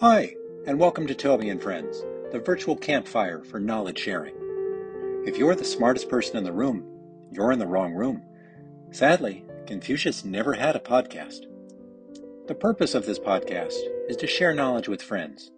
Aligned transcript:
Hi, 0.00 0.34
and 0.66 0.80
welcome 0.80 1.06
to 1.06 1.14
Toby 1.14 1.50
and 1.50 1.62
Friends, 1.62 2.02
the 2.32 2.40
virtual 2.40 2.74
campfire 2.74 3.44
for 3.44 3.60
knowledge 3.60 4.00
sharing. 4.00 4.34
If 5.24 5.38
you're 5.38 5.54
the 5.54 5.64
smartest 5.64 6.08
person 6.08 6.36
in 6.36 6.42
the 6.42 6.52
room, 6.52 6.84
you're 7.30 7.52
in 7.52 7.60
the 7.60 7.68
wrong 7.68 7.94
room. 7.94 8.20
Sadly, 8.90 9.44
Confucius 9.68 10.24
never 10.24 10.54
had 10.54 10.74
a 10.74 10.80
podcast. 10.80 11.46
The 12.48 12.56
purpose 12.56 12.96
of 12.96 13.06
this 13.06 13.20
podcast 13.20 13.78
is 14.08 14.16
to 14.16 14.26
share 14.26 14.52
knowledge 14.52 14.88
with 14.88 15.00
friends. 15.00 15.52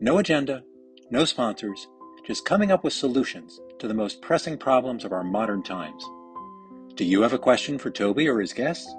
No 0.00 0.16
agenda, 0.16 0.64
no 1.10 1.26
sponsors, 1.26 1.86
just 2.26 2.46
coming 2.46 2.72
up 2.72 2.84
with 2.84 2.94
solutions 2.94 3.60
to 3.80 3.86
the 3.86 3.92
most 3.92 4.22
pressing 4.22 4.56
problems 4.56 5.04
of 5.04 5.12
our 5.12 5.24
modern 5.24 5.62
times. 5.62 6.02
Do 6.94 7.04
you 7.04 7.20
have 7.20 7.34
a 7.34 7.38
question 7.38 7.78
for 7.78 7.90
Toby 7.90 8.30
or 8.30 8.40
his 8.40 8.54
guests? 8.54 8.90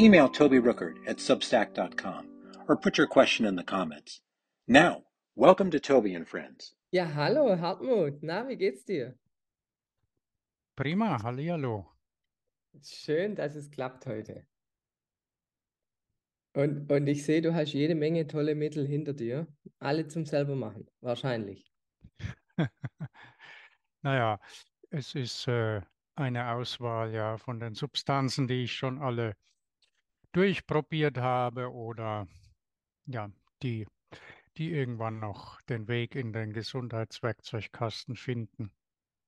Email 0.00 0.28
Toby 0.28 0.58
Rookert 0.58 0.96
at 1.06 1.18
substack.com 1.18 2.25
or 2.68 2.76
put 2.76 2.98
your 2.98 3.06
question 3.06 3.46
in 3.46 3.56
the 3.56 3.62
comments. 3.62 4.20
Now, 4.66 5.02
welcome 5.36 5.70
to 5.70 5.80
Toby 5.80 6.14
and 6.14 6.26
Friends. 6.26 6.74
Ja, 6.92 7.06
hallo 7.06 7.56
Hartmut, 7.56 8.22
na, 8.22 8.48
wie 8.48 8.56
geht's 8.56 8.84
dir? 8.84 9.14
Prima, 10.76 11.18
hallihallo. 11.22 11.86
Schön, 12.82 13.34
dass 13.34 13.54
es 13.54 13.70
klappt 13.70 14.06
heute. 14.06 14.46
Und, 16.54 16.90
und 16.90 17.06
ich 17.06 17.24
sehe, 17.24 17.42
du 17.42 17.54
hast 17.54 17.72
jede 17.72 17.94
Menge 17.94 18.26
tolle 18.26 18.54
Mittel 18.54 18.86
hinter 18.86 19.12
dir, 19.12 19.46
alle 19.78 20.08
zum 20.08 20.24
selber 20.24 20.56
machen, 20.56 20.88
wahrscheinlich. 21.00 21.70
naja, 24.02 24.40
es 24.90 25.14
ist 25.14 25.48
äh, 25.48 25.82
eine 26.14 26.50
Auswahl 26.52 27.12
ja 27.12 27.36
von 27.36 27.60
den 27.60 27.74
Substanzen, 27.74 28.48
die 28.48 28.64
ich 28.64 28.72
schon 28.72 28.98
alle 29.00 29.36
durchprobiert 30.32 31.18
habe 31.18 31.70
oder 31.72 32.26
ja, 33.06 33.30
die, 33.62 33.86
die 34.56 34.72
irgendwann 34.72 35.20
noch 35.20 35.60
den 35.62 35.88
Weg 35.88 36.14
in 36.14 36.32
den 36.32 36.52
Gesundheitswerkzeugkasten 36.52 38.16
finden. 38.16 38.72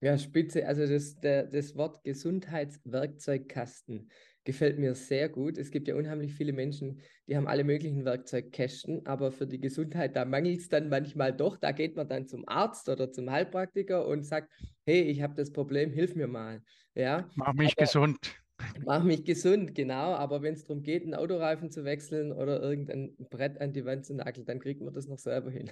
Ja, 0.00 0.16
spitze. 0.16 0.64
Also 0.66 0.86
das, 0.86 1.19
der, 1.19 1.47
das 1.47 1.75
Wort 1.75 2.05
Gesundheitswerkzeugkasten 2.05 4.11
gefällt 4.44 4.78
mir 4.78 4.94
sehr 4.94 5.28
gut. 5.28 5.58
Es 5.58 5.72
gibt 5.72 5.89
ja 5.89 5.97
unheimlich 5.97 6.34
viele 6.34 6.52
Menschen, 6.52 7.00
die 7.27 7.36
haben 7.36 7.48
alle 7.48 7.64
möglichen 7.64 8.05
Werkzeugkästen, 8.05 9.05
aber 9.06 9.33
für 9.33 9.48
die 9.48 9.61
Gesundheit, 9.61 10.14
da 10.14 10.24
mangelt 10.24 10.61
es 10.61 10.69
dann 10.69 10.89
manchmal 10.89 11.36
doch. 11.36 11.56
Da 11.56 11.72
geht 11.72 11.97
man 11.97 12.08
dann 12.08 12.28
zum 12.28 12.48
Arzt 12.48 12.89
oder 12.89 13.11
zum 13.11 13.28
Heilpraktiker 13.30 14.06
und 14.06 14.22
sagt, 14.22 14.52
hey, 14.86 15.02
ich 15.02 15.20
habe 15.20 15.34
das 15.34 15.52
Problem, 15.52 15.92
hilf 15.92 16.14
mir 16.14 16.28
mal. 16.28 16.62
Ja, 16.95 17.28
Mach 17.34 17.52
mich 17.55 17.77
aber, 17.77 17.77
gesund. 17.77 18.36
Mach 18.84 19.05
mich 19.05 19.25
gesund, 19.25 19.75
genau. 19.75 20.14
Aber 20.14 20.42
wenn 20.42 20.55
es 20.55 20.64
darum 20.64 20.83
geht, 20.83 21.03
einen 21.05 21.14
Autoreifen 21.14 21.70
zu 21.70 21.84
wechseln 21.84 22.33
oder 22.33 22.61
irgendein 22.61 23.17
Brett 23.31 23.61
an 23.61 23.73
die 23.73 23.84
Wand 23.84 24.06
zu 24.06 24.14
nageln, 24.14 24.47
dann 24.47 24.61
kriegt 24.61 24.81
man 24.81 24.95
das 24.95 25.06
noch 25.06 25.19
selber 25.19 25.51
hin. 25.51 25.70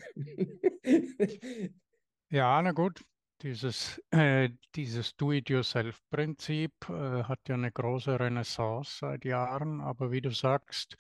ja, 2.31 2.62
na 2.62 2.73
gut. 2.73 3.03
Dieses, 3.42 4.03
äh, 4.12 4.48
dieses 4.75 5.14
Do-it-yourself-Prinzip 5.17 6.73
äh, 6.89 7.25
hat 7.25 7.41
ja 7.48 7.55
eine 7.55 7.70
große 7.70 8.19
Renaissance 8.19 8.98
seit 9.01 9.27
Jahren, 9.27 9.83
aber 9.83 10.11
wie 10.11 10.23
du 10.23 10.31
sagst, 10.31 10.97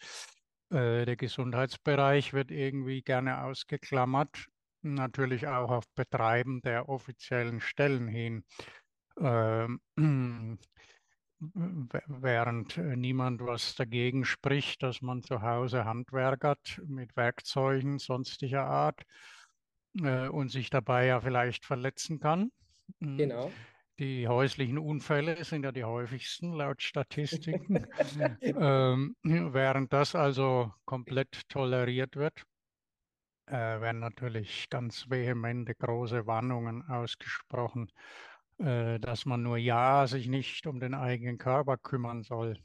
äh, 0.70 1.06
der 1.06 1.16
Gesundheitsbereich 1.16 2.34
wird 2.34 2.50
irgendwie 2.50 3.00
gerne 3.00 3.42
ausgeklammert, 3.44 4.48
natürlich 4.82 5.46
auch 5.46 5.70
auf 5.70 5.84
Betreiben 5.94 6.60
der 6.60 6.90
offiziellen 6.90 7.60
Stellen 7.60 8.06
hin. 8.06 8.44
Ähm, 9.18 9.80
während 11.38 12.78
niemand 12.78 13.40
was 13.42 13.74
dagegen 13.74 14.24
spricht, 14.24 14.82
dass 14.82 15.02
man 15.02 15.22
zu 15.22 15.42
Hause 15.42 15.84
handwerkert 15.84 16.80
mit 16.86 17.16
Werkzeugen 17.16 17.98
sonstiger 17.98 18.64
Art 18.64 19.02
äh, 20.02 20.28
und 20.28 20.50
sich 20.50 20.70
dabei 20.70 21.06
ja 21.06 21.20
vielleicht 21.20 21.64
verletzen 21.64 22.20
kann. 22.20 22.50
Hm, 23.00 23.18
genau. 23.18 23.52
Die 23.98 24.28
häuslichen 24.28 24.78
Unfälle 24.78 25.42
sind 25.42 25.64
ja 25.64 25.72
die 25.72 25.84
häufigsten 25.84 26.52
laut 26.52 26.82
Statistiken, 26.82 27.86
ähm, 28.42 29.16
während 29.22 29.92
das 29.92 30.14
also 30.14 30.70
komplett 30.84 31.48
toleriert 31.48 32.14
wird. 32.16 32.42
Äh, 33.46 33.80
werden 33.80 34.00
natürlich 34.00 34.68
ganz 34.68 35.08
vehemente 35.08 35.74
große 35.74 36.26
Warnungen 36.26 36.82
ausgesprochen, 36.88 37.88
äh, 37.88 38.35
dass 38.58 39.26
man 39.26 39.42
nur 39.42 39.58
ja 39.58 40.06
sich 40.06 40.28
nicht 40.28 40.66
um 40.66 40.80
den 40.80 40.94
eigenen 40.94 41.38
Körper 41.38 41.76
kümmern 41.76 42.22
soll. 42.22 42.58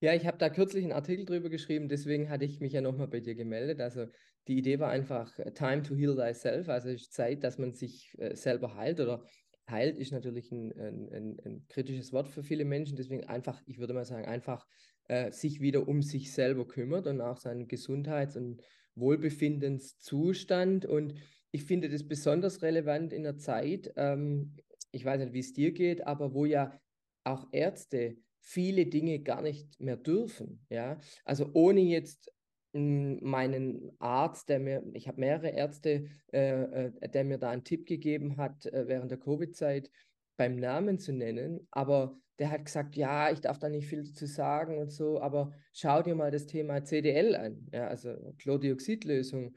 Ja, 0.00 0.14
ich 0.14 0.26
habe 0.26 0.38
da 0.38 0.50
kürzlich 0.50 0.82
einen 0.82 0.92
Artikel 0.92 1.24
drüber 1.24 1.48
geschrieben, 1.48 1.88
deswegen 1.88 2.28
hatte 2.28 2.44
ich 2.44 2.58
mich 2.58 2.72
ja 2.72 2.80
nochmal 2.80 3.06
bei 3.06 3.20
dir 3.20 3.36
gemeldet. 3.36 3.80
Also 3.80 4.06
die 4.48 4.58
Idee 4.58 4.80
war 4.80 4.90
einfach 4.90 5.38
äh, 5.38 5.52
Time 5.52 5.82
to 5.82 5.94
heal 5.94 6.16
thyself, 6.16 6.68
also 6.68 6.88
ist 6.88 7.12
Zeit, 7.12 7.44
dass 7.44 7.58
man 7.58 7.72
sich 7.72 8.12
äh, 8.18 8.34
selber 8.34 8.74
heilt 8.74 8.98
oder 8.98 9.24
heilt 9.70 9.98
ist 9.98 10.12
natürlich 10.12 10.50
ein, 10.50 10.72
ein, 10.72 11.38
ein, 11.44 11.66
kritisches 11.68 12.12
Wort 12.12 12.28
für 12.28 12.42
viele 12.42 12.64
Menschen, 12.64 12.96
deswegen 12.96 13.24
einfach, 13.24 13.62
ich 13.66 13.78
würde 13.78 13.94
mal 13.94 14.04
sagen, 14.04 14.26
einfach 14.26 14.66
äh, 15.04 15.30
sich 15.30 15.60
wieder 15.60 15.86
um 15.86 16.02
sich 16.02 16.32
selber 16.32 16.66
kümmert 16.66 17.06
und 17.06 17.20
auch 17.20 17.36
seinen 17.36 17.68
Gesundheits- 17.68 18.36
und 18.36 18.60
Wohlbefindenszustand 18.96 20.84
und 20.84 21.14
ich 21.52 21.64
finde 21.64 21.88
das 21.88 22.06
besonders 22.06 22.62
relevant 22.62 23.12
in 23.12 23.22
der 23.22 23.36
Zeit, 23.36 23.92
ähm, 23.96 24.56
ich 24.92 25.04
weiß 25.04 25.20
nicht, 25.20 25.32
wie 25.32 25.40
es 25.40 25.52
dir 25.52 25.72
geht, 25.72 26.06
aber 26.06 26.34
wo 26.34 26.44
ja 26.44 26.78
auch 27.24 27.48
Ärzte 27.52 28.16
viele 28.40 28.86
Dinge 28.86 29.20
gar 29.20 29.42
nicht 29.42 29.80
mehr 29.80 29.96
dürfen. 29.96 30.64
Ja, 30.68 30.98
also 31.24 31.50
ohne 31.54 31.80
jetzt 31.80 32.32
hm, 32.74 33.18
meinen 33.22 33.92
Arzt, 33.98 34.48
der 34.48 34.58
mir, 34.58 34.82
ich 34.94 35.08
habe 35.08 35.20
mehrere 35.20 35.50
Ärzte, 35.50 36.06
äh, 36.32 36.62
äh, 36.62 37.08
der 37.08 37.24
mir 37.24 37.38
da 37.38 37.50
einen 37.50 37.64
Tipp 37.64 37.86
gegeben 37.86 38.36
hat 38.36 38.66
äh, 38.66 38.86
während 38.88 39.10
der 39.10 39.18
Covid-Zeit, 39.18 39.90
beim 40.36 40.56
Namen 40.56 40.98
zu 40.98 41.12
nennen, 41.12 41.68
aber 41.70 42.16
der 42.38 42.50
hat 42.50 42.64
gesagt, 42.64 42.96
ja, 42.96 43.30
ich 43.30 43.40
darf 43.40 43.58
da 43.58 43.68
nicht 43.68 43.86
viel 43.86 44.12
zu 44.12 44.26
sagen 44.26 44.78
und 44.78 44.90
so, 44.90 45.20
aber 45.20 45.52
schau 45.72 46.02
dir 46.02 46.14
mal 46.14 46.30
das 46.30 46.46
Thema 46.46 46.82
CDL 46.82 47.36
an, 47.36 47.68
ja, 47.72 47.86
also 47.86 48.14
Chlordioxidlösung. 48.38 49.54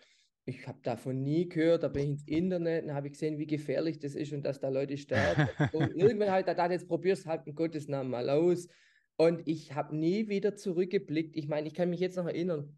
Ich 0.47 0.67
habe 0.67 0.77
davon 0.83 1.23
nie 1.23 1.49
gehört, 1.49 1.83
da 1.83 1.87
bin 1.87 2.03
ich 2.03 2.09
ins 2.09 2.27
Internet 2.27 2.85
und 2.85 2.93
habe 2.93 3.09
gesehen, 3.09 3.39
wie 3.39 3.47
gefährlich 3.47 3.97
das 3.97 4.13
ist 4.13 4.31
und 4.31 4.43
dass 4.43 4.59
da 4.59 4.69
Leute 4.69 4.95
sterben. 4.97 5.49
und 5.73 5.95
irgendwann 5.95 6.29
habe 6.29 6.41
ich 6.41 6.45
gedacht, 6.45 6.71
jetzt 6.71 6.87
probierst 6.87 7.25
halt 7.25 7.47
in 7.47 7.55
Gottes 7.55 7.87
Namen 7.87 8.11
mal 8.11 8.29
aus. 8.29 8.67
Und 9.17 9.47
ich 9.47 9.73
habe 9.73 9.95
nie 9.95 10.27
wieder 10.27 10.55
zurückgeblickt. 10.55 11.35
Ich 11.35 11.47
meine, 11.47 11.67
ich 11.67 11.73
kann 11.73 11.89
mich 11.89 11.99
jetzt 11.99 12.17
noch 12.17 12.27
erinnern, 12.27 12.77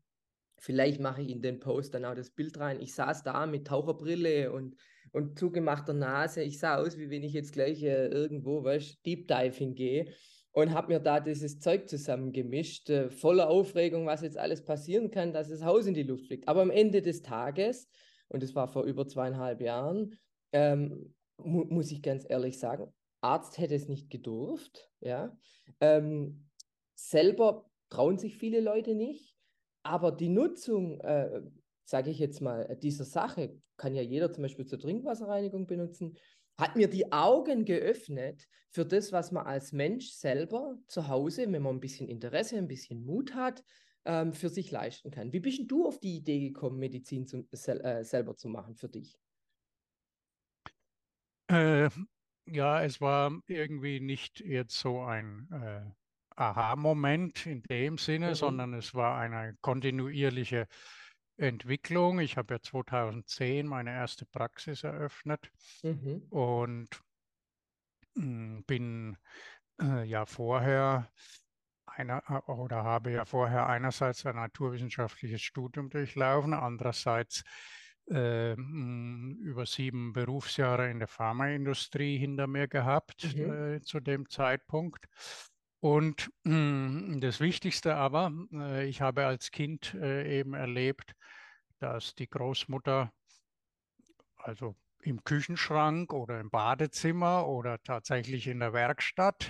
vielleicht 0.60 1.02
mache 1.02 1.22
ich 1.22 1.30
in 1.30 1.42
den 1.42 1.60
Post 1.60 1.94
dann 1.94 2.06
auch 2.06 2.16
das 2.16 2.30
Bild 2.30 2.58
rein. 2.60 2.80
Ich 2.80 2.94
saß 2.94 3.24
da 3.24 3.46
mit 3.46 3.68
Taucherbrille 3.68 4.52
und, 4.54 4.76
und 5.12 5.38
zugemachter 5.38 5.94
Nase. 5.94 6.44
Ich 6.44 6.60
sah 6.60 6.78
aus, 6.78 6.98
wie 6.98 7.10
wenn 7.10 7.24
ich 7.24 7.34
jetzt 7.34 7.54
gleich 7.54 7.84
äh, 7.84 8.08
irgendwo, 8.08 8.64
weißt 8.64 9.06
Deep 9.06 9.28
Diving 9.28 9.76
gehe 9.76 10.14
und 10.58 10.74
habe 10.74 10.92
mir 10.92 11.00
da 11.00 11.20
dieses 11.20 11.60
Zeug 11.60 11.88
zusammengemischt, 11.88 12.90
äh, 12.90 13.12
voller 13.12 13.48
Aufregung, 13.48 14.08
was 14.08 14.24
jetzt 14.24 14.40
alles 14.40 14.66
passieren 14.66 15.12
kann, 15.12 15.32
dass 15.32 15.50
das 15.50 15.64
Haus 15.64 15.86
in 15.86 15.94
die 15.94 16.02
Luft 16.02 16.26
fliegt. 16.26 16.48
Aber 16.48 16.64
am 16.64 16.72
Ende 16.72 17.04
des 17.04 17.22
Tages, 17.22 17.88
und 18.28 18.42
das 18.42 18.56
war 18.56 18.68
vor 18.68 18.84
über 18.86 19.08
zweieinhalb 19.08 19.62
Jahren, 19.62 20.16
ähm, 20.54 21.14
mu 21.38 21.66
muss 21.66 21.92
ich 21.92 22.02
ganz 22.02 22.26
ehrlich 22.28 22.58
sagen, 22.58 22.92
Arzt 23.22 23.60
hätte 23.60 23.76
es 23.76 23.88
nicht 23.88 24.10
gedurft. 24.10 24.90
Ja? 25.00 25.38
Ähm, 25.80 26.48
selber 26.96 27.70
trauen 27.92 28.18
sich 28.18 28.36
viele 28.36 28.60
Leute 28.60 28.96
nicht, 28.96 29.38
aber 29.84 30.12
die 30.12 30.30
Nutzung, 30.30 31.00
äh, 31.02 31.40
sage 31.84 32.10
ich 32.10 32.18
jetzt 32.18 32.42
mal, 32.42 32.76
dieser 32.82 33.06
Sache, 33.06 33.62
kann 33.78 33.94
ja 33.94 34.02
jeder 34.02 34.34
zum 34.34 34.42
Beispiel 34.42 34.66
zur 34.66 34.80
Trinkwasserreinigung 34.80 35.68
benutzen, 35.68 36.18
hat 36.58 36.76
mir 36.76 36.90
die 36.90 37.12
Augen 37.12 37.66
geöffnet 37.66 38.48
für 38.72 38.86
das, 38.86 39.12
was 39.12 39.32
man 39.32 39.46
als 39.46 39.72
Mensch 39.72 40.10
selber 40.10 40.78
zu 40.88 41.08
Hause, 41.08 41.52
wenn 41.52 41.62
man 41.62 41.76
ein 41.76 41.80
bisschen 41.80 42.08
Interesse, 42.08 42.58
ein 42.58 42.68
bisschen 42.68 43.06
Mut 43.06 43.34
hat, 43.34 43.64
ähm, 44.06 44.34
für 44.34 44.50
sich 44.50 44.72
leisten 44.72 45.12
kann. 45.12 45.34
Wie 45.34 45.40
bist 45.40 45.62
du 45.68 45.86
auf 45.86 46.00
die 46.00 46.18
Idee 46.18 46.40
gekommen, 46.40 46.80
Medizin 46.80 47.28
zu, 47.28 47.48
sel 47.52 47.82
äh, 47.82 48.04
selber 48.04 48.36
zu 48.36 48.50
machen 48.50 48.76
für 48.76 48.90
dich? 48.90 49.20
Äh, 51.50 51.90
ja, 52.46 52.84
es 52.84 53.00
war 53.02 53.32
irgendwie 53.48 54.00
nicht 54.00 54.40
jetzt 54.40 54.80
so 54.80 55.02
ein 55.02 55.48
äh, 55.52 55.82
Aha-Moment 56.36 57.46
in 57.46 57.64
dem 57.64 57.98
Sinne, 57.98 58.30
mhm. 58.30 58.36
sondern 58.36 58.74
es 58.74 58.94
war 58.94 59.20
eine 59.20 59.58
kontinuierliche 59.62 60.68
Entwicklung. 61.38 62.20
Ich 62.20 62.38
habe 62.38 62.56
ja 62.56 62.62
2010 62.62 63.68
meine 63.68 63.92
erste 63.92 64.26
Praxis 64.26 64.84
eröffnet 64.84 65.52
mhm. 65.84 66.24
und 66.30 66.90
hm, 68.16 68.64
bin 68.66 69.18
äh, 69.82 70.04
ja 70.04 70.26
vorher 70.26 71.10
einer 71.86 72.24
äh, 72.28 72.52
oder 72.52 72.84
habe 72.84 73.12
ja 73.12 73.26
vorher 73.26 73.68
einerseits 73.68 74.26
ein 74.26 74.36
naturwissenschaftliches 74.36 75.42
Studium 75.42 75.90
durchlaufen, 75.90 76.54
andererseits 76.54 77.44
äh, 78.10 78.54
über 78.54 79.66
sieben 79.66 80.14
Berufsjahre 80.14 80.90
in 80.90 81.00
der 81.00 81.08
Pharmaindustrie 81.08 82.18
hinter 82.18 82.48
mir 82.48 82.68
gehabt 82.68 83.36
mhm. 83.36 83.76
äh, 83.76 83.82
zu 83.82 84.00
dem 84.00 84.30
Zeitpunkt. 84.30 85.08
Und 85.80 86.32
hm, 86.44 87.20
das 87.22 87.40
Wichtigste 87.40 87.96
aber, 87.96 88.32
äh, 88.52 88.88
ich 88.88 89.02
habe 89.02 89.26
als 89.26 89.52
Kind 89.52 89.94
äh, 89.94 90.40
eben 90.40 90.54
erlebt, 90.54 91.14
dass 91.80 92.16
die 92.16 92.28
Großmutter 92.28 93.12
also 94.38 94.76
im 95.02 95.24
Küchenschrank 95.24 96.14
oder 96.14 96.40
im 96.40 96.50
Badezimmer 96.50 97.48
oder 97.48 97.82
tatsächlich 97.84 98.48
in 98.48 98.60
der 98.60 98.74
Werkstatt 98.74 99.50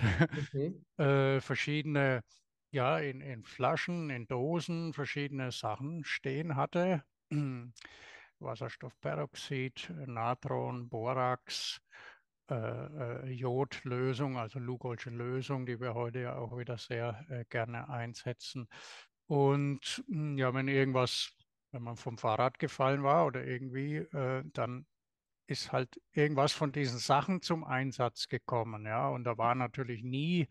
mhm. 0.52 0.84
äh, 0.98 1.40
verschiedene, 1.40 2.22
ja, 2.70 2.98
in, 2.98 3.20
in 3.20 3.44
Flaschen, 3.44 4.10
in 4.10 4.26
Dosen 4.26 4.92
verschiedene 4.92 5.50
Sachen 5.50 6.04
stehen 6.04 6.56
hatte. 6.56 7.02
Wasserstoffperoxid, 8.40 9.92
Natron, 10.06 10.88
Borax, 10.88 11.80
äh, 12.50 13.26
äh, 13.28 13.30
Jodlösung, 13.30 14.38
also 14.38 14.58
Lugolsche 14.58 15.10
Lösung, 15.10 15.66
die 15.66 15.80
wir 15.80 15.94
heute 15.94 16.20
ja 16.20 16.36
auch 16.36 16.56
wieder 16.56 16.78
sehr 16.78 17.24
äh, 17.28 17.44
gerne 17.48 17.88
einsetzen. 17.88 18.68
Und 19.26 20.02
hm, 20.08 20.38
ja, 20.38 20.54
wenn 20.54 20.68
irgendwas, 20.68 21.32
wenn 21.72 21.82
man 21.82 21.96
vom 21.96 22.18
Fahrrad 22.18 22.58
gefallen 22.58 23.02
war 23.02 23.26
oder 23.26 23.44
irgendwie, 23.44 23.96
äh, 23.96 24.42
dann 24.52 24.86
ist 25.46 25.72
halt 25.72 26.00
irgendwas 26.12 26.52
von 26.52 26.72
diesen 26.72 26.98
Sachen 26.98 27.42
zum 27.42 27.64
Einsatz 27.64 28.28
gekommen. 28.28 28.84
Ja, 28.86 29.08
und 29.08 29.24
da 29.24 29.38
war 29.38 29.54
natürlich 29.54 30.02
nie 30.02 30.48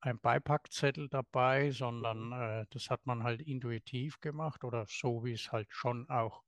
ein 0.00 0.20
Beipackzettel 0.20 1.08
dabei, 1.08 1.70
sondern 1.70 2.32
äh, 2.32 2.66
das 2.70 2.90
hat 2.90 3.06
man 3.06 3.22
halt 3.22 3.40
intuitiv 3.40 4.20
gemacht 4.20 4.64
oder 4.64 4.84
so, 4.86 5.24
wie 5.24 5.32
es 5.32 5.50
halt 5.50 5.68
schon 5.70 6.08
auch 6.10 6.42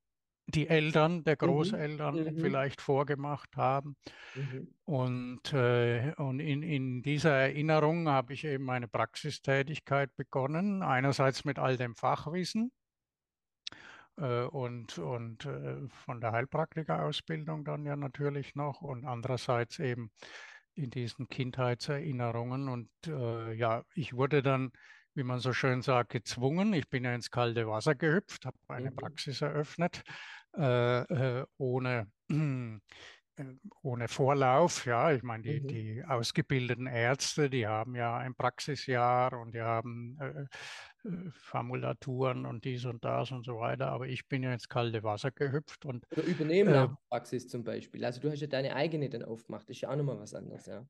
die 0.47 0.67
Eltern 0.67 1.23
der 1.23 1.35
mhm. 1.35 1.45
Großeltern 1.45 2.15
mhm. 2.15 2.39
vielleicht 2.39 2.81
vorgemacht 2.81 3.55
haben. 3.57 3.95
Mhm. 4.35 4.67
Und, 4.85 5.53
äh, 5.53 6.13
und 6.17 6.39
in, 6.39 6.63
in 6.63 7.01
dieser 7.01 7.31
Erinnerung 7.31 8.07
habe 8.07 8.33
ich 8.33 8.45
eben 8.45 8.63
meine 8.63 8.87
Praxistätigkeit 8.87 10.15
begonnen. 10.15 10.83
Einerseits 10.83 11.43
mit 11.43 11.59
all 11.59 11.75
dem 11.75 11.95
Fachwissen 11.95 12.71
äh, 14.17 14.43
und, 14.43 14.97
und 14.97 15.45
äh, 15.45 15.87
von 16.05 16.21
der 16.21 16.31
Heilpraktikerausbildung 16.31 17.65
dann 17.65 17.85
ja 17.85 17.97
natürlich 17.97 18.55
noch 18.55 18.81
und 18.81 19.05
andererseits 19.05 19.79
eben 19.79 20.11
in 20.75 20.89
diesen 20.91 21.27
Kindheitserinnerungen. 21.27 22.69
Und 22.69 22.89
äh, 23.05 23.53
ja, 23.53 23.83
ich 23.95 24.13
wurde 24.13 24.41
dann 24.41 24.71
wie 25.17 25.23
man 25.23 25.39
so 25.39 25.51
schön 25.51 25.81
sagt, 25.81 26.11
gezwungen. 26.11 26.73
Ich 26.73 26.87
bin 26.89 27.03
ja 27.03 27.13
ins 27.13 27.31
kalte 27.31 27.67
Wasser 27.67 27.95
gehüpft, 27.95 28.45
habe 28.45 28.57
eine 28.67 28.91
mhm. 28.91 28.95
Praxis 28.95 29.41
eröffnet, 29.41 30.03
äh, 30.55 31.39
äh, 31.39 31.45
ohne, 31.57 32.11
äh, 32.29 33.43
ohne 33.81 34.07
Vorlauf. 34.07 34.85
Ja, 34.85 35.11
ich 35.11 35.23
meine, 35.23 35.43
die, 35.43 35.59
mhm. 35.59 35.67
die 35.67 36.03
ausgebildeten 36.07 36.85
Ärzte, 36.85 37.49
die 37.49 37.65
haben 37.65 37.95
ja 37.95 38.15
ein 38.15 38.35
Praxisjahr 38.35 39.33
und 39.33 39.55
die 39.55 39.61
haben 39.61 40.17
äh, 40.21 41.07
äh, 41.07 41.31
Formulaturen 41.31 42.45
und 42.45 42.63
dies 42.63 42.85
und 42.85 43.03
das 43.03 43.31
und 43.31 43.43
so 43.43 43.57
weiter. 43.57 43.87
Aber 43.87 44.07
ich 44.07 44.27
bin 44.27 44.43
ja 44.43 44.53
ins 44.53 44.69
kalte 44.69 45.01
Wasser 45.01 45.31
gehüpft. 45.31 45.83
Und, 45.85 46.05
Oder 46.11 46.23
übernehmen 46.23 46.73
äh, 46.73 46.87
Praxis 47.09 47.47
zum 47.47 47.63
Beispiel. 47.63 48.05
Also 48.05 48.21
du 48.21 48.29
hast 48.31 48.39
ja 48.39 48.47
deine 48.47 48.75
eigene 48.75 49.09
dann 49.09 49.23
aufgemacht. 49.23 49.63
Das 49.63 49.77
ist 49.77 49.81
ja 49.81 49.89
auch 49.89 49.95
nochmal 49.95 50.19
was 50.19 50.35
anderes, 50.35 50.67
ja. 50.67 50.85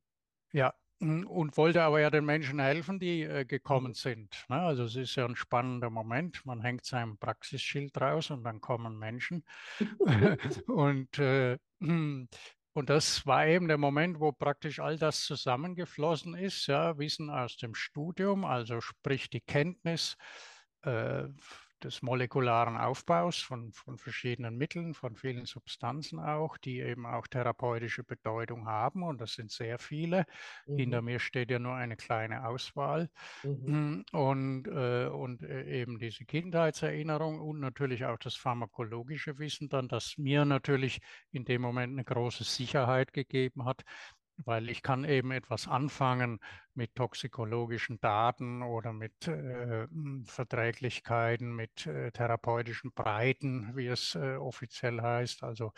Ja, 0.54 0.74
und 1.00 1.58
wollte 1.58 1.84
aber 1.84 2.00
ja 2.02 2.10
den 2.10 2.26
Menschen 2.26 2.60
helfen, 2.60 3.00
die 3.00 3.22
äh, 3.22 3.46
gekommen 3.46 3.90
mhm. 3.90 3.94
sind. 3.94 4.46
Ne? 4.50 4.60
Also 4.60 4.84
es 4.84 4.96
ist 4.96 5.16
ja 5.16 5.26
ein 5.26 5.36
spannender 5.36 5.90
Moment. 5.90 6.46
Man 6.46 6.62
hängt 6.62 6.86
sein 6.86 7.18
Praxisschild 7.18 8.00
raus 8.02 8.32
und 8.32 8.44
dann 8.44 8.62
kommen 8.62 8.98
Menschen. 8.98 9.44
und, 10.68 11.20
äh, 11.20 11.58
hm, 11.80 12.28
und 12.74 12.90
das 12.90 13.26
war 13.26 13.46
eben 13.46 13.68
der 13.68 13.78
Moment, 13.78 14.20
wo 14.20 14.32
praktisch 14.32 14.80
all 14.80 14.98
das 14.98 15.24
zusammengeflossen 15.26 16.36
ist. 16.36 16.66
Ja? 16.68 16.98
Wissen 16.98 17.30
aus 17.30 17.58
dem 17.58 17.76
Studium, 17.76 18.44
also 18.44 18.82
sprich 18.82 19.30
die 19.30 19.42
Kenntnis 19.42 20.18
äh, 20.82 21.26
des 21.84 22.02
molekularen 22.02 22.78
Aufbaus 22.78 23.38
von, 23.38 23.72
von 23.72 23.98
verschiedenen 23.98 24.58
Mitteln, 24.58 24.94
von 24.94 25.16
vielen 25.16 25.46
Substanzen 25.46 26.20
auch, 26.20 26.58
die 26.58 26.80
eben 26.80 27.06
auch 27.06 27.28
therapeutische 27.28 28.04
Bedeutung 28.04 28.66
haben. 28.66 29.04
Und 29.04 29.22
das 29.22 29.34
sind 29.34 29.52
sehr 29.52 29.80
viele. 29.80 30.26
Mhm. 30.66 30.78
Hinter 30.78 31.02
mir 31.02 31.20
steht 31.20 31.52
ja 31.52 31.60
nur 31.60 31.76
eine 31.76 31.96
kleine 31.96 32.48
Auswahl. 32.48 33.10
Mhm. 33.44 34.06
Mm, 34.12 34.16
und, 34.16 34.68
äh, 34.68 35.08
und 35.08 35.44
äh, 35.44 35.82
eben 35.82 36.00
diese 36.00 36.26
Kindheitserinnerung 36.26 37.40
und 37.40 37.60
natürlich 37.60 38.06
auch 38.06 38.18
das 38.18 38.36
pharmakologische 38.36 39.38
Wissen 39.38 39.70
dann, 39.70 39.88
das 39.88 40.18
mir 40.18 40.46
natürlich 40.46 41.00
in 41.32 41.46
dem 41.46 41.62
Moment 41.62 41.94
eine 41.94 42.04
große 42.04 42.44
Sicherheit 42.44 43.14
gegeben 43.14 43.66
hat, 43.66 43.84
weil 44.46 44.70
ich 44.70 44.84
kann 44.84 45.04
eben 45.04 45.32
etwas 45.32 45.68
anfangen 45.68 46.40
mit 46.74 46.96
toxikologischen 46.96 48.00
Daten 48.00 48.62
oder 48.62 48.94
mit 48.94 49.28
äh, 49.28 49.88
hm, 49.88 50.26
Verträglichkeiten, 50.26 51.56
mit 51.56 51.88
äh, 51.88 52.12
therapeutischen 52.12 52.92
Breiten, 52.94 53.72
wie 53.76 53.88
es 53.88 54.16
äh, 54.16 54.36
offiziell 54.36 55.02
heißt. 55.02 55.44
Also 55.44 55.74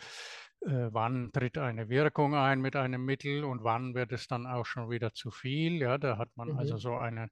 äh, 0.60 0.88
wann 0.90 1.32
tritt 1.32 1.56
eine 1.58 1.88
Wirkung 1.88 2.34
ein 2.34 2.60
mit 2.60 2.76
einem 2.76 3.04
Mittel 3.04 3.44
und 3.44 3.64
wann 3.64 3.94
wird 3.94 4.12
es 4.12 4.26
dann 4.26 4.46
auch 4.46 4.66
schon 4.66 4.90
wieder 4.90 5.12
zu 5.14 5.30
viel. 5.30 5.80
Ja, 5.80 5.96
da 5.96 6.18
hat 6.18 6.30
man 6.36 6.50
also 6.50 6.54
mhm. 6.54 6.60
also 6.60 6.76
so 6.76 6.96
eine, 6.96 7.30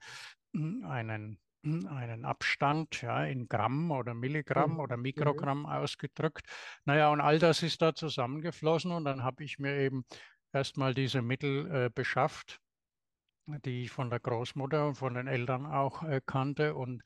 hm, 0.55 0.85
einen 0.85 1.39
hm, 1.65 1.89
einen 1.89 2.25
Abstand 2.25 3.03
ja, 3.03 3.25
in 3.25 3.49
Gramm 3.49 3.91
oder 3.91 4.15
Milligramm 4.15 4.75
mhm. 4.75 4.81
oder 4.81 4.97
Mikrogramm 4.97 5.61
mhm. 5.61 5.67
ausgedrückt. 5.67 6.47
Naja, 6.85 7.11
und 7.11 7.21
all 7.21 7.39
das 7.39 7.63
ist 7.63 7.83
da 7.83 7.95
zusammengeflossen 7.95 8.93
und 8.93 9.05
dann 9.05 9.25
habe 9.25 9.45
ich 9.45 9.59
mir 9.59 9.77
eben 9.77 10.05
erstmal 10.53 10.95
diese 10.95 11.23
Mittel 11.23 11.71
äh, 11.71 11.91
beschafft, 11.95 12.61
die 13.65 13.85
ich 13.85 13.91
von 13.91 14.11
der 14.11 14.21
Großmutter 14.21 14.89
und 14.89 14.95
von 14.97 15.15
den 15.15 15.27
Eltern 15.27 15.67
auch 15.67 16.03
äh, 16.03 16.21
kannte. 16.25 16.75
Und 16.75 17.03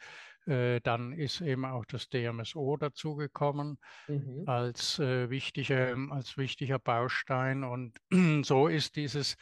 äh, 0.47 0.81
dann 0.81 1.13
ist 1.13 1.41
eben 1.41 1.65
auch 1.65 1.85
das 1.85 2.09
DMSO 2.09 2.77
dazugekommen 2.77 3.79
mhm. 4.09 4.45
als, 4.47 4.99
äh, 4.99 5.31
wichtige, 5.31 5.97
als 6.11 6.37
wichtiger 6.37 6.79
Baustein. 6.79 7.65
Und 7.65 7.99
so 8.45 8.69
ist 8.69 8.97
dieses 8.97 9.37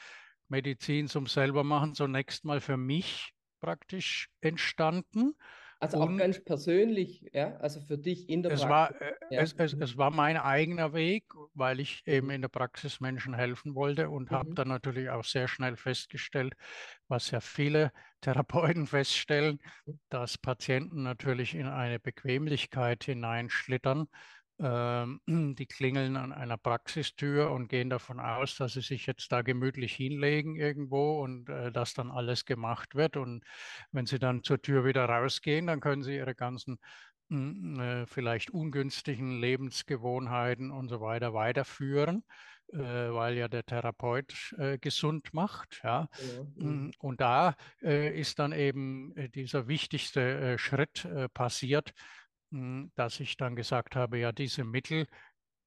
Medizin 0.49 1.09
zum 1.09 1.27
Selbermachen 1.27 1.95
zunächst 1.95 2.45
mal 2.45 2.61
für 2.61 2.77
mich 2.77 3.33
praktisch 3.61 4.29
entstanden. 4.41 5.35
Also 5.83 5.97
auch 5.97 6.15
ganz 6.15 6.39
persönlich, 6.45 7.25
ja, 7.33 7.57
also 7.57 7.81
für 7.81 7.97
dich 7.97 8.29
in 8.29 8.43
der 8.43 8.53
es 8.53 8.61
Praxis. 8.61 9.01
War, 9.01 9.01
äh, 9.01 9.15
ja. 9.31 9.41
es, 9.41 9.55
es, 9.55 9.73
es, 9.73 9.97
war 9.97 10.11
mein 10.11 10.37
eigener 10.37 10.93
Weg, 10.93 11.25
weil 11.55 11.81
ich 11.81 12.07
eben 12.07 12.27
mhm. 12.27 12.35
in 12.35 12.43
der 12.43 12.49
Praxis 12.51 13.01
Menschen 13.01 13.33
helfen 13.33 13.75
wollte 13.75 14.11
und 14.11 14.31
mhm. 14.31 14.35
habe 14.35 14.55
dann 14.55 14.69
natürlich 14.69 15.09
auch 15.09 15.25
sehr 15.25 15.49
schnell 15.49 15.77
festgestellt, 15.77 16.53
was 17.09 17.31
ja 17.31 17.41
viele 17.41 17.93
Therapeuten 18.21 18.87
feststellen, 18.87 19.59
mhm. 19.87 19.99
dass 20.11 20.37
Patienten 20.37 21.03
natürlich 21.03 21.55
in 21.55 21.67
eine 21.67 21.99
Bequemlichkeit 21.99 23.05
hineinschlittern 23.05 24.07
die 25.27 25.67
klingeln 25.67 26.17
an 26.17 26.33
einer 26.33 26.59
Praxistür 26.59 27.51
und 27.51 27.69
gehen 27.69 27.89
davon 27.89 28.21
aus, 28.21 28.57
dass 28.57 28.75
sie 28.75 28.83
sich 28.83 29.07
jetzt 29.07 29.33
da 29.33 29.43
gemütlich 29.43 29.95
hinlegen 29.95 30.57
irgendwo 30.57 31.23
und 31.23 31.49
äh, 31.49 31.73
dass 31.73 31.95
dann 31.95 32.11
alles 32.11 32.45
gemacht 32.45 32.95
wird. 32.95 33.17
Und 33.17 33.43
wenn 33.91 34.07
sie 34.07 34.19
dann 34.19 34.43
zur 34.43 34.61
Tür 34.61 34.85
wieder 34.85 35.07
rausgehen, 35.07 35.67
dann 35.67 35.81
können 35.81 36.03
sie 36.03 36.17
ihre 36.17 36.35
ganzen 36.35 36.79
hm, 37.31 37.81
äh, 37.81 38.07
vielleicht 38.07 38.51
ungünstigen 38.51 39.41
Lebensgewohnheiten 39.41 40.71
und 40.71 40.89
so 40.89 41.01
weiter 41.01 41.33
weiterführen, 41.33 42.25
äh, 42.73 42.79
weil 42.79 43.37
ja 43.37 43.49
der 43.49 43.65
Therapeut 43.65 44.55
äh, 44.59 44.79
gesund 44.79 45.33
macht. 45.33 45.81
Ja. 45.85 46.09
ja. 46.19 46.47
Hm, 46.59 46.91
und 46.99 47.21
da 47.21 47.55
äh, 47.83 48.19
ist 48.19 48.41
dann 48.41 48.53
eben 48.53 49.15
dieser 49.35 49.69
wichtigste 49.69 50.59
Schritt 50.59 51.09
passiert, 51.33 51.95
dass 52.51 53.21
ich 53.21 53.37
dann 53.37 53.57
gesagt 53.57 53.97
habe, 53.97 54.19
ja, 54.19 54.33
diese 54.33 54.65
Mittel, 54.65 55.07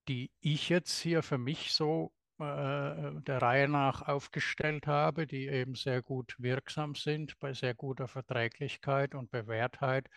die 0.08 0.32
ich 0.42 0.70
jetzt 0.70 1.00
hier 1.00 1.24
für 1.24 1.38
mich 1.38 1.74
so 1.74 2.14
äh, 2.40 3.22
der 3.22 3.42
Reihe 3.42 3.70
nach 3.70 4.02
aufgestellt 4.02 4.88
habe, 4.88 5.28
die 5.28 5.48
eben 5.48 5.76
sehr 5.76 6.02
gut 6.02 6.36
wirksam 6.40 6.96
sind, 6.96 7.40
bei 7.40 7.54
sehr 7.54 7.74
guter 7.76 8.08
Verträglichkeit 8.08 9.16
und 9.16 9.32
Bewährtheit, 9.32 10.10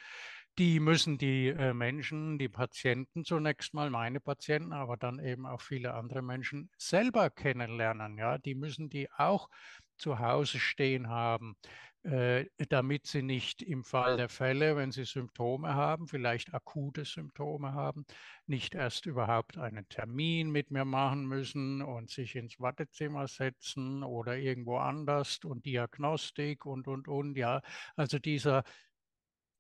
die 0.59 0.81
müssen 0.81 1.19
die 1.19 1.49
äh, 1.49 1.75
Menschen, 1.75 2.39
die 2.39 2.49
Patienten 2.49 3.25
zunächst 3.25 3.75
mal, 3.75 3.91
meine 3.91 4.21
Patienten, 4.21 4.73
aber 4.73 4.97
dann 4.97 5.19
eben 5.19 5.47
auch 5.47 5.61
viele 5.61 5.95
andere 5.95 6.23
Menschen 6.23 6.71
selber 6.79 7.29
kennenlernen. 7.31 8.17
Ja, 8.17 8.39
die 8.39 8.55
müssen 8.55 8.89
die 8.89 9.11
auch 9.13 9.49
zu 9.99 10.19
Hause 10.19 10.59
stehen 10.59 11.09
haben. 11.09 11.57
Äh, 12.07 12.47
damit 12.69 13.09
sie 13.09 13.23
nicht 13.23 13.63
im 13.63 13.83
Fall 13.83 14.17
der 14.17 14.29
Fälle, 14.29 14.77
wenn 14.77 14.93
sie 14.93 15.05
Symptome 15.05 15.75
haben, 15.75 16.07
vielleicht 16.07 16.55
akute 16.55 17.05
Symptome 17.05 17.73
haben, 17.73 18.07
nicht 18.47 18.77
erst 18.77 19.07
überhaupt 19.07 19.59
einen 19.59 19.89
Termin 19.89 20.53
mit 20.53 20.71
mir 20.71 20.85
machen 20.85 21.27
müssen 21.27 21.83
und 21.83 22.09
sich 22.09 22.37
ins 22.37 22.61
Wartezimmer 22.61 23.27
setzen 23.27 24.05
oder 24.05 24.37
irgendwo 24.37 24.77
anders 24.77 25.41
und 25.45 25.67
Diagnostik 25.67 26.65
und, 26.65 26.87
und, 26.87 27.09
und. 27.09 27.37
Ja, 27.37 27.61
also 27.97 28.21
dieser 28.21 28.63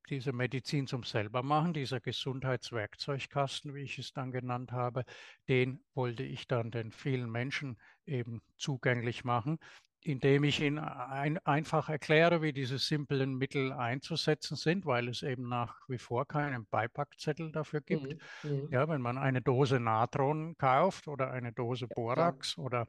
diese 0.09 0.33
Medizin 0.33 0.87
zum 0.87 1.02
Selbermachen, 1.02 1.73
dieser 1.73 1.99
Gesundheitswerkzeugkasten, 1.99 3.75
wie 3.75 3.83
ich 3.83 3.99
es 3.99 4.12
dann 4.12 4.31
genannt 4.31 4.71
habe, 4.71 5.05
den 5.49 5.85
wollte 5.95 6.23
ich 6.23 6.47
dann 6.47 6.71
den 6.71 6.93
vielen 6.93 7.28
Menschen 7.28 7.76
eben 8.05 8.40
zugänglich 8.57 9.25
machen 9.25 9.59
indem 10.06 10.44
ich 10.44 10.60
Ihnen 10.60 10.78
ein, 10.78 11.38
einfach 11.38 11.88
erkläre, 11.88 12.40
wie 12.40 12.52
diese 12.52 12.78
simplen 12.78 13.34
Mittel 13.34 13.72
einzusetzen 13.72 14.56
sind, 14.56 14.86
weil 14.86 15.08
es 15.08 15.22
eben 15.22 15.48
nach 15.48 15.80
wie 15.88 15.98
vor 15.98 16.26
keinen 16.26 16.64
Beipackzettel 16.66 17.50
dafür 17.50 17.80
gibt. 17.80 18.16
Mhm. 18.44 18.50
Mhm. 18.50 18.68
Ja, 18.70 18.88
wenn 18.88 19.00
man 19.00 19.18
eine 19.18 19.42
Dose 19.42 19.80
Natron 19.80 20.56
kauft 20.58 21.08
oder 21.08 21.32
eine 21.32 21.52
Dose 21.52 21.88
Borax 21.88 22.54
ja, 22.56 22.62
oder 22.62 22.86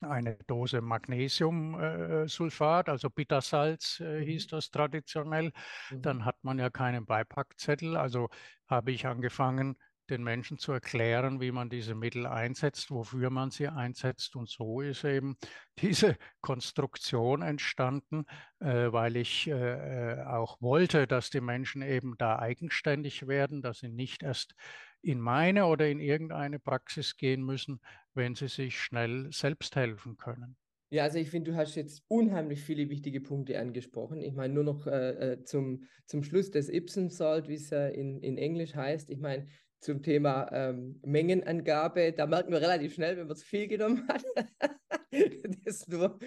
eine 0.00 0.38
Dose 0.46 0.80
Magnesiumsulfat, 0.80 2.88
äh, 2.88 2.90
also 2.90 3.10
Bittersalz 3.10 4.00
äh, 4.00 4.20
mhm. 4.20 4.24
hieß 4.24 4.46
das 4.46 4.70
traditionell, 4.70 5.52
mhm. 5.90 6.00
dann 6.00 6.24
hat 6.24 6.42
man 6.42 6.58
ja 6.58 6.70
keinen 6.70 7.04
Beipackzettel. 7.04 7.98
Also 7.98 8.30
habe 8.66 8.92
ich 8.92 9.06
angefangen, 9.06 9.76
den 10.10 10.22
Menschen 10.22 10.58
zu 10.58 10.72
erklären, 10.72 11.40
wie 11.40 11.52
man 11.52 11.70
diese 11.70 11.94
Mittel 11.94 12.26
einsetzt, 12.26 12.90
wofür 12.90 13.30
man 13.30 13.50
sie 13.50 13.68
einsetzt. 13.68 14.36
Und 14.36 14.48
so 14.48 14.80
ist 14.80 15.04
eben 15.04 15.36
diese 15.78 16.16
Konstruktion 16.40 17.42
entstanden, 17.42 18.24
äh, 18.60 18.92
weil 18.92 19.16
ich 19.16 19.48
äh, 19.48 19.52
äh, 19.52 20.22
auch 20.24 20.60
wollte, 20.60 21.06
dass 21.06 21.30
die 21.30 21.40
Menschen 21.40 21.82
eben 21.82 22.16
da 22.18 22.38
eigenständig 22.38 23.26
werden, 23.26 23.62
dass 23.62 23.78
sie 23.78 23.88
nicht 23.88 24.22
erst 24.22 24.54
in 25.02 25.20
meine 25.20 25.66
oder 25.66 25.88
in 25.88 26.00
irgendeine 26.00 26.58
Praxis 26.58 27.16
gehen 27.16 27.42
müssen, 27.42 27.80
wenn 28.14 28.34
sie 28.34 28.48
sich 28.48 28.78
schnell 28.78 29.32
selbst 29.32 29.76
helfen 29.76 30.16
können. 30.16 30.56
Ja, 30.92 31.04
also 31.04 31.18
ich 31.18 31.30
finde, 31.30 31.52
du 31.52 31.56
hast 31.56 31.76
jetzt 31.76 32.02
unheimlich 32.08 32.60
viele 32.60 32.90
wichtige 32.90 33.20
Punkte 33.20 33.60
angesprochen. 33.60 34.20
Ich 34.22 34.34
meine, 34.34 34.52
nur 34.52 34.64
noch 34.64 34.88
äh, 34.88 35.34
äh 35.34 35.44
zum, 35.44 35.84
zum 36.06 36.24
Schluss 36.24 36.50
des 36.50 36.68
Ipsum 36.68 37.10
Salt, 37.10 37.48
wie 37.48 37.54
es 37.54 37.70
ja 37.70 37.86
in, 37.86 38.20
in 38.20 38.36
Englisch 38.36 38.74
heißt. 38.74 39.08
Ich 39.10 39.20
meine, 39.20 39.46
zum 39.80 40.02
Thema 40.02 40.48
ähm, 40.52 41.00
Mengenangabe. 41.04 42.12
Da 42.12 42.26
merken 42.26 42.52
wir 42.52 42.60
relativ 42.60 42.94
schnell, 42.94 43.16
wenn 43.16 43.26
man 43.26 43.36
zu 43.36 43.46
viel 43.46 43.66
genommen 43.66 44.06
hat. 44.08 44.24
das 45.10 45.56
ist 45.64 45.88
nur 45.88 46.18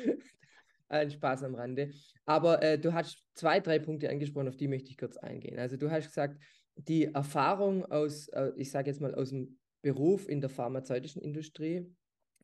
ein 0.90 1.12
Spaß 1.12 1.44
am 1.44 1.56
Rande. 1.56 1.92
Aber 2.26 2.62
äh, 2.62 2.80
du 2.80 2.94
hast 2.94 3.24
zwei, 3.34 3.60
drei 3.60 3.80
Punkte 3.80 4.10
angesprochen, 4.10 4.48
auf 4.48 4.58
die 4.58 4.68
möchte 4.68 4.90
ich 4.90 4.98
kurz 4.98 5.18
eingehen. 5.18 5.60
Also 5.60 5.78
du 5.78 5.90
hast 5.90 6.08
gesagt, 6.08 6.42
die 6.76 7.06
Erfahrung 7.06 7.86
aus, 7.86 8.28
äh, 8.30 8.52
ich 8.58 8.72
sage 8.72 8.90
jetzt 8.90 9.02
mal 9.02 9.14
aus 9.16 9.30
dem 9.30 9.58
Beruf 9.82 10.28
in 10.28 10.42
der 10.42 10.50
pharmazeutischen 10.50 11.22
Industrie, 11.22 11.86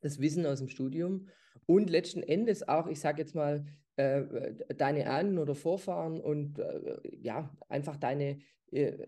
das 0.00 0.20
Wissen 0.20 0.46
aus 0.46 0.58
dem 0.58 0.68
Studium 0.68 1.28
und 1.66 1.90
letzten 1.90 2.22
Endes 2.22 2.66
auch, 2.68 2.86
ich 2.86 3.00
sage 3.00 3.20
jetzt 3.20 3.34
mal, 3.34 3.64
äh, 3.96 4.54
deine 4.76 5.10
Ahnen 5.10 5.38
oder 5.38 5.54
Vorfahren 5.54 6.20
und 6.20 6.58
äh, 6.58 6.98
ja, 7.20 7.54
einfach 7.68 7.96
deine, 7.96 8.38
äh, 8.70 9.06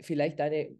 vielleicht 0.00 0.38
deine 0.38 0.76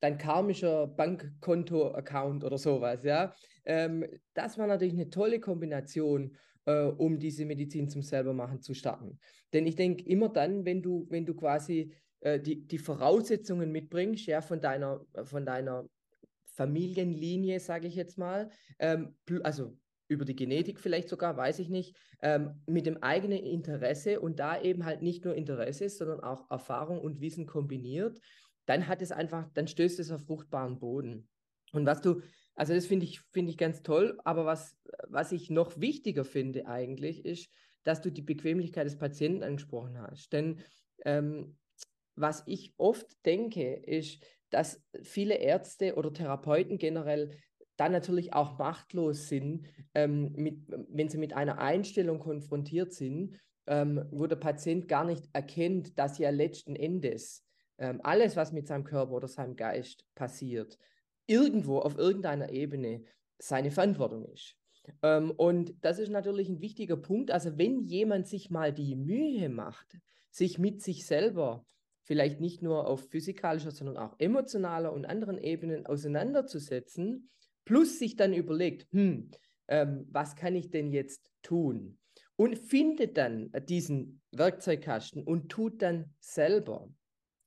dein 0.00 0.18
karmischer 0.18 0.86
Bankkonto-Account 0.86 2.44
oder 2.44 2.58
sowas, 2.58 3.04
ja. 3.04 3.34
Ähm, 3.64 4.06
das 4.34 4.58
war 4.58 4.66
natürlich 4.66 4.94
eine 4.94 5.10
tolle 5.10 5.40
Kombination, 5.40 6.36
äh, 6.64 6.84
um 6.84 7.18
diese 7.18 7.44
Medizin 7.44 7.88
zum 7.88 8.02
selbermachen 8.02 8.62
zu 8.62 8.74
starten. 8.74 9.18
Denn 9.52 9.66
ich 9.66 9.76
denke, 9.76 10.04
immer 10.04 10.30
dann, 10.30 10.64
wenn 10.64 10.82
du, 10.82 11.06
wenn 11.10 11.26
du 11.26 11.34
quasi 11.34 11.92
äh, 12.20 12.40
die, 12.40 12.66
die 12.66 12.78
Voraussetzungen 12.78 13.70
mitbringst, 13.70 14.26
ja, 14.26 14.40
von 14.40 14.60
deiner, 14.60 15.04
von 15.24 15.44
deiner 15.44 15.86
Familienlinie, 16.54 17.60
sage 17.60 17.86
ich 17.86 17.94
jetzt 17.94 18.18
mal, 18.18 18.50
ähm, 18.78 19.16
also 19.42 19.76
über 20.08 20.24
die 20.24 20.34
Genetik 20.34 20.80
vielleicht 20.80 21.08
sogar, 21.08 21.36
weiß 21.36 21.60
ich 21.60 21.68
nicht, 21.68 21.96
ähm, 22.20 22.62
mit 22.66 22.84
dem 22.84 23.02
eigenen 23.02 23.38
Interesse 23.38 24.20
und 24.20 24.40
da 24.40 24.60
eben 24.60 24.84
halt 24.84 25.02
nicht 25.02 25.24
nur 25.24 25.36
Interesse, 25.36 25.88
sondern 25.88 26.20
auch 26.20 26.50
Erfahrung 26.50 27.00
und 27.00 27.20
Wissen 27.20 27.46
kombiniert, 27.46 28.20
dann 28.70 28.86
hat 28.86 29.02
es 29.02 29.10
einfach, 29.10 29.50
dann 29.54 29.66
stößt 29.66 29.98
es 29.98 30.12
auf 30.12 30.22
fruchtbaren 30.22 30.78
Boden. 30.78 31.28
Und 31.72 31.86
was 31.86 32.02
du, 32.02 32.22
also 32.54 32.72
das 32.72 32.86
finde 32.86 33.04
ich, 33.04 33.20
finde 33.32 33.50
ich 33.50 33.58
ganz 33.58 33.82
toll, 33.82 34.20
aber 34.24 34.46
was, 34.46 34.76
was 35.08 35.32
ich 35.32 35.50
noch 35.50 35.80
wichtiger 35.80 36.24
finde 36.24 36.68
eigentlich, 36.68 37.24
ist, 37.24 37.50
dass 37.82 38.00
du 38.00 38.12
die 38.12 38.22
Bequemlichkeit 38.22 38.86
des 38.86 38.96
Patienten 38.96 39.42
angesprochen 39.42 40.00
hast. 40.00 40.32
Denn 40.32 40.60
ähm, 41.04 41.56
was 42.14 42.44
ich 42.46 42.72
oft 42.76 43.08
denke, 43.26 43.74
ist, 43.74 44.24
dass 44.50 44.80
viele 45.02 45.34
Ärzte 45.38 45.96
oder 45.96 46.12
Therapeuten 46.12 46.78
generell 46.78 47.36
dann 47.76 47.90
natürlich 47.90 48.34
auch 48.34 48.56
machtlos 48.56 49.28
sind, 49.28 49.66
ähm, 49.96 50.30
mit, 50.36 50.60
wenn 50.68 51.08
sie 51.08 51.18
mit 51.18 51.32
einer 51.32 51.58
Einstellung 51.58 52.20
konfrontiert 52.20 52.92
sind, 52.92 53.36
ähm, 53.66 54.06
wo 54.12 54.28
der 54.28 54.36
Patient 54.36 54.86
gar 54.86 55.04
nicht 55.04 55.28
erkennt, 55.32 55.98
dass 55.98 56.18
ja 56.18 56.30
letzten 56.30 56.76
Endes 56.76 57.44
ähm, 57.80 58.00
alles, 58.04 58.36
was 58.36 58.52
mit 58.52 58.68
seinem 58.68 58.84
Körper 58.84 59.12
oder 59.12 59.26
seinem 59.26 59.56
Geist 59.56 60.04
passiert, 60.14 60.78
irgendwo 61.26 61.78
auf 61.78 61.96
irgendeiner 61.96 62.50
Ebene 62.50 63.02
seine 63.38 63.70
Verantwortung 63.70 64.26
ist. 64.26 64.54
Ähm, 65.02 65.30
und 65.30 65.74
das 65.80 65.98
ist 65.98 66.10
natürlich 66.10 66.48
ein 66.48 66.60
wichtiger 66.60 66.96
Punkt. 66.96 67.30
Also 67.30 67.58
wenn 67.58 67.80
jemand 67.80 68.26
sich 68.26 68.50
mal 68.50 68.72
die 68.72 68.94
Mühe 68.94 69.48
macht, 69.48 69.98
sich 70.30 70.58
mit 70.58 70.82
sich 70.82 71.06
selber 71.06 71.66
vielleicht 72.02 72.40
nicht 72.40 72.62
nur 72.62 72.86
auf 72.86 73.08
physikalischer, 73.08 73.70
sondern 73.70 73.96
auch 73.96 74.14
emotionaler 74.18 74.92
und 74.92 75.06
anderen 75.06 75.38
Ebenen 75.38 75.86
auseinanderzusetzen, 75.86 77.30
plus 77.64 77.98
sich 77.98 78.16
dann 78.16 78.34
überlegt, 78.34 78.86
hm, 78.92 79.30
ähm, 79.68 80.06
was 80.10 80.36
kann 80.36 80.54
ich 80.54 80.70
denn 80.70 80.92
jetzt 80.92 81.30
tun? 81.42 81.98
Und 82.36 82.58
findet 82.58 83.16
dann 83.16 83.52
diesen 83.68 84.22
Werkzeugkasten 84.32 85.22
und 85.22 85.50
tut 85.50 85.82
dann 85.82 86.14
selber 86.20 86.88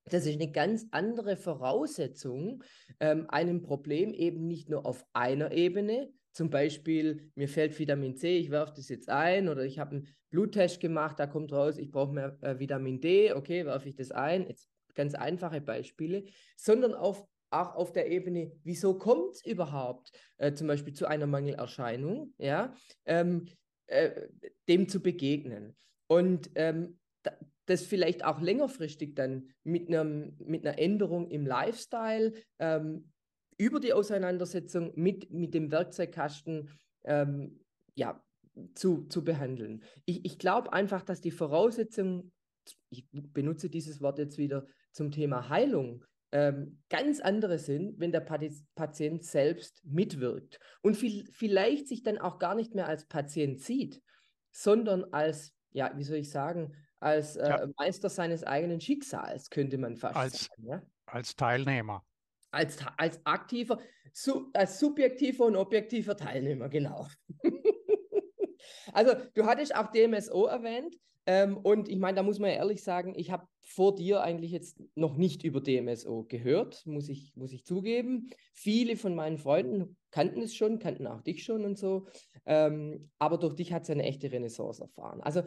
das 0.05 0.25
ist 0.25 0.41
eine 0.41 0.51
ganz 0.51 0.85
andere 0.91 1.37
Voraussetzung, 1.37 2.63
ähm, 2.99 3.29
einem 3.29 3.61
Problem 3.61 4.13
eben 4.13 4.47
nicht 4.47 4.69
nur 4.69 4.85
auf 4.85 5.05
einer 5.13 5.51
Ebene, 5.51 6.11
zum 6.33 6.49
Beispiel, 6.49 7.31
mir 7.35 7.47
fällt 7.47 7.77
Vitamin 7.77 8.17
C, 8.17 8.37
ich 8.37 8.49
werfe 8.49 8.73
das 8.75 8.89
jetzt 8.89 9.09
ein 9.09 9.47
oder 9.49 9.63
ich 9.63 9.77
habe 9.77 9.97
einen 9.97 10.07
Bluttest 10.31 10.79
gemacht, 10.79 11.19
da 11.19 11.27
kommt 11.27 11.53
raus, 11.53 11.77
ich 11.77 11.91
brauche 11.91 12.11
mehr 12.11 12.37
äh, 12.41 12.57
Vitamin 12.57 12.99
D, 12.99 13.33
okay, 13.33 13.65
werfe 13.65 13.89
ich 13.89 13.95
das 13.95 14.11
ein, 14.11 14.47
jetzt 14.47 14.67
ganz 14.95 15.13
einfache 15.13 15.61
Beispiele, 15.61 16.25
sondern 16.57 16.95
auf, 16.95 17.23
auch 17.51 17.75
auf 17.75 17.91
der 17.91 18.09
Ebene, 18.09 18.51
wieso 18.63 18.97
kommt 18.97 19.35
es 19.35 19.45
überhaupt 19.45 20.11
äh, 20.37 20.53
zum 20.53 20.67
Beispiel 20.67 20.93
zu 20.93 21.05
einer 21.05 21.27
Mangelerscheinung, 21.27 22.33
ja, 22.39 22.73
ähm, 23.05 23.45
äh, 23.87 24.27
dem 24.67 24.89
zu 24.89 25.01
begegnen. 25.01 25.75
Und 26.07 26.49
ähm, 26.55 26.99
das 27.65 27.85
vielleicht 27.85 28.25
auch 28.25 28.41
längerfristig 28.41 29.15
dann 29.15 29.49
mit, 29.63 29.87
einem, 29.87 30.35
mit 30.39 30.65
einer 30.65 30.77
Änderung 30.77 31.29
im 31.29 31.45
Lifestyle 31.45 32.33
ähm, 32.59 33.11
über 33.57 33.79
die 33.79 33.93
Auseinandersetzung 33.93 34.91
mit, 34.95 35.31
mit 35.31 35.53
dem 35.53 35.71
Werkzeugkasten 35.71 36.69
ähm, 37.05 37.59
ja, 37.95 38.21
zu, 38.75 39.03
zu 39.05 39.23
behandeln. 39.23 39.83
Ich, 40.05 40.25
ich 40.25 40.37
glaube 40.37 40.73
einfach, 40.73 41.03
dass 41.03 41.21
die 41.21 41.31
Voraussetzungen, 41.31 42.31
ich 42.89 43.07
benutze 43.11 43.69
dieses 43.69 44.01
Wort 44.01 44.19
jetzt 44.19 44.37
wieder 44.37 44.67
zum 44.91 45.11
Thema 45.11 45.49
Heilung, 45.49 46.03
ähm, 46.31 46.79
ganz 46.89 47.19
andere 47.19 47.59
sind, 47.59 47.99
wenn 47.99 48.11
der 48.11 48.21
Patient 48.75 49.23
selbst 49.23 49.85
mitwirkt 49.85 50.59
und 50.81 50.97
viel, 50.97 51.25
vielleicht 51.31 51.87
sich 51.87 52.01
dann 52.01 52.17
auch 52.17 52.39
gar 52.39 52.55
nicht 52.55 52.73
mehr 52.73 52.87
als 52.87 53.05
Patient 53.05 53.61
sieht, 53.61 54.01
sondern 54.51 55.03
als, 55.13 55.55
ja, 55.71 55.93
wie 55.95 56.03
soll 56.03 56.17
ich 56.17 56.31
sagen, 56.31 56.73
als 57.03 57.35
äh, 57.35 57.47
ja. 57.47 57.67
Meister 57.77 58.09
seines 58.09 58.43
eigenen 58.43 58.79
Schicksals, 58.81 59.49
könnte 59.49 59.77
man 59.77 59.97
fast 59.97 60.15
als, 60.15 60.45
sagen. 60.45 60.67
Ja? 60.67 60.81
Als 61.05 61.35
Teilnehmer. 61.35 62.05
Als, 62.51 62.77
als 62.97 63.19
aktiver, 63.25 63.79
su, 64.13 64.49
als 64.53 64.79
subjektiver 64.79 65.45
und 65.45 65.55
objektiver 65.55 66.15
Teilnehmer, 66.15 66.69
genau. 66.69 67.07
also, 68.93 69.13
du 69.33 69.45
hattest 69.45 69.75
auch 69.75 69.91
DMSO 69.91 70.45
erwähnt. 70.45 70.95
Ähm, 71.25 71.57
und 71.57 71.87
ich 71.87 71.97
meine, 71.99 72.17
da 72.17 72.23
muss 72.23 72.39
man 72.39 72.49
ja 72.49 72.57
ehrlich 72.57 72.83
sagen, 72.83 73.13
ich 73.15 73.31
habe 73.31 73.47
vor 73.61 73.95
dir 73.95 74.21
eigentlich 74.21 74.51
jetzt 74.51 74.81
noch 74.95 75.15
nicht 75.15 75.43
über 75.45 75.61
DMSO 75.61 76.25
gehört, 76.25 76.85
muss 76.85 77.07
ich, 77.07 77.33
muss 77.35 77.53
ich 77.53 77.65
zugeben. 77.65 78.29
Viele 78.53 78.97
von 78.97 79.15
meinen 79.15 79.37
Freunden 79.37 79.95
kannten 80.11 80.41
es 80.41 80.53
schon, 80.53 80.79
kannten 80.79 81.07
auch 81.07 81.21
dich 81.21 81.43
schon 81.43 81.63
und 81.63 81.77
so. 81.77 82.07
Ähm, 82.45 83.09
aber 83.19 83.37
durch 83.37 83.55
dich 83.55 83.71
hat 83.71 83.83
es 83.83 83.89
eine 83.89 84.03
echte 84.03 84.31
Renaissance 84.33 84.81
erfahren. 84.81 85.21
Also 85.21 85.43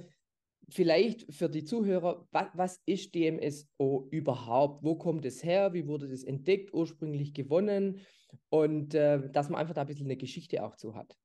vielleicht 0.69 1.33
für 1.33 1.49
die 1.49 1.65
Zuhörer, 1.65 2.27
was, 2.33 2.49
was, 2.55 2.83
ist 2.87 3.15
DMSO 3.15 4.09
überhaupt? 4.11 4.83
Wo 4.83 4.97
kommt 4.97 5.25
es 5.25 5.43
her? 5.43 5.73
Wie 5.73 5.87
wurde 5.87 6.09
das 6.09 6.25
entdeckt, 6.25 6.73
ursprünglich 6.73 7.35
gewonnen? 7.35 8.01
Und 8.49 8.95
äh, 8.95 9.31
dass 9.31 9.49
man 9.49 9.61
einfach 9.61 9.75
da 9.75 9.83
ein 9.83 9.87
bisschen 9.87 10.07
eine 10.07 10.17
Geschichte 10.17 10.65
auch 10.65 10.77
zu 10.77 10.95
hat. 10.95 11.17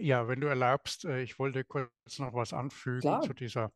Ja, 0.00 0.28
wenn 0.28 0.40
du 0.40 0.48
erlaubst, 0.48 1.04
äh, 1.04 1.22
ich 1.22 1.38
wollte 1.38 1.64
kurz 1.64 2.18
noch 2.18 2.34
was 2.34 2.52
anfügen 2.52 3.22
zu 3.22 3.32
dieser, 3.32 3.72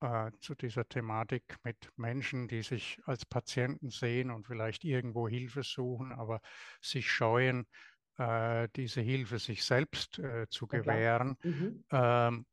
äh, 0.00 0.30
zu 0.40 0.54
dieser 0.54 0.88
Thematik 0.88 1.56
mit 1.64 1.90
Menschen, 1.96 2.48
die 2.48 2.62
sich 2.62 2.98
als 3.04 3.26
Patienten 3.26 3.90
sehen 3.90 4.30
und 4.30 4.46
vielleicht 4.46 4.84
irgendwo 4.84 5.28
Hilfe 5.28 5.62
suchen, 5.62 6.12
aber 6.12 6.40
sich 6.80 7.10
scheuen, 7.10 7.66
äh, 8.16 8.68
diese 8.76 9.00
Hilfe 9.00 9.38
sich 9.38 9.64
selbst 9.64 10.18
äh, 10.18 10.46
zu 10.48 10.66
gewähren. 10.66 11.36
Mhm. 11.42 11.84
Ähm, 11.90 12.46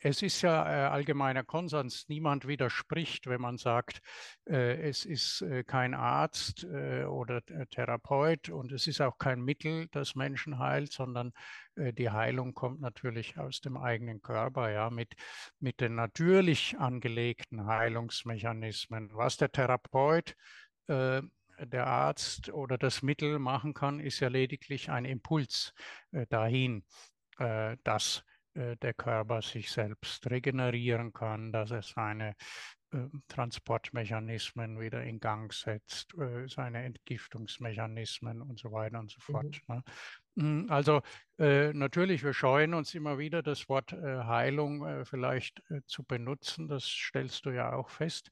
es 0.00 0.22
ist 0.22 0.42
ja 0.42 0.64
äh, 0.64 0.88
allgemeiner 0.88 1.42
Konsens, 1.42 2.08
niemand 2.08 2.46
widerspricht, 2.46 3.26
wenn 3.26 3.40
man 3.40 3.56
sagt, 3.56 4.00
äh, 4.48 4.88
es 4.88 5.04
ist 5.04 5.42
äh, 5.42 5.64
kein 5.64 5.94
Arzt 5.94 6.64
äh, 6.64 7.04
oder 7.04 7.42
Therapeut 7.70 8.48
und 8.48 8.70
es 8.70 8.86
ist 8.86 9.00
auch 9.00 9.18
kein 9.18 9.42
Mittel, 9.42 9.88
das 9.90 10.14
Menschen 10.14 10.58
heilt, 10.58 10.92
sondern 10.92 11.32
äh, 11.74 11.92
die 11.92 12.10
Heilung 12.10 12.54
kommt 12.54 12.80
natürlich 12.80 13.38
aus 13.38 13.60
dem 13.60 13.76
eigenen 13.76 14.22
Körper, 14.22 14.70
ja, 14.70 14.88
mit, 14.90 15.14
mit 15.58 15.80
den 15.80 15.96
natürlich 15.96 16.78
angelegten 16.78 17.66
Heilungsmechanismen. 17.66 19.10
Was 19.14 19.36
der 19.36 19.50
Therapeut 19.50 20.36
äh, 20.86 21.22
der 21.58 21.86
Arzt 21.86 22.52
oder 22.52 22.78
das 22.78 23.02
Mittel 23.02 23.38
machen 23.38 23.74
kann, 23.74 23.98
ist 23.98 24.20
ja 24.20 24.28
lediglich 24.28 24.90
ein 24.90 25.06
Impuls 25.06 25.72
dahin, 26.28 26.84
dass 27.38 28.18
äh, 28.18 28.35
der 28.56 28.94
Körper 28.94 29.42
sich 29.42 29.70
selbst 29.70 30.30
regenerieren 30.30 31.12
kann, 31.12 31.52
dass 31.52 31.70
er 31.70 31.82
seine 31.82 32.34
äh, 32.92 33.08
Transportmechanismen 33.28 34.78
wieder 34.78 35.02
in 35.02 35.18
Gang 35.18 35.52
setzt, 35.52 36.14
äh, 36.18 36.48
seine 36.48 36.84
Entgiftungsmechanismen 36.84 38.40
und 38.42 38.58
so 38.58 38.70
weiter 38.70 39.00
und 39.00 39.10
so 39.10 39.20
fort. 39.20 39.60
Mhm. 39.66 39.74
Ne? 39.74 39.82
Hm, 40.38 40.66
also 40.70 41.02
äh, 41.38 41.72
natürlich, 41.72 42.22
wir 42.22 42.32
scheuen 42.32 42.74
uns 42.74 42.94
immer 42.94 43.18
wieder, 43.18 43.42
das 43.42 43.68
Wort 43.68 43.92
äh, 43.92 44.24
Heilung 44.24 44.86
äh, 44.86 45.04
vielleicht 45.04 45.62
zu 45.86 46.04
benutzen. 46.04 46.68
Das 46.68 46.84
stellst 46.84 47.44
du 47.46 47.50
ja 47.50 47.72
auch 47.72 47.90
fest. 47.90 48.30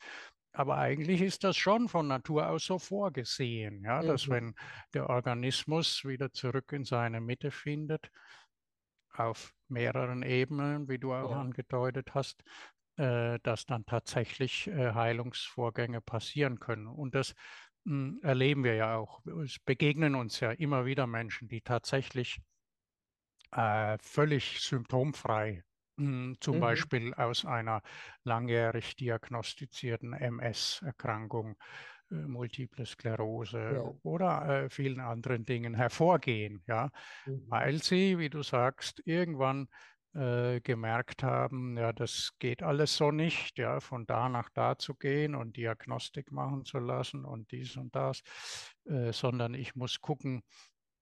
Aber 0.53 0.77
eigentlich 0.79 1.21
ist 1.21 1.43
das 1.43 1.57
schon 1.57 1.89
von 1.89 2.07
Natur 2.07 2.49
aus 2.49 2.65
so 2.65 2.79
vorgesehen, 2.79 3.83
ja, 3.83 4.03
mhm. 4.03 4.07
dass 4.07 4.29
wenn 4.29 4.55
der 4.93 5.11
Organismus 5.11 6.05
wieder 6.05 6.33
zurück 6.33 6.71
in 6.73 6.85
seine 6.85 7.21
Mitte 7.21 7.51
findet, 7.51 8.09
auf 9.11 9.53
mehreren 9.75 10.23
Ebenen, 10.23 10.89
wie 10.89 10.99
du 10.99 11.13
auch 11.13 11.33
ja. 11.33 11.41
angedeutet 11.41 12.15
hast, 12.15 12.43
äh, 12.97 13.39
dass 13.43 13.67
dann 13.67 13.85
tatsächlich 13.85 14.69
äh, 14.69 14.95
Heilungsvorgänge 14.95 16.01
passieren 16.01 16.61
können. 16.61 16.87
Und 16.87 17.15
das 17.15 17.35
mh, 17.85 17.93
hm, 17.93 18.21
erleben 18.23 18.65
wir 18.65 18.75
ja 18.75 18.97
auch. 18.97 19.21
Es 19.45 19.59
begegnen 19.59 20.15
uns 20.15 20.41
ja 20.41 20.53
immer 20.53 20.87
wieder 20.87 21.07
Menschen, 21.07 21.49
die 21.49 21.61
tatsächlich 21.61 22.41
äh, 23.51 23.99
völlig 24.01 24.61
symptomfrei, 24.61 25.65
mh, 25.97 26.07
hm, 26.07 26.37
zum 26.41 26.57
mhm. 26.57 26.61
Beispiel 26.61 27.15
aus 27.15 27.45
einer 27.45 27.83
langjährig 28.23 28.97
diagnostizierten 28.97 30.13
MS-Erkrankung, 30.13 31.57
Multiple 32.15 32.87
Sklerose 32.87 33.75
ja. 33.75 33.95
oder 34.03 34.65
äh, 34.65 34.71
vielen 34.71 35.01
anderen 35.01 35.45
Dingen 35.45 35.75
hervorgehen, 35.75 36.63
ja, 36.67 36.91
mhm. 37.27 37.45
weil 37.49 37.83
sie, 37.83 38.19
wie 38.19 38.31
du 38.31 38.43
sagst, 38.43 39.03
irgendwann 39.05 39.69
äh, 40.15 40.61
gemerkt 40.61 41.23
haben, 41.23 41.77
ja, 41.77 41.93
das 41.93 42.33
geht 42.39 42.63
alles 42.63 42.97
so 42.97 43.11
nicht, 43.11 43.59
ja, 43.59 43.81
von 43.81 44.07
da 44.07 44.29
nach 44.29 44.49
da 44.51 44.79
zu 44.79 44.95
gehen 44.95 45.35
und 45.35 45.57
Diagnostik 45.57 46.31
machen 46.31 46.65
zu 46.65 46.79
lassen 46.79 47.25
und 47.25 47.51
dies 47.51 47.77
und 47.77 47.95
das, 47.97 48.23
äh, 48.85 49.13
sondern 49.13 49.55
ich 49.55 49.75
muss 49.75 50.01
gucken, 50.01 50.43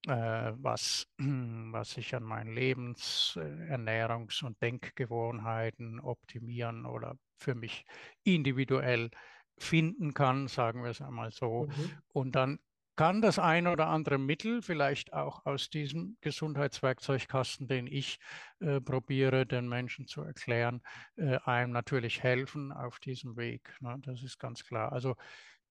äh, 0.06 0.52
was, 0.56 1.06
was 1.18 1.96
ich 1.96 2.14
an 2.14 2.22
meinen 2.22 2.54
Lebens-, 2.54 3.38
äh, 3.40 3.74
Ernährungs- 3.74 4.42
und 4.42 4.60
Denkgewohnheiten 4.62 6.00
optimieren 6.00 6.86
oder 6.86 7.16
für 7.36 7.54
mich 7.54 7.84
individuell 8.24 9.10
finden 9.58 10.14
kann, 10.14 10.48
sagen 10.48 10.82
wir 10.82 10.90
es 10.90 11.00
einmal 11.00 11.30
so. 11.30 11.66
Mhm. 11.66 11.90
Und 12.08 12.32
dann 12.36 12.58
kann 12.96 13.22
das 13.22 13.38
ein 13.38 13.66
oder 13.66 13.86
andere 13.86 14.18
Mittel 14.18 14.60
vielleicht 14.60 15.12
auch 15.12 15.46
aus 15.46 15.70
diesem 15.70 16.18
Gesundheitswerkzeugkasten, 16.20 17.66
den 17.66 17.86
ich 17.86 18.18
äh, 18.60 18.80
probiere, 18.80 19.46
den 19.46 19.68
Menschen 19.68 20.06
zu 20.06 20.22
erklären, 20.22 20.82
äh, 21.16 21.38
einem 21.44 21.72
natürlich 21.72 22.22
helfen 22.22 22.70
auf 22.70 23.00
diesem 23.00 23.36
Weg. 23.36 23.74
Ne? 23.80 23.96
Das 24.02 24.22
ist 24.22 24.38
ganz 24.38 24.64
klar. 24.64 24.92
Also 24.92 25.16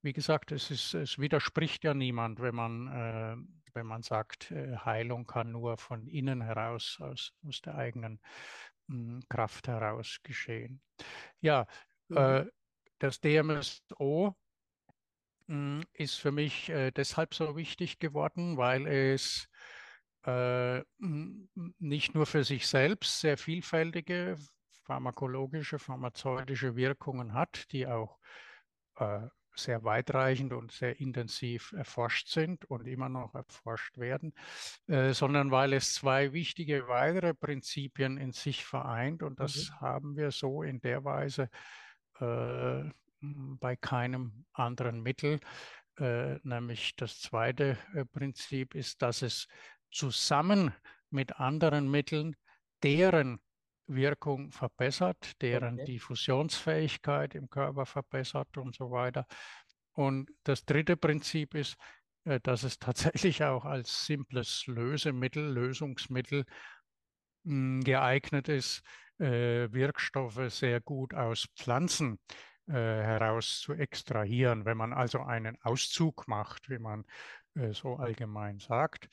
wie 0.01 0.13
gesagt, 0.13 0.51
es, 0.51 0.71
ist, 0.71 0.95
es 0.95 1.19
widerspricht 1.19 1.83
ja 1.83 1.93
niemand, 1.93 2.41
wenn 2.41 2.55
man, 2.55 2.88
äh, 2.88 3.35
wenn 3.75 3.85
man 3.85 4.01
sagt, 4.01 4.50
äh, 4.51 4.75
Heilung 4.77 5.27
kann 5.27 5.51
nur 5.51 5.77
von 5.77 6.07
innen 6.07 6.41
heraus, 6.41 6.97
aus, 7.00 7.33
aus 7.47 7.61
der 7.61 7.75
eigenen 7.75 8.19
mh, 8.88 8.95
hm, 8.95 9.23
Kraft 9.29 9.67
heraus 9.67 10.19
geschehen. 10.23 10.81
Ja, 11.39 11.67
mhm. 12.09 12.50
Das 13.01 13.20
DMSO 13.20 14.36
hm, 15.48 15.84
ist 15.93 16.20
für 16.20 16.31
mich 16.31 16.70
äh, 16.70 16.91
deshalb 16.91 17.34
so 17.34 17.55
wichtig 17.55 17.98
geworden, 17.98 18.58
weil 18.58 18.86
es 18.86 19.50
äh, 20.24 20.83
nicht 21.79 22.14
nur 22.14 22.27
für 22.27 22.44
sich 22.44 22.68
selbst 22.68 23.20
sehr 23.20 23.40
vielfältige 23.40 24.35
pharmakologische, 24.83 25.79
pharmazeutische 25.79 26.75
Wirkungen 26.75 27.33
hat, 27.33 27.72
die 27.72 27.87
auch 27.87 28.20
äh, 28.98 29.22
sehr 29.55 29.83
weitreichend 29.83 30.53
und 30.53 30.72
sehr 30.72 31.00
intensiv 31.00 31.72
erforscht 31.72 32.27
sind 32.27 32.66
und 32.66 32.85
immer 32.85 33.09
noch 33.09 33.33
erforscht 33.33 33.98
werden, 33.98 34.31
äh, 34.85 35.14
sondern 35.14 35.50
weil 35.50 35.74
es 35.74 35.96
zwei 35.96 36.33
wichtige 36.33 36.87
weitere 36.87 37.33
Prinzipien 37.33 38.18
in 38.18 38.31
sich 38.31 38.64
vereint 38.64 39.24
und 39.24 39.40
das 39.40 39.72
mhm. 39.72 39.81
haben 39.81 40.16
wir 40.16 40.29
so 40.29 40.61
in 40.61 40.81
der 40.81 41.03
Weise 41.03 41.50
äh, 42.22 42.90
bei 43.22 43.75
keinem 43.75 44.46
anderen 44.53 45.01
Mittel. 45.01 45.40
Äh, 45.98 46.40
nämlich 46.44 46.96
das 46.96 47.20
zweite 47.20 47.77
äh, 47.94 48.05
Prinzip 48.05 48.75
ist, 48.75 49.01
dass 49.01 49.22
es 49.22 49.48
zusammen 49.92 50.74
mit 51.10 51.40
anderen 51.40 51.90
Mitteln 51.90 52.36
deren 52.81 53.40
Wirkung 53.88 54.51
verbessert, 54.51 55.42
deren 55.42 55.75
okay. 55.75 55.86
Diffusionsfähigkeit 55.86 57.36
im 57.36 57.50
Körper 57.50 57.86
verbessert 57.86 58.57
und 58.57 58.75
so 58.75 58.90
weiter. 58.92 59.27
Und 59.92 60.31
das 60.44 60.64
dritte 60.66 60.96
Prinzip 60.96 61.53
ist, 61.53 61.75
dass 62.44 62.64
es 62.64 62.79
tatsächlich 62.79 63.44
auch 63.44 63.66
als 63.66 64.05
simples 64.05 64.66
Lösemittel, 64.68 65.51
Lösungsmittel 65.51 66.46
geeignet 67.44 68.48
ist, 68.48 68.79
äh, 68.79 68.86
Wirkstoffe 69.22 70.50
sehr 70.50 70.81
gut 70.81 71.14
aus 71.14 71.48
Pflanzen 71.55 72.20
äh, 72.68 72.74
heraus 72.74 73.60
zu 73.60 73.74
extrahieren. 73.74 74.66
Wenn 74.66 74.77
man 74.77 74.94
also 74.94 75.20
einen 75.22 75.57
Auszug 75.62 76.27
macht, 76.27 76.70
wie 76.70 76.79
man 76.79 77.05
äh, 77.55 77.74
so 77.74 77.96
allgemein 77.96 78.60
sagt, 78.60 79.10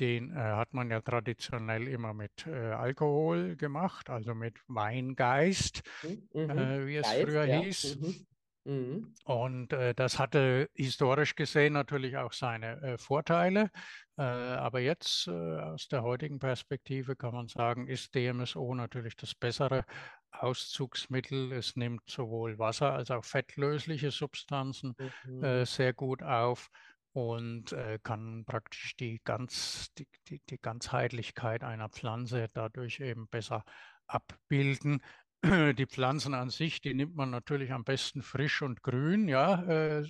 den 0.00 0.30
äh, 0.30 0.36
hat 0.36 0.72
man 0.72 0.90
ja 0.90 1.00
traditionell 1.00 1.86
immer 1.88 2.14
mit 2.14 2.46
äh, 2.46 2.72
Alkohol 2.72 3.56
gemacht, 3.56 4.10
also 4.10 4.34
mit 4.34 4.58
Weingeist, 4.66 5.82
mhm. 6.02 6.50
Äh, 6.50 6.86
wie 6.86 6.96
es 6.96 7.06
Geist, 7.06 7.22
früher 7.22 7.44
ja. 7.44 7.60
hieß. 7.60 8.00
Mhm. 8.00 8.26
Mhm. 8.70 9.14
Und 9.24 9.72
äh, 9.72 9.94
das 9.94 10.20
hatte 10.20 10.70
historisch 10.74 11.34
gesehen 11.34 11.72
natürlich 11.72 12.16
auch 12.16 12.32
seine 12.32 12.80
äh, 12.82 12.98
Vorteile. 12.98 13.70
Äh, 14.16 14.22
aber 14.22 14.78
jetzt 14.78 15.26
äh, 15.26 15.32
aus 15.32 15.88
der 15.88 16.04
heutigen 16.04 16.38
Perspektive 16.38 17.16
kann 17.16 17.34
man 17.34 17.48
sagen, 17.48 17.88
ist 17.88 18.14
DMSO 18.14 18.72
natürlich 18.76 19.16
das 19.16 19.34
bessere 19.34 19.84
Auszugsmittel. 20.30 21.50
Es 21.50 21.74
nimmt 21.74 22.08
sowohl 22.08 22.60
Wasser 22.60 22.92
als 22.92 23.10
auch 23.10 23.24
fettlösliche 23.24 24.12
Substanzen 24.12 24.94
mhm. 25.24 25.42
Äh, 25.42 25.66
sehr 25.66 25.92
gut 25.92 26.22
auf 26.22 26.70
und 27.12 27.72
äh, 27.72 27.98
kann 28.04 28.44
praktisch 28.44 28.94
die, 29.00 29.20
ganz, 29.24 29.92
die, 29.98 30.06
die, 30.28 30.40
die 30.48 30.58
Ganzheitlichkeit 30.58 31.64
einer 31.64 31.88
Pflanze 31.88 32.46
dadurch 32.52 33.00
eben 33.00 33.26
besser 33.26 33.64
abbilden. 34.06 35.02
Die 35.76 35.86
Pflanzen 35.86 36.34
an 36.34 36.50
sich, 36.50 36.80
die 36.80 36.94
nimmt 36.94 37.16
man 37.16 37.30
natürlich 37.30 37.72
am 37.72 37.84
besten 37.84 38.22
frisch 38.22 38.62
und 38.62 38.82
grün, 38.82 39.28
ja, 39.28 39.62
äh, 39.62 40.08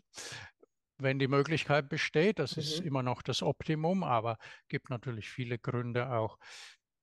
wenn 0.99 1.19
die 1.19 1.29
Möglichkeit 1.29 1.88
besteht. 1.88 2.38
Das 2.38 2.57
mhm. 2.57 2.62
ist 2.62 2.81
immer 2.81 3.03
noch 3.03 3.23
das 3.23 3.43
Optimum, 3.43 4.03
aber 4.03 4.38
gibt 4.69 4.90
natürlich 4.90 5.29
viele 5.29 5.59
Gründe 5.59 6.11
auch, 6.11 6.38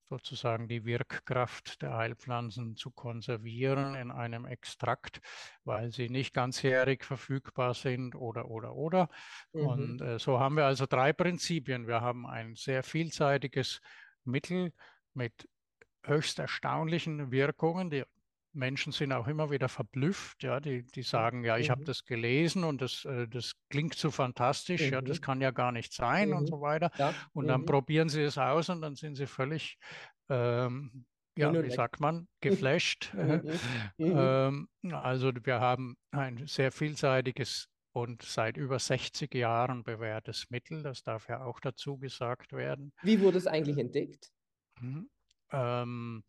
sozusagen 0.10 0.68
die 0.68 0.86
Wirkkraft 0.86 1.82
der 1.82 1.98
Heilpflanzen 1.98 2.76
zu 2.76 2.92
konservieren 2.92 3.96
in 3.96 4.12
einem 4.12 4.46
Extrakt, 4.46 5.20
weil 5.64 5.92
sie 5.92 6.10
nicht 6.10 6.34
ganzjährig 6.34 7.04
verfügbar 7.04 7.74
sind 7.74 8.16
oder, 8.16 8.50
oder, 8.50 8.76
oder. 8.76 9.10
Mhm. 9.54 9.68
Und 9.68 10.02
äh, 10.02 10.20
so 10.20 10.40
haben 10.40 10.56
wir 10.56 10.66
also 10.66 10.86
drei 10.86 11.14
Prinzipien. 11.14 11.88
Wir 11.88 12.02
haben 12.02 12.26
ein 12.26 12.56
sehr 12.56 12.84
vielseitiges 12.84 13.82
Mittel 14.24 14.74
mit 15.14 15.48
höchst 16.04 16.40
erstaunlichen 16.40 17.32
Wirkungen, 17.32 17.90
die 17.90 18.04
Menschen 18.58 18.92
sind 18.92 19.14
auch 19.14 19.28
immer 19.28 19.52
wieder 19.52 19.70
verblüfft, 19.70 20.44
ja, 20.44 20.60
die, 20.60 20.84
die 20.84 21.04
sagen, 21.04 21.44
ja, 21.44 21.58
ich 21.58 21.68
mhm. 21.68 21.72
habe 21.72 21.84
das 21.86 22.04
gelesen 22.04 22.64
und 22.64 22.82
das, 22.82 23.06
äh, 23.06 23.28
das 23.28 23.54
klingt 23.70 23.94
so 23.96 24.12
fantastisch, 24.12 24.88
mhm. 24.88 24.94
ja, 24.94 25.02
das 25.02 25.20
mhm. 25.20 25.24
kann 25.24 25.42
ja 25.42 25.52
gar 25.52 25.72
nicht 25.72 25.94
sein 25.94 26.30
mhm. 26.30 26.38
und 26.38 26.48
so 26.48 26.60
weiter. 26.60 26.92
Ja. 26.98 27.14
Und 27.34 27.48
dann 27.48 27.62
mhm. 27.62 27.66
probieren 27.66 28.10
sie 28.10 28.24
es 28.24 28.38
aus 28.38 28.70
und 28.70 28.82
dann 28.82 28.96
sind 28.96 29.16
sie 29.16 29.28
völlig, 29.28 29.78
ähm, 30.30 31.06
ja, 31.38 31.54
wie 31.64 31.70
sagt 31.70 32.00
man, 32.00 32.28
geflasht. 32.42 33.14
ähm, 34.00 34.68
also 34.92 35.32
wir 35.44 35.60
haben 35.60 35.96
ein 36.12 36.48
sehr 36.48 36.72
vielseitiges 36.72 37.70
und 37.94 38.24
seit 38.24 38.58
über 38.58 38.80
60 38.80 39.34
Jahren 39.36 39.84
bewährtes 39.84 40.50
Mittel, 40.50 40.84
das 40.84 41.04
darf 41.04 41.30
ja 41.30 41.44
auch 41.44 41.60
dazu 41.60 41.98
gesagt 41.98 42.54
werden. 42.54 42.92
Wie 43.02 43.22
wurde 43.22 43.38
es 43.38 43.48
eigentlich 43.48 43.78
entdeckt? 43.78 44.32
Ähm, 45.52 46.24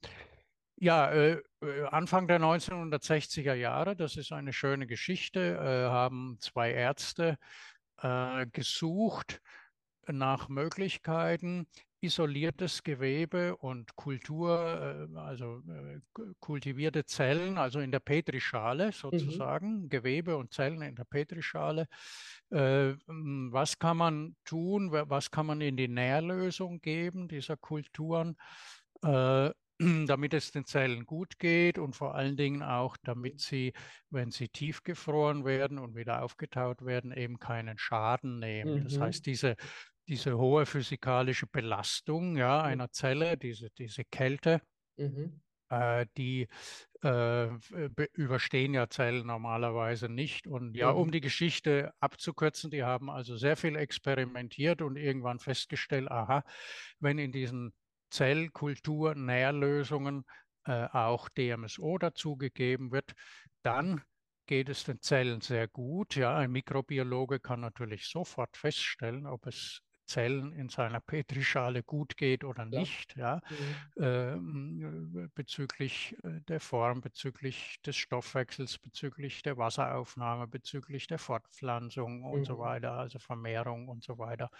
Ja, 0.80 1.10
äh, 1.10 1.42
äh 1.60 1.84
Anfang 1.90 2.28
der 2.28 2.40
1960er 2.40 3.54
Jahre, 3.54 3.96
das 3.96 4.16
ist 4.16 4.30
eine 4.32 4.52
schöne 4.52 4.86
Geschichte, 4.86 5.56
äh, 5.56 5.90
haben 5.90 6.36
zwei 6.40 6.70
Ärzte 6.70 7.36
äh, 8.00 8.46
gesucht 8.46 9.40
nach 10.06 10.48
Möglichkeiten, 10.48 11.66
isoliertes 12.00 12.84
Gewebe 12.84 13.56
und 13.56 13.96
Kultur, 13.96 15.08
äh, 15.12 15.18
also 15.18 15.64
äh, 15.68 15.98
kultivierte 16.38 17.04
Zellen, 17.04 17.58
also 17.58 17.80
in 17.80 17.90
der 17.90 17.98
Petrischale 17.98 18.86
mhm. 18.86 18.92
sozusagen, 18.92 19.82
mhm. 19.82 19.88
Gewebe 19.88 20.36
und 20.36 20.54
Zellen 20.54 20.82
in 20.82 20.94
der 20.94 21.04
Petrischale. 21.04 21.86
Was 22.50 23.78
kann 23.78 23.96
man 23.98 24.36
tun? 24.44 24.90
Was 24.92 25.30
kann 25.30 25.46
man 25.46 25.60
in 25.60 25.76
die 25.76 25.88
Nährlösung 25.88 26.80
geben 26.80 27.28
dieser 27.28 27.58
Kulturen? 27.58 28.36
Damit 30.06 30.34
es 30.34 30.50
den 30.50 30.64
Zellen 30.64 31.06
gut 31.06 31.38
geht 31.38 31.78
und 31.78 31.94
vor 31.94 32.14
allen 32.14 32.36
Dingen 32.36 32.62
auch, 32.62 32.96
damit 33.02 33.40
sie, 33.40 33.72
wenn 34.10 34.30
sie 34.30 34.48
tiefgefroren 34.48 35.44
werden 35.44 35.78
und 35.78 35.94
wieder 35.94 36.22
aufgetaut 36.22 36.84
werden, 36.84 37.12
eben 37.12 37.38
keinen 37.38 37.78
Schaden 37.78 38.38
nehmen. 38.38 38.80
Mhm. 38.80 38.84
Das 38.84 38.98
heißt, 38.98 39.26
diese 39.26 39.56
diese 40.08 40.38
hohe 40.38 40.66
physikalische 40.66 41.46
Belastung 41.46 42.36
ja, 42.36 42.62
einer 42.62 42.90
Zelle, 42.90 43.36
diese, 43.36 43.68
diese 43.70 44.04
Kälte, 44.04 44.62
mhm. 44.96 45.40
äh, 45.68 46.06
die 46.16 46.48
äh, 47.02 47.48
überstehen 48.14 48.74
ja 48.74 48.88
Zellen 48.88 49.26
normalerweise 49.26 50.08
nicht. 50.08 50.46
Und 50.46 50.74
ja, 50.76 50.92
mhm. 50.92 50.98
um 50.98 51.10
die 51.10 51.20
Geschichte 51.20 51.92
abzukürzen, 52.00 52.70
die 52.70 52.82
haben 52.82 53.10
also 53.10 53.36
sehr 53.36 53.56
viel 53.56 53.76
experimentiert 53.76 54.80
und 54.80 54.96
irgendwann 54.96 55.38
festgestellt, 55.38 56.10
aha, 56.10 56.42
wenn 57.00 57.18
in 57.18 57.30
diesen 57.30 57.74
Zellkultur-Nährlösungen 58.10 60.24
äh, 60.64 60.86
auch 60.86 61.28
DMSO 61.28 61.98
dazugegeben 61.98 62.92
wird, 62.92 63.12
dann 63.62 64.02
geht 64.46 64.68
es 64.68 64.84
den 64.84 65.00
Zellen 65.00 65.40
sehr 65.40 65.68
gut. 65.68 66.16
Ja, 66.16 66.36
ein 66.36 66.50
Mikrobiologe 66.50 67.40
kann 67.40 67.60
natürlich 67.60 68.06
sofort 68.06 68.56
feststellen, 68.56 69.26
ob 69.26 69.46
es 69.46 69.82
Zellen 70.08 70.52
in 70.52 70.70
seiner 70.70 71.00
Petrischale 71.00 71.82
gut 71.82 72.16
geht 72.16 72.42
oder 72.42 72.64
ja. 72.64 72.80
nicht, 72.80 73.14
ja, 73.16 73.40
mhm. 73.96 75.22
äh, 75.22 75.28
bezüglich 75.34 76.16
der 76.22 76.60
Form, 76.60 77.02
bezüglich 77.02 77.76
des 77.84 77.96
Stoffwechsels, 77.96 78.78
bezüglich 78.78 79.42
der 79.42 79.58
Wasseraufnahme, 79.58 80.48
bezüglich 80.48 81.06
der 81.06 81.18
Fortpflanzung 81.18 82.24
und 82.24 82.46
so 82.46 82.54
mhm. 82.54 82.60
weiter, 82.60 82.92
also 82.92 83.18
Vermehrung 83.18 83.88
und 83.88 84.02
so 84.02 84.18
weiter. 84.18 84.50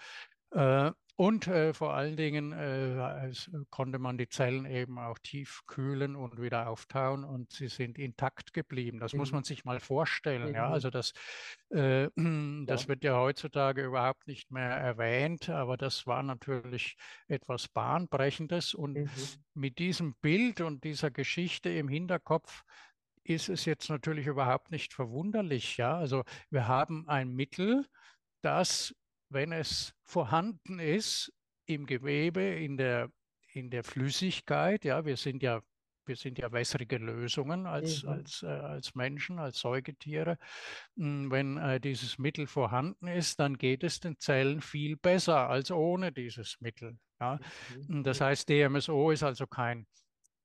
Äh, 0.51 0.91
und 1.19 1.47
äh, 1.47 1.73
vor 1.73 1.95
allen 1.95 2.15
Dingen 2.15 2.53
äh, 2.53 3.29
konnte 3.71 3.99
man 3.99 4.17
die 4.17 4.29
Zellen 4.29 4.65
eben 4.65 4.97
auch 4.97 5.19
tief 5.19 5.63
kühlen 5.67 6.15
und 6.15 6.41
wieder 6.41 6.69
auftauen 6.69 7.25
und 7.25 7.51
sie 7.51 7.67
sind 7.67 7.99
intakt 7.99 8.53
geblieben. 8.53 9.01
Das 9.01 9.11
mhm. 9.11 9.19
muss 9.19 9.33
man 9.33 9.43
sich 9.43 9.65
mal 9.65 9.81
vorstellen. 9.81 10.47
Mhm. 10.47 10.55
Ja, 10.55 10.69
also 10.69 10.89
das, 10.89 11.11
äh, 11.71 12.07
das 12.65 12.83
ja. 12.83 12.87
wird 12.87 13.03
ja 13.03 13.17
heutzutage 13.17 13.83
überhaupt 13.83 14.27
nicht 14.27 14.49
mehr 14.49 14.69
erwähnt, 14.69 15.49
aber 15.49 15.75
das 15.75 16.07
war 16.07 16.23
natürlich 16.23 16.95
etwas 17.27 17.67
Bahnbrechendes. 17.67 18.73
Und 18.73 18.93
mhm. 18.93 19.09
mit 19.53 19.77
diesem 19.77 20.15
Bild 20.21 20.61
und 20.61 20.85
dieser 20.85 21.11
Geschichte 21.11 21.69
im 21.69 21.89
Hinterkopf 21.89 22.63
ist 23.25 23.49
es 23.49 23.65
jetzt 23.65 23.89
natürlich 23.89 24.27
überhaupt 24.27 24.71
nicht 24.71 24.93
verwunderlich. 24.93 25.75
Ja, 25.75 25.97
also 25.97 26.23
wir 26.49 26.69
haben 26.69 27.09
ein 27.09 27.33
Mittel, 27.33 27.85
das 28.41 28.95
wenn 29.29 29.51
es 29.51 29.93
vorhanden 30.03 30.79
ist 30.79 31.31
im 31.65 31.85
Gewebe, 31.85 32.41
in 32.41 32.77
der, 32.77 33.09
in 33.53 33.69
der 33.69 33.83
Flüssigkeit, 33.83 34.85
ja, 34.85 35.05
wir 35.05 35.17
sind 35.17 35.43
ja, 35.43 35.61
wir 36.05 36.15
sind 36.15 36.39
ja 36.39 36.51
wässrige 36.51 36.97
Lösungen 36.97 37.67
als, 37.67 38.03
mhm. 38.03 38.09
als, 38.09 38.43
äh, 38.43 38.47
als 38.47 38.95
Menschen, 38.95 39.37
als 39.37 39.59
Säugetiere. 39.59 40.37
Hm, 40.97 41.29
wenn 41.29 41.57
äh, 41.57 41.79
dieses 41.79 42.17
Mittel 42.17 42.47
vorhanden 42.47 43.07
ist, 43.07 43.39
dann 43.39 43.57
geht 43.57 43.83
es 43.83 43.99
den 43.99 44.17
Zellen 44.17 44.61
viel 44.61 44.97
besser 44.97 45.49
als 45.49 45.69
ohne 45.71 46.11
dieses 46.11 46.59
Mittel. 46.59 46.97
Ja. 47.19 47.39
Mhm. 47.87 48.03
Das 48.03 48.21
heißt, 48.21 48.49
DMSO 48.49 49.11
ist 49.11 49.23
also 49.23 49.45
kein 49.45 49.85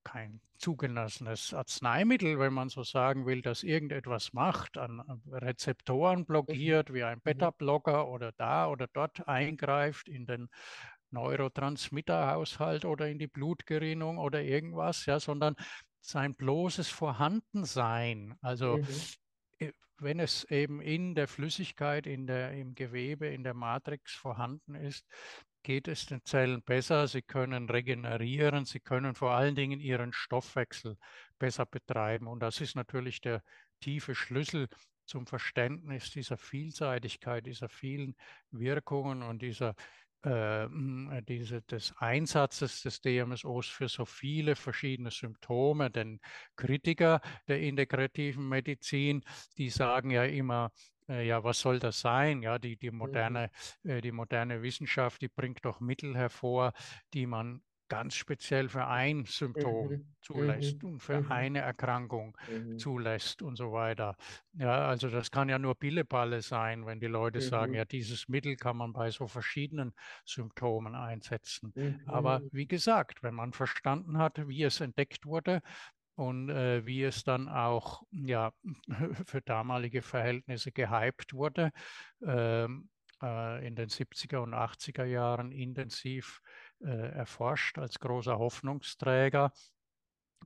kein 0.04 0.40
zugelassenes 0.58 1.52
Arzneimittel, 1.52 2.38
wenn 2.38 2.52
man 2.52 2.68
so 2.68 2.82
sagen 2.84 3.26
will, 3.26 3.42
das 3.42 3.62
irgendetwas 3.62 4.32
macht, 4.32 4.78
an 4.78 5.02
Rezeptoren 5.30 6.20
mhm. 6.20 6.26
blockiert, 6.26 6.92
wie 6.92 7.02
ein 7.02 7.18
mhm. 7.18 7.22
Beta-Blocker 7.22 8.08
oder 8.08 8.32
da 8.32 8.68
oder 8.68 8.86
dort 8.92 9.26
eingreift 9.26 10.08
in 10.08 10.26
den 10.26 10.48
Neurotransmitterhaushalt 11.10 12.84
oder 12.84 13.08
in 13.08 13.18
die 13.18 13.26
Blutgerinnung 13.26 14.18
oder 14.18 14.42
irgendwas, 14.42 15.06
ja, 15.06 15.20
sondern 15.20 15.56
sein 16.00 16.34
bloßes 16.34 16.88
Vorhandensein. 16.88 18.36
Also 18.40 18.78
mhm. 18.78 18.86
Äh, 19.58 19.72
wenn 19.98 20.20
es 20.20 20.44
eben 20.44 20.80
in 20.80 21.14
der 21.14 21.28
Flüssigkeit, 21.28 22.06
in 22.06 22.26
der, 22.26 22.52
im 22.52 22.74
Gewebe, 22.74 23.28
in 23.28 23.44
der 23.44 23.54
Matrix 23.54 24.12
vorhanden 24.12 24.74
ist, 24.74 25.06
geht 25.64 25.88
es 25.88 26.06
den 26.06 26.24
Zellen 26.24 26.62
besser, 26.62 27.08
sie 27.08 27.22
können 27.22 27.68
regenerieren, 27.68 28.66
sie 28.66 28.78
können 28.80 29.14
vor 29.14 29.32
allen 29.32 29.56
Dingen 29.56 29.80
ihren 29.80 30.12
Stoffwechsel 30.12 30.96
besser 31.38 31.66
betreiben. 31.66 32.28
Und 32.28 32.40
das 32.40 32.60
ist 32.60 32.76
natürlich 32.76 33.20
der 33.20 33.42
tiefe 33.80 34.14
Schlüssel 34.14 34.68
zum 35.06 35.26
Verständnis 35.26 36.10
dieser 36.10 36.38
Vielseitigkeit, 36.38 37.46
dieser 37.46 37.68
vielen 37.68 38.14
Wirkungen 38.50 39.22
und 39.22 39.42
dieser 39.42 39.74
äh, 40.22 40.68
diese, 41.28 41.60
des 41.62 41.94
Einsatzes 41.98 42.82
des 42.82 43.00
DMSOs 43.00 43.66
für 43.66 43.88
so 43.88 44.04
viele 44.04 44.56
verschiedene 44.56 45.10
Symptome. 45.10 45.90
Denn 45.90 46.20
Kritiker 46.56 47.20
der 47.48 47.60
integrativen 47.60 48.48
Medizin, 48.48 49.22
die 49.58 49.68
sagen 49.68 50.10
ja 50.10 50.24
immer, 50.24 50.70
äh, 51.08 51.26
ja, 51.26 51.44
was 51.44 51.60
soll 51.60 51.78
das 51.78 52.00
sein? 52.00 52.42
Ja, 52.42 52.58
die, 52.58 52.76
die, 52.76 52.90
mhm. 52.90 52.98
moderne, 52.98 53.50
äh, 53.84 54.00
die 54.00 54.12
moderne 54.12 54.62
Wissenschaft, 54.62 55.22
die 55.22 55.28
bringt 55.28 55.64
doch 55.64 55.80
Mittel 55.80 56.16
hervor, 56.16 56.72
die 57.12 57.26
man 57.26 57.62
ganz 57.88 58.14
speziell 58.14 58.68
für 58.68 58.86
ein 58.86 59.24
Symptom 59.26 59.88
mhm. 59.88 60.14
zulässt 60.20 60.82
mhm. 60.82 60.88
und 60.88 61.00
für 61.00 61.20
mhm. 61.20 61.30
eine 61.30 61.58
Erkrankung 61.60 62.36
mhm. 62.50 62.78
zulässt 62.78 63.42
und 63.42 63.56
so 63.56 63.72
weiter. 63.72 64.16
Ja, 64.54 64.88
also 64.88 65.10
das 65.10 65.30
kann 65.30 65.48
ja 65.48 65.58
nur 65.58 65.74
Pillepalle 65.74 66.40
sein, 66.40 66.86
wenn 66.86 66.98
die 66.98 67.06
Leute 67.06 67.40
sagen, 67.40 67.72
mhm. 67.72 67.78
ja, 67.78 67.84
dieses 67.84 68.28
Mittel 68.28 68.56
kann 68.56 68.78
man 68.78 68.92
bei 68.92 69.10
so 69.10 69.26
verschiedenen 69.26 69.92
Symptomen 70.24 70.94
einsetzen. 70.94 71.72
Aber 72.06 72.40
wie 72.52 72.66
gesagt, 72.66 73.22
wenn 73.22 73.34
man 73.34 73.52
verstanden 73.52 74.18
hat, 74.18 74.48
wie 74.48 74.62
es 74.62 74.80
entdeckt 74.80 75.26
wurde, 75.26 75.60
und 76.14 76.48
äh, 76.50 76.86
wie 76.86 77.02
es 77.02 77.24
dann 77.24 77.48
auch 77.48 78.02
ja, 78.10 78.52
für 79.26 79.42
damalige 79.42 80.02
Verhältnisse 80.02 80.72
gehypt 80.72 81.34
wurde, 81.34 81.70
ähm, 82.22 82.88
äh, 83.22 83.66
in 83.66 83.76
den 83.76 83.88
70er 83.88 84.42
und 84.42 84.54
80er 84.54 85.04
Jahren 85.04 85.52
intensiv 85.52 86.40
äh, 86.80 87.10
erforscht 87.12 87.78
als 87.78 87.98
großer 87.98 88.38
Hoffnungsträger. 88.38 89.52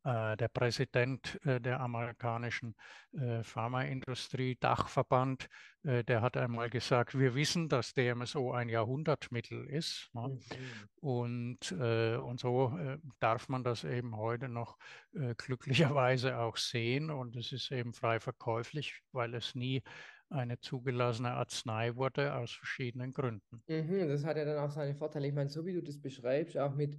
Äh, 0.05 0.37
der 0.37 0.49
Präsident 0.49 1.39
äh, 1.45 1.61
der 1.61 1.81
amerikanischen 1.81 2.75
äh, 3.13 3.43
Pharmaindustrie, 3.43 4.57
Dachverband, 4.61 5.49
der 5.85 6.21
hat 6.21 6.37
einmal 6.37 6.69
gesagt, 6.69 7.19
wir 7.19 7.35
wissen, 7.35 7.69
dass 7.69 7.95
DMSO 7.95 8.53
ein 8.53 8.69
Jahrhundertmittel 8.69 9.65
ist. 9.65 10.11
Ne? 10.13 10.29
Mhm. 10.29 10.39
Und, 10.97 11.73
und 11.73 12.41
so 12.41 12.77
darf 13.21 13.49
man 13.49 13.63
das 13.63 13.85
eben 13.85 14.17
heute 14.17 14.49
noch 14.49 14.77
glücklicherweise 15.37 16.37
auch 16.37 16.57
sehen. 16.57 17.11
Und 17.11 17.37
es 17.37 17.53
ist 17.53 17.71
eben 17.71 17.95
frei 17.95 18.19
verkäuflich, 18.19 19.01
weil 19.13 19.35
es 19.35 19.55
nie 19.55 19.83
eine 20.31 20.59
zugelassene 20.59 21.31
Arznei 21.31 21.95
wurde 21.95 22.35
aus 22.35 22.53
verschiedenen 22.53 23.13
Gründen. 23.13 23.63
Mhm, 23.69 24.09
das 24.09 24.25
hat 24.25 24.37
ja 24.37 24.45
dann 24.45 24.59
auch 24.59 24.71
seine 24.71 24.95
Vorteile. 24.95 25.29
Ich 25.29 25.35
meine, 25.35 25.49
so 25.49 25.65
wie 25.65 25.73
du 25.73 25.81
das 25.81 25.99
beschreibst, 25.99 26.59
auch 26.59 26.75
mit 26.75 26.99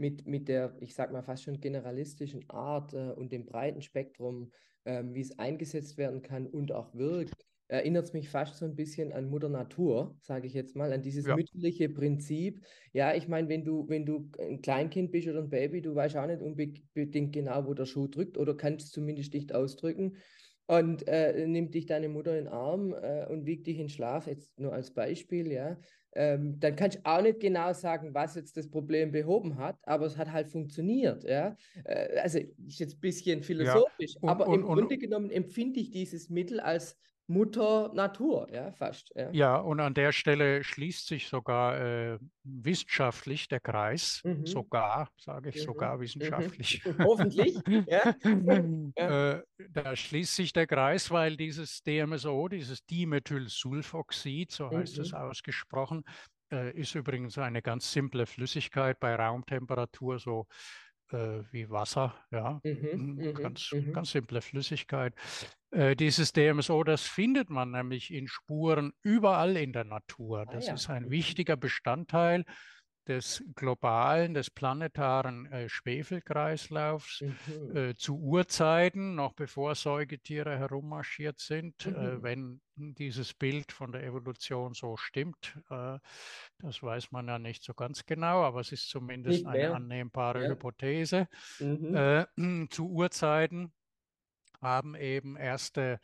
mit, 0.00 0.26
mit 0.26 0.48
der, 0.48 0.74
ich 0.80 0.94
sag 0.94 1.12
mal, 1.12 1.22
fast 1.22 1.44
schon 1.44 1.60
generalistischen 1.60 2.48
Art 2.48 2.94
äh, 2.94 3.12
und 3.12 3.30
dem 3.30 3.44
breiten 3.44 3.82
Spektrum, 3.82 4.50
äh, 4.84 5.04
wie 5.12 5.20
es 5.20 5.38
eingesetzt 5.38 5.98
werden 5.98 6.22
kann 6.22 6.46
und 6.46 6.72
auch 6.72 6.94
wirkt, 6.94 7.46
erinnert 7.68 8.06
es 8.06 8.12
mich 8.14 8.30
fast 8.30 8.56
so 8.56 8.64
ein 8.64 8.74
bisschen 8.74 9.12
an 9.12 9.28
Mutter 9.28 9.50
Natur, 9.50 10.16
sage 10.22 10.46
ich 10.46 10.54
jetzt 10.54 10.74
mal, 10.74 10.92
an 10.92 11.02
dieses 11.02 11.26
ja. 11.26 11.36
mütterliche 11.36 11.88
Prinzip. 11.88 12.64
Ja, 12.92 13.14
ich 13.14 13.28
meine, 13.28 13.48
wenn 13.48 13.64
du, 13.64 13.88
wenn 13.88 14.06
du 14.06 14.30
ein 14.40 14.60
Kleinkind 14.62 15.12
bist 15.12 15.28
oder 15.28 15.40
ein 15.40 15.50
Baby, 15.50 15.82
du 15.82 15.94
weißt 15.94 16.16
auch 16.16 16.26
nicht 16.26 16.42
unbedingt 16.42 17.32
genau, 17.32 17.66
wo 17.66 17.74
der 17.74 17.84
Schuh 17.84 18.08
drückt 18.08 18.38
oder 18.38 18.56
kannst 18.56 18.92
zumindest 18.92 19.34
nicht 19.34 19.54
ausdrücken. 19.54 20.16
Und 20.66 21.06
äh, 21.08 21.46
nimmt 21.46 21.74
dich 21.74 21.86
deine 21.86 22.08
Mutter 22.08 22.38
in 22.38 22.44
den 22.44 22.52
Arm 22.52 22.94
äh, 22.94 23.26
und 23.26 23.44
wiegt 23.44 23.66
dich 23.66 23.78
in 23.78 23.88
Schlaf, 23.88 24.28
jetzt 24.28 24.58
nur 24.58 24.72
als 24.72 24.92
Beispiel, 24.92 25.50
ja 25.52 25.76
ähm, 26.12 26.58
dann 26.58 26.74
kannst 26.76 26.98
du 26.98 27.00
auch 27.04 27.22
nicht 27.22 27.40
genau 27.40 27.72
sagen, 27.72 28.12
was 28.14 28.34
jetzt 28.34 28.56
das 28.56 28.68
Problem 28.68 29.12
behoben 29.12 29.56
hat, 29.58 29.78
aber 29.82 30.06
es 30.06 30.16
hat 30.16 30.32
halt 30.32 30.48
funktioniert. 30.48 31.24
Ja? 31.24 31.56
Äh, 31.84 32.18
also 32.18 32.38
ist 32.38 32.80
jetzt 32.80 32.96
ein 32.96 33.00
bisschen 33.00 33.42
philosophisch, 33.42 34.14
ja, 34.14 34.20
und, 34.22 34.28
aber 34.28 34.48
und, 34.48 34.60
im 34.60 34.64
und, 34.66 34.78
Grunde 34.78 34.98
genommen 34.98 35.30
empfinde 35.30 35.80
ich 35.80 35.90
dieses 35.90 36.28
Mittel 36.28 36.60
als 36.60 36.96
Mutter 37.30 37.92
Natur, 37.94 38.48
ja, 38.52 38.72
fast. 38.72 39.12
Ja, 39.14 39.30
ja 39.30 39.56
und 39.56 39.78
an 39.78 39.94
der 39.94 40.10
Stelle 40.10 40.64
schließt 40.64 41.06
sich 41.06 41.28
sogar 41.28 41.80
äh, 41.80 42.18
wissenschaftlich 42.42 43.46
der 43.46 43.60
Kreis, 43.60 44.20
mhm. 44.24 44.44
sogar, 44.44 45.08
sage 45.16 45.50
ich 45.50 45.56
mhm. 45.56 45.60
sogar 45.60 45.96
mhm. 45.96 46.00
wissenschaftlich. 46.00 46.82
Hoffentlich, 46.98 47.56
ja. 47.86 48.14
ja. 48.98 49.34
Äh, 49.34 49.42
da 49.70 49.94
schließt 49.94 50.34
sich 50.34 50.52
der 50.52 50.66
Kreis, 50.66 51.10
weil 51.12 51.36
dieses 51.36 51.84
DMSO, 51.84 52.48
dieses 52.48 52.84
Dimethylsulfoxid, 52.86 54.50
so 54.50 54.68
heißt 54.68 54.98
es 54.98 55.12
mhm. 55.12 55.18
ausgesprochen, 55.18 56.04
äh, 56.50 56.72
ist 56.72 56.96
übrigens 56.96 57.38
eine 57.38 57.62
ganz 57.62 57.92
simple 57.92 58.26
Flüssigkeit 58.26 58.98
bei 58.98 59.14
Raumtemperatur, 59.14 60.18
so 60.18 60.48
äh, 61.12 61.42
wie 61.50 61.70
Wasser, 61.70 62.14
ja, 62.30 62.60
mhm, 62.64 63.14
mhm 63.16 63.34
ganz, 63.34 63.72
mhm. 63.72 63.92
ganz 63.92 64.10
simple 64.12 64.40
Flüssigkeit. 64.40 65.14
Äh, 65.70 65.96
dieses 65.96 66.32
DMSO, 66.32 66.82
das 66.84 67.02
findet 67.02 67.50
man 67.50 67.70
nämlich 67.70 68.12
in 68.12 68.28
Spuren 68.28 68.92
überall 69.02 69.56
in 69.56 69.72
der 69.72 69.84
Natur. 69.84 70.40
Ah 70.40 70.52
das 70.52 70.64
ah, 70.64 70.68
ja. 70.68 70.74
ist 70.74 70.90
ein 70.90 71.10
wichtiger 71.10 71.56
Bestandteil 71.56 72.44
des 73.10 73.42
globalen, 73.56 74.34
des 74.34 74.50
planetaren 74.50 75.46
äh, 75.46 75.68
Schwefelkreislaufs 75.68 77.22
mhm. 77.22 77.76
äh, 77.76 77.96
zu 77.96 78.16
Urzeiten, 78.20 79.16
noch 79.16 79.32
bevor 79.32 79.74
Säugetiere 79.74 80.56
herummarschiert 80.56 81.40
sind, 81.40 81.86
äh, 81.86 81.90
mhm. 81.90 81.96
äh, 81.96 82.22
wenn 82.22 82.60
dieses 82.76 83.34
Bild 83.34 83.72
von 83.72 83.90
der 83.90 84.04
Evolution 84.04 84.74
so 84.74 84.96
stimmt. 84.96 85.58
Äh, 85.70 85.98
das 86.58 86.82
weiß 86.82 87.10
man 87.10 87.26
ja 87.26 87.40
nicht 87.40 87.64
so 87.64 87.74
ganz 87.74 88.06
genau, 88.06 88.44
aber 88.44 88.60
es 88.60 88.70
ist 88.70 88.88
zumindest 88.88 89.44
eine 89.44 89.74
annehmbare 89.74 90.44
ja. 90.44 90.50
Hypothese. 90.50 91.26
Mhm. 91.58 91.94
Äh, 91.94 92.26
zu 92.70 92.88
Urzeiten 92.90 93.72
haben 94.60 94.94
eben 94.94 95.36
erste 95.36 95.98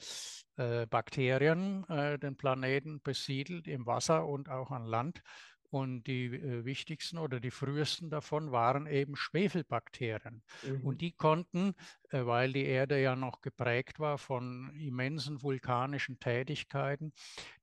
äh, 0.56 0.86
Bakterien 0.86 1.88
äh, 1.88 2.18
den 2.18 2.36
Planeten 2.36 3.00
besiedelt 3.02 3.68
im 3.68 3.86
Wasser 3.86 4.26
und 4.26 4.48
auch 4.48 4.70
an 4.70 4.86
Land. 4.86 5.22
Und 5.70 6.04
die 6.04 6.26
äh, 6.26 6.64
wichtigsten 6.64 7.18
oder 7.18 7.40
die 7.40 7.50
frühesten 7.50 8.10
davon 8.10 8.52
waren 8.52 8.86
eben 8.86 9.16
Schwefelbakterien. 9.16 10.42
Mhm. 10.62 10.80
Und 10.82 11.00
die 11.00 11.12
konnten, 11.12 11.74
weil 12.10 12.52
die 12.52 12.64
Erde 12.64 13.00
ja 13.00 13.16
noch 13.16 13.40
geprägt 13.40 14.00
war 14.00 14.18
von 14.18 14.74
immensen 14.78 15.42
vulkanischen 15.42 16.18
Tätigkeiten, 16.18 17.12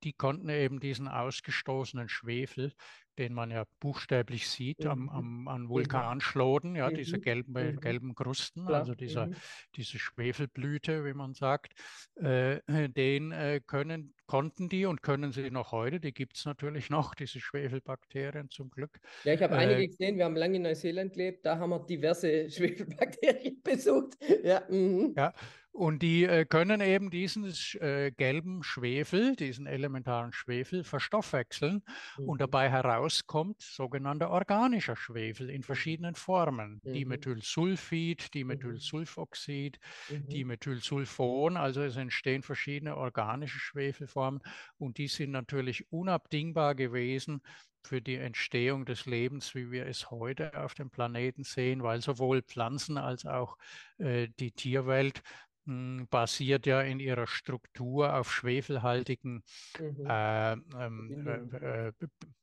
die 0.03 0.13
konnten 0.13 0.49
eben 0.49 0.79
diesen 0.79 1.07
ausgestoßenen 1.07 2.09
Schwefel 2.09 2.73
den 3.17 3.33
man 3.33 3.51
ja 3.51 3.65
buchstäblich 3.79 4.49
sieht 4.49 4.83
mhm. 4.83 4.89
am, 4.89 5.09
am, 5.09 5.47
an 5.47 5.61
mhm. 5.63 5.69
Vulkanschloden, 5.69 6.75
ja, 6.75 6.89
mhm. 6.89 6.95
diese 6.95 7.19
gelben, 7.19 7.53
mhm. 7.53 7.79
gelben 7.79 8.15
Krusten, 8.15 8.65
Klar. 8.65 8.79
also 8.79 8.95
dieser, 8.95 9.27
mhm. 9.27 9.35
diese 9.75 9.99
Schwefelblüte, 9.99 11.05
wie 11.05 11.13
man 11.13 11.33
sagt, 11.33 11.73
äh, 12.15 12.59
den 12.89 13.31
äh, 13.31 13.61
können, 13.65 14.13
konnten 14.25 14.69
die 14.69 14.85
und 14.85 15.03
können 15.03 15.31
sie 15.31 15.51
noch 15.51 15.71
heute, 15.71 15.99
die 15.99 16.13
gibt 16.13 16.37
es 16.37 16.45
natürlich 16.45 16.89
noch, 16.89 17.13
diese 17.13 17.39
Schwefelbakterien 17.39 18.49
zum 18.49 18.69
Glück. 18.69 18.99
Ja, 19.23 19.33
ich 19.33 19.43
habe 19.43 19.55
äh, 19.55 19.59
einige 19.59 19.87
gesehen, 19.87 20.17
wir 20.17 20.25
haben 20.25 20.35
lange 20.35 20.55
in 20.57 20.63
Neuseeland 20.63 21.13
gelebt, 21.13 21.45
da 21.45 21.57
haben 21.57 21.69
wir 21.69 21.79
diverse 21.79 22.49
Schwefelbakterien 22.49 23.61
besucht. 23.61 24.17
Ja, 24.43 24.61
mhm. 24.69 25.13
ja 25.15 25.33
und 25.73 26.03
die 26.03 26.23
äh, 26.23 26.45
können 26.45 26.81
eben 26.81 27.09
diesen 27.09 27.51
äh, 27.81 28.11
gelben 28.11 28.61
Schwefel, 28.61 29.35
diesen 29.35 29.65
elementaren 29.65 30.31
Schwefel 30.31 30.83
verstoffwechseln 30.83 31.83
mhm. 32.17 32.29
und 32.29 32.41
dabei 32.41 32.69
herauskommt 32.69 33.59
sogenannter 33.59 34.29
organischer 34.29 34.95
Schwefel 34.95 35.49
in 35.49 35.63
verschiedenen 35.63 36.13
Formen. 36.13 36.79
Mhm. 36.83 36.93
Dimethylsulfid, 36.93 38.21
mhm. 38.21 38.31
Dimethylsulfoxid, 38.31 39.79
mhm. 40.09 40.29
Dimethylsulfon, 40.29 41.57
also 41.57 41.81
es 41.81 41.97
entstehen 41.97 42.43
verschiedene 42.43 42.95
organische 42.95 43.57
Schwefelformen 43.57 44.41
und 44.77 44.99
die 44.99 45.07
sind 45.07 45.31
natürlich 45.31 45.91
unabdingbar 45.91 46.75
gewesen 46.75 47.41
für 47.81 47.99
die 47.99 48.15
Entstehung 48.15 48.85
des 48.85 49.07
Lebens, 49.07 49.55
wie 49.55 49.71
wir 49.71 49.87
es 49.87 50.11
heute 50.11 50.57
auf 50.63 50.75
dem 50.75 50.89
Planeten 50.89 51.43
sehen, 51.43 51.83
weil 51.83 51.99
sowohl 52.01 52.43
Pflanzen 52.43 52.97
als 52.97 53.25
auch 53.25 53.57
äh, 53.97 54.29
die 54.39 54.51
Tierwelt 54.51 55.21
basiert 55.65 56.65
ja 56.65 56.81
in 56.81 56.99
ihrer 56.99 57.25
Struktur 57.25 58.13
auf 58.15 58.31
schwefelhaltigen 58.31 59.43
mhm. 59.79 60.05
äh, 60.05 60.51
ähm, 60.53 61.51
äh, 61.53 61.87
äh, 61.87 61.93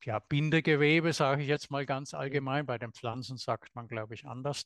ja, 0.04 0.18
Bindegewebe, 0.20 1.12
sage 1.12 1.42
ich 1.42 1.48
jetzt 1.48 1.70
mal 1.70 1.84
ganz 1.84 2.14
allgemein. 2.14 2.64
Bei 2.64 2.78
den 2.78 2.92
Pflanzen 2.92 3.36
sagt 3.36 3.74
man, 3.74 3.88
glaube 3.88 4.14
ich, 4.14 4.26
anders. 4.26 4.64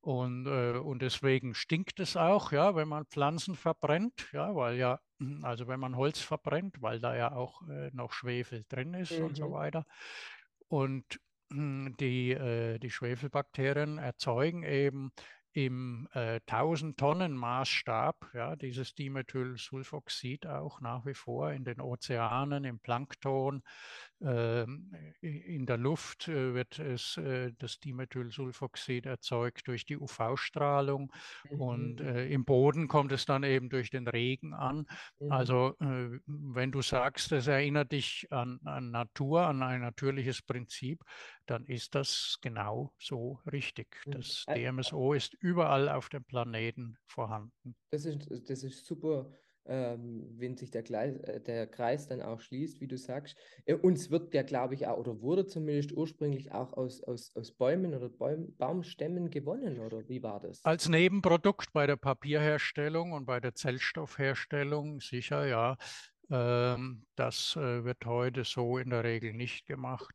Und, 0.00 0.46
äh, 0.46 0.78
und 0.78 1.00
deswegen 1.00 1.54
stinkt 1.54 1.98
es 2.00 2.16
auch, 2.16 2.52
ja, 2.52 2.74
wenn 2.76 2.88
man 2.88 3.06
Pflanzen 3.06 3.54
verbrennt, 3.54 4.28
ja, 4.32 4.54
weil 4.54 4.76
ja, 4.76 5.00
hm, 5.18 5.44
also 5.44 5.66
wenn 5.66 5.80
man 5.80 5.96
Holz 5.96 6.20
verbrennt, 6.20 6.76
weil 6.82 7.00
da 7.00 7.16
ja 7.16 7.32
auch 7.32 7.66
äh, 7.68 7.90
noch 7.94 8.12
Schwefel 8.12 8.64
drin 8.68 8.92
ist 8.92 9.18
mhm. 9.18 9.26
und 9.26 9.36
so 9.36 9.48
mhm. 9.48 9.52
weiter. 9.52 9.86
Und 10.68 11.18
hm, 11.50 11.96
die, 11.98 12.32
äh, 12.32 12.78
die 12.78 12.90
Schwefelbakterien 12.90 13.98
erzeugen 13.98 14.64
eben 14.64 15.12
im 15.56 16.06
äh, 16.12 16.38
1000 16.46 16.98
Tonnen 16.98 17.32
Maßstab, 17.32 18.28
ja, 18.34 18.56
dieses 18.56 18.94
Dimethylsulfoxid 18.94 20.46
auch 20.46 20.82
nach 20.82 21.06
wie 21.06 21.14
vor 21.14 21.50
in 21.52 21.64
den 21.64 21.80
Ozeanen, 21.80 22.64
im 22.64 22.78
Plankton, 22.78 23.62
äh, 24.20 24.64
in 25.22 25.64
der 25.64 25.78
Luft 25.78 26.28
äh, 26.28 26.52
wird 26.52 26.78
es, 26.78 27.16
äh, 27.16 27.52
das 27.58 27.80
Dimethylsulfoxid 27.80 29.06
erzeugt 29.06 29.66
durch 29.66 29.86
die 29.86 29.96
UV-Strahlung 29.96 31.10
mhm. 31.50 31.60
und 31.60 32.00
äh, 32.02 32.26
im 32.26 32.44
Boden 32.44 32.86
kommt 32.86 33.12
es 33.12 33.24
dann 33.24 33.42
eben 33.42 33.70
durch 33.70 33.88
den 33.88 34.06
Regen 34.08 34.52
an. 34.52 34.86
Mhm. 35.18 35.32
Also 35.32 35.74
äh, 35.80 36.18
wenn 36.26 36.70
du 36.70 36.82
sagst, 36.82 37.32
es 37.32 37.46
erinnert 37.46 37.92
dich 37.92 38.26
an, 38.30 38.60
an 38.66 38.90
Natur, 38.90 39.46
an 39.46 39.62
ein 39.62 39.80
natürliches 39.80 40.42
Prinzip, 40.42 41.02
dann 41.46 41.64
ist 41.66 41.94
das 41.94 42.38
genau 42.40 42.92
so 42.98 43.40
richtig. 43.50 43.96
Mhm. 44.06 44.12
Das 44.12 44.44
DMSO 44.46 45.12
ist 45.12 45.34
überall 45.34 45.88
auf 45.88 46.08
dem 46.08 46.24
Planeten 46.24 46.98
vorhanden. 47.06 47.76
Das 47.90 48.04
ist, 48.04 48.28
das 48.48 48.62
ist 48.62 48.84
super, 48.84 49.30
ähm, 49.68 50.24
wenn 50.38 50.56
sich 50.56 50.70
der, 50.70 50.88
äh, 50.90 51.40
der 51.40 51.66
Kreis 51.66 52.06
dann 52.06 52.22
auch 52.22 52.40
schließt, 52.40 52.80
wie 52.80 52.86
du 52.86 52.96
sagst. 52.96 53.36
Äh, 53.64 53.74
uns 53.74 54.10
wird 54.10 54.32
der, 54.32 54.44
glaube 54.44 54.74
ich, 54.74 54.86
auch, 54.86 54.98
oder 54.98 55.20
wurde 55.20 55.46
zumindest 55.46 55.92
ursprünglich 55.92 56.52
auch 56.52 56.72
aus, 56.74 57.02
aus, 57.02 57.32
aus 57.34 57.52
Bäumen 57.52 57.94
oder 57.94 58.08
Bäum, 58.08 58.54
Baumstämmen 58.56 59.30
gewonnen, 59.30 59.80
oder 59.80 60.08
wie 60.08 60.22
war 60.22 60.40
das? 60.40 60.64
Als 60.64 60.88
Nebenprodukt 60.88 61.72
bei 61.72 61.86
der 61.86 61.96
Papierherstellung 61.96 63.12
und 63.12 63.26
bei 63.26 63.40
der 63.40 63.54
Zellstoffherstellung, 63.54 65.00
sicher, 65.00 65.46
ja. 65.46 65.76
Ähm, 66.28 67.06
das 67.14 67.56
äh, 67.56 67.84
wird 67.84 68.04
heute 68.04 68.44
so 68.44 68.78
in 68.78 68.90
der 68.90 69.04
Regel 69.04 69.32
nicht 69.32 69.66
gemacht. 69.66 70.14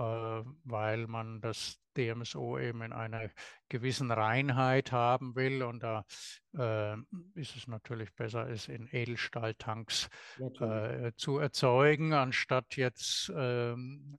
Äh, 0.00 0.44
weil 0.64 1.06
man 1.08 1.42
das 1.42 1.78
DMSO 1.94 2.58
eben 2.58 2.80
in 2.80 2.94
einer 2.94 3.28
gewissen 3.68 4.10
Reinheit 4.10 4.92
haben 4.92 5.36
will. 5.36 5.62
Und 5.62 5.82
da 5.82 6.06
äh, 6.56 6.96
ist 7.34 7.54
es 7.56 7.66
natürlich 7.66 8.10
besser, 8.14 8.48
es 8.48 8.68
in 8.68 8.88
Edelstahltanks 8.90 10.08
äh, 10.38 11.12
zu 11.16 11.36
erzeugen, 11.36 12.14
anstatt 12.14 12.76
jetzt 12.76 13.30
ähm, 13.36 14.18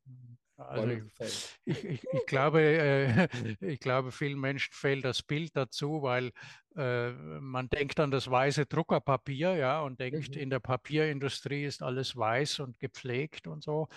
also 0.58 0.89
ich, 0.89 1.56
ich, 1.65 1.86
ich, 1.86 2.04
ich, 2.13 2.26
glaube, 2.28 2.62
äh, 2.62 3.28
ich 3.62 3.80
glaube, 3.80 4.12
vielen 4.12 4.39
Menschen 4.39 4.72
fehlt 4.74 5.04
das 5.04 5.24
Bild 5.24 5.56
dazu, 5.56 6.04
weil 6.04 6.32
äh, 6.75 7.12
man 7.12 7.69
denkt 7.69 7.99
an 7.99 8.12
das 8.12 8.29
weiße 8.29 8.65
Druckerpapier, 8.65 9.55
ja, 9.55 9.81
und 9.81 9.99
denkt, 9.99 10.36
mhm. 10.36 10.41
in 10.41 10.49
der 10.49 10.60
Papierindustrie 10.60 11.65
ist 11.65 11.84
alles 11.84 12.15
weiß 12.15 12.62
und 12.62 12.79
gepflegt 12.79 13.47
und 13.47 13.63
so. 13.63 13.89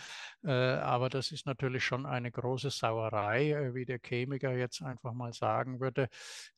Äh, 0.44 0.50
aber 0.50 1.08
das 1.08 1.30
ist 1.30 1.46
natürlich 1.46 1.84
schon 1.84 2.04
eine 2.06 2.32
große 2.32 2.70
Sauerei, 2.70 3.52
äh, 3.52 3.74
wie 3.74 3.84
der 3.84 4.00
Chemiker 4.00 4.56
jetzt 4.56 4.82
einfach 4.82 5.12
mal 5.12 5.32
sagen 5.32 5.80
würde. 5.80 6.08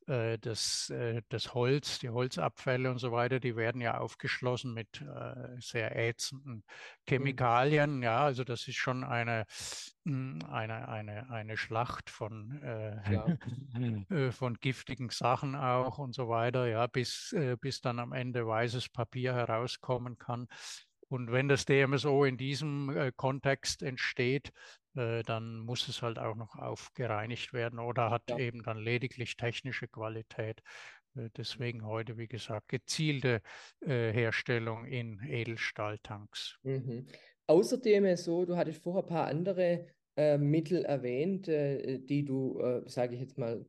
Äh, 0.06 0.38
das, 0.38 0.88
äh, 0.90 1.22
das 1.28 1.52
Holz, 1.52 1.98
die 1.98 2.08
Holzabfälle 2.08 2.90
und 2.90 2.98
so 2.98 3.12
weiter, 3.12 3.38
die 3.38 3.56
werden 3.56 3.80
ja 3.80 3.98
aufgeschlossen 3.98 4.72
mit 4.72 5.04
sehr 5.58 5.96
ätzenden 5.96 6.54
mhm. 6.54 6.62
Chemikalien. 7.06 8.02
Ja, 8.02 8.20
also 8.20 8.44
das 8.44 8.66
ist 8.68 8.76
schon 8.76 9.04
eine, 9.04 9.44
eine, 10.06 10.88
eine, 10.88 11.30
eine 11.30 11.56
Schlacht 11.56 12.10
von, 12.10 12.60
ja. 13.10 13.26
von 14.32 14.54
giftigen 14.54 15.10
Sachen 15.10 15.54
auch 15.54 15.98
und 15.98 16.14
so 16.14 16.28
weiter, 16.28 16.66
ja, 16.66 16.86
bis, 16.86 17.32
äh, 17.32 17.56
bis 17.60 17.80
dann 17.80 17.98
am 17.98 18.12
Ende 18.12 18.46
weißes 18.46 18.88
Papier 18.88 19.34
herauskommen 19.34 20.18
kann. 20.18 20.48
Und 21.08 21.30
wenn 21.30 21.48
das 21.48 21.64
DMSO 21.66 22.24
in 22.24 22.36
diesem 22.36 22.90
äh, 22.90 23.12
Kontext 23.14 23.82
entsteht, 23.82 24.52
äh, 24.94 25.22
dann 25.22 25.60
muss 25.60 25.86
es 25.88 26.02
halt 26.02 26.18
auch 26.18 26.34
noch 26.34 26.56
aufgereinigt 26.56 27.52
werden 27.52 27.78
oder 27.78 28.10
hat 28.10 28.28
ja. 28.28 28.38
eben 28.38 28.62
dann 28.62 28.78
lediglich 28.78 29.36
technische 29.36 29.86
Qualität. 29.86 30.62
Äh, 31.14 31.30
deswegen 31.36 31.84
heute, 31.84 32.16
wie 32.16 32.26
gesagt, 32.26 32.68
gezielte 32.68 33.40
äh, 33.80 34.12
Herstellung 34.12 34.84
in 34.84 35.20
Edelstahltanks. 35.22 36.58
Mhm. 36.62 37.06
Außer 37.46 37.78
DMSO, 37.78 38.44
du 38.44 38.56
hattest 38.56 38.82
vorher 38.82 39.02
ein 39.02 39.08
paar 39.08 39.26
andere 39.26 39.86
äh, 40.16 40.38
Mittel 40.38 40.84
erwähnt, 40.84 41.48
äh, 41.48 41.98
die 41.98 42.24
du, 42.24 42.58
äh, 42.60 42.82
sage 42.86 43.14
ich 43.14 43.20
jetzt 43.20 43.38
mal, 43.38 43.64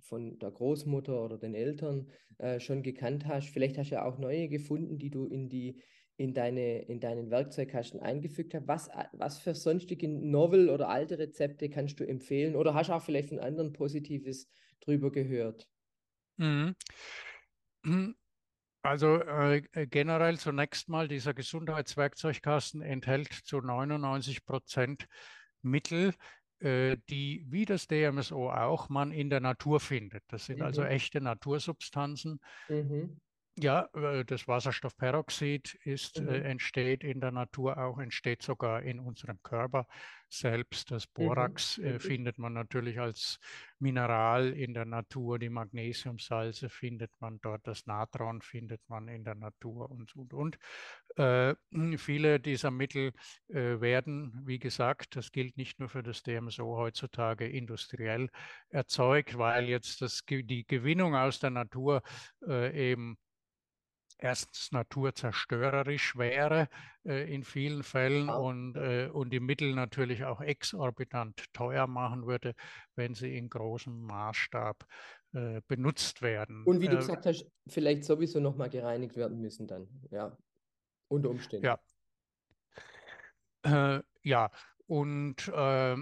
von 0.00 0.38
der 0.38 0.50
Großmutter 0.50 1.22
oder 1.22 1.38
den 1.38 1.54
Eltern 1.54 2.10
äh, 2.38 2.60
schon 2.60 2.82
gekannt 2.82 3.26
hast. 3.26 3.50
Vielleicht 3.50 3.76
hast 3.78 3.90
du 3.90 3.96
ja 3.96 4.04
auch 4.04 4.18
neue 4.18 4.48
gefunden, 4.48 4.98
die 4.98 5.10
du 5.10 5.26
in 5.26 5.48
die 5.48 5.82
in, 6.16 6.34
deine, 6.34 6.80
in 6.82 6.98
deinen 6.98 7.30
Werkzeugkasten 7.30 8.00
eingefügt 8.00 8.52
hast. 8.52 8.66
Was, 8.66 8.90
was 9.12 9.38
für 9.38 9.54
sonstige 9.54 10.08
Novel 10.08 10.68
oder 10.68 10.88
alte 10.88 11.18
Rezepte 11.18 11.70
kannst 11.70 12.00
du 12.00 12.04
empfehlen? 12.04 12.56
Oder 12.56 12.74
hast 12.74 12.88
du 12.88 12.94
auch 12.94 13.02
vielleicht 13.02 13.28
von 13.28 13.38
anderen 13.38 13.72
Positives 13.72 14.48
drüber 14.80 15.12
gehört? 15.12 15.68
Mhm. 17.84 18.14
Also 18.88 19.16
äh, 19.20 19.62
generell 19.90 20.38
zunächst 20.38 20.88
mal, 20.88 21.08
dieser 21.08 21.34
Gesundheitswerkzeugkasten 21.34 22.80
enthält 22.80 23.32
zu 23.32 23.60
99 23.60 24.46
Prozent 24.46 25.06
Mittel, 25.60 26.14
äh, 26.60 26.96
die 27.10 27.44
wie 27.50 27.66
das 27.66 27.86
DMSO 27.86 28.50
auch 28.50 28.88
man 28.88 29.12
in 29.12 29.28
der 29.28 29.40
Natur 29.40 29.78
findet. 29.78 30.24
Das 30.28 30.46
sind 30.46 30.62
also 30.62 30.80
mhm. 30.80 30.86
also 30.86 30.94
echte 30.94 31.20
Natursubstanzen. 31.20 32.40
Mhm. 32.70 33.20
Ja, 33.60 33.88
äh, 33.94 34.24
das 34.24 34.46
Wasserstoffperoxid 34.46 35.74
ist, 35.82 36.20
mhm. 36.20 36.28
äh, 36.28 36.38
entsteht 36.42 37.02
in 37.02 37.20
der 37.20 37.32
Natur 37.32 37.76
auch, 37.76 37.98
entsteht 37.98 38.42
sogar 38.42 38.82
in 38.82 39.00
unserem 39.00 39.42
Körper 39.42 39.86
selbst. 40.28 40.92
Das 40.92 41.06
mhm. 41.08 41.12
Borax 41.14 41.78
äh, 41.78 41.80
mhm. 41.80 41.86
äh, 41.86 41.98
findet 41.98 42.38
man 42.38 42.52
natürlich 42.52 43.00
als 43.00 43.40
Mineral 43.80 44.52
in 44.52 44.74
der 44.74 44.84
Natur. 44.84 45.40
Die 45.40 45.48
Magnesiumsalze 45.48 46.68
findet 46.68 47.10
man 47.18 47.40
dort. 47.40 47.66
Das 47.66 47.86
Natron 47.86 48.42
findet 48.42 48.80
man 48.88 49.08
in 49.08 49.24
der 49.24 49.34
Natur 49.34 49.90
und, 49.90 50.14
und, 50.14 50.34
und. 50.34 50.58
Äh, 51.16 51.56
viele 51.96 52.38
dieser 52.38 52.70
Mittel 52.70 53.12
äh, 53.48 53.80
werden, 53.80 54.40
wie 54.44 54.60
gesagt, 54.60 55.16
das 55.16 55.32
gilt 55.32 55.56
nicht 55.56 55.80
nur 55.80 55.88
für 55.88 56.04
das 56.04 56.22
DMSO 56.22 56.76
heutzutage 56.76 57.48
industriell 57.48 58.30
erzeugt, 58.68 59.36
weil 59.36 59.68
jetzt 59.68 60.00
das, 60.00 60.22
die 60.28 60.64
Gewinnung 60.64 61.16
aus 61.16 61.40
der 61.40 61.50
Natur 61.50 62.02
eben 62.46 63.18
erstens 64.18 64.72
naturzerstörerisch 64.72 66.16
wäre 66.16 66.68
äh, 67.04 67.32
in 67.32 67.44
vielen 67.44 67.82
Fällen 67.82 68.28
und, 68.28 68.76
äh, 68.76 69.08
und 69.12 69.30
die 69.30 69.40
Mittel 69.40 69.74
natürlich 69.74 70.24
auch 70.24 70.40
exorbitant 70.40 71.44
teuer 71.52 71.86
machen 71.86 72.26
würde, 72.26 72.54
wenn 72.96 73.14
sie 73.14 73.36
in 73.36 73.48
großem 73.48 74.00
Maßstab 74.02 74.84
äh, 75.32 75.60
benutzt 75.68 76.22
werden. 76.22 76.64
Und 76.64 76.80
wie 76.80 76.88
du 76.88 76.94
äh, 76.94 76.98
gesagt 76.98 77.26
hast, 77.26 77.46
vielleicht 77.66 78.04
sowieso 78.04 78.40
nochmal 78.40 78.70
gereinigt 78.70 79.16
werden 79.16 79.40
müssen 79.40 79.66
dann, 79.66 79.88
ja, 80.10 80.36
unter 81.08 81.30
Umständen. 81.30 81.66
Ja. 81.66 81.78
Äh, 83.96 84.02
ja, 84.22 84.50
und, 84.88 85.48
äh, 85.48 85.96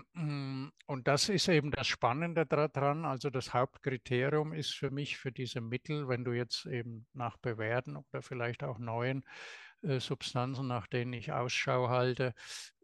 und 0.87 1.09
das 1.09 1.29
ist 1.29 1.49
eben 1.49 1.73
das 1.73 1.89
Spannende 1.89 2.47
daran. 2.47 3.05
Also 3.05 3.31
das 3.31 3.53
Hauptkriterium 3.53 4.53
ist 4.53 4.75
für 4.75 4.93
mich 4.93 5.19
für 5.19 5.33
diese 5.33 5.61
Mittel, 5.61 6.07
wenn 6.09 6.25
du 6.25 6.33
jetzt 6.33 6.67
eben 6.67 7.07
nach 7.13 7.37
bewährten 7.37 7.97
oder 7.97 8.23
vielleicht 8.23 8.63
auch 8.63 8.79
neuen 8.79 9.25
äh, 9.83 9.99
Substanzen, 9.99 10.69
nach 10.69 10.87
denen 10.87 11.13
ich 11.15 11.33
Ausschau 11.33 11.89
halte. 11.89 12.33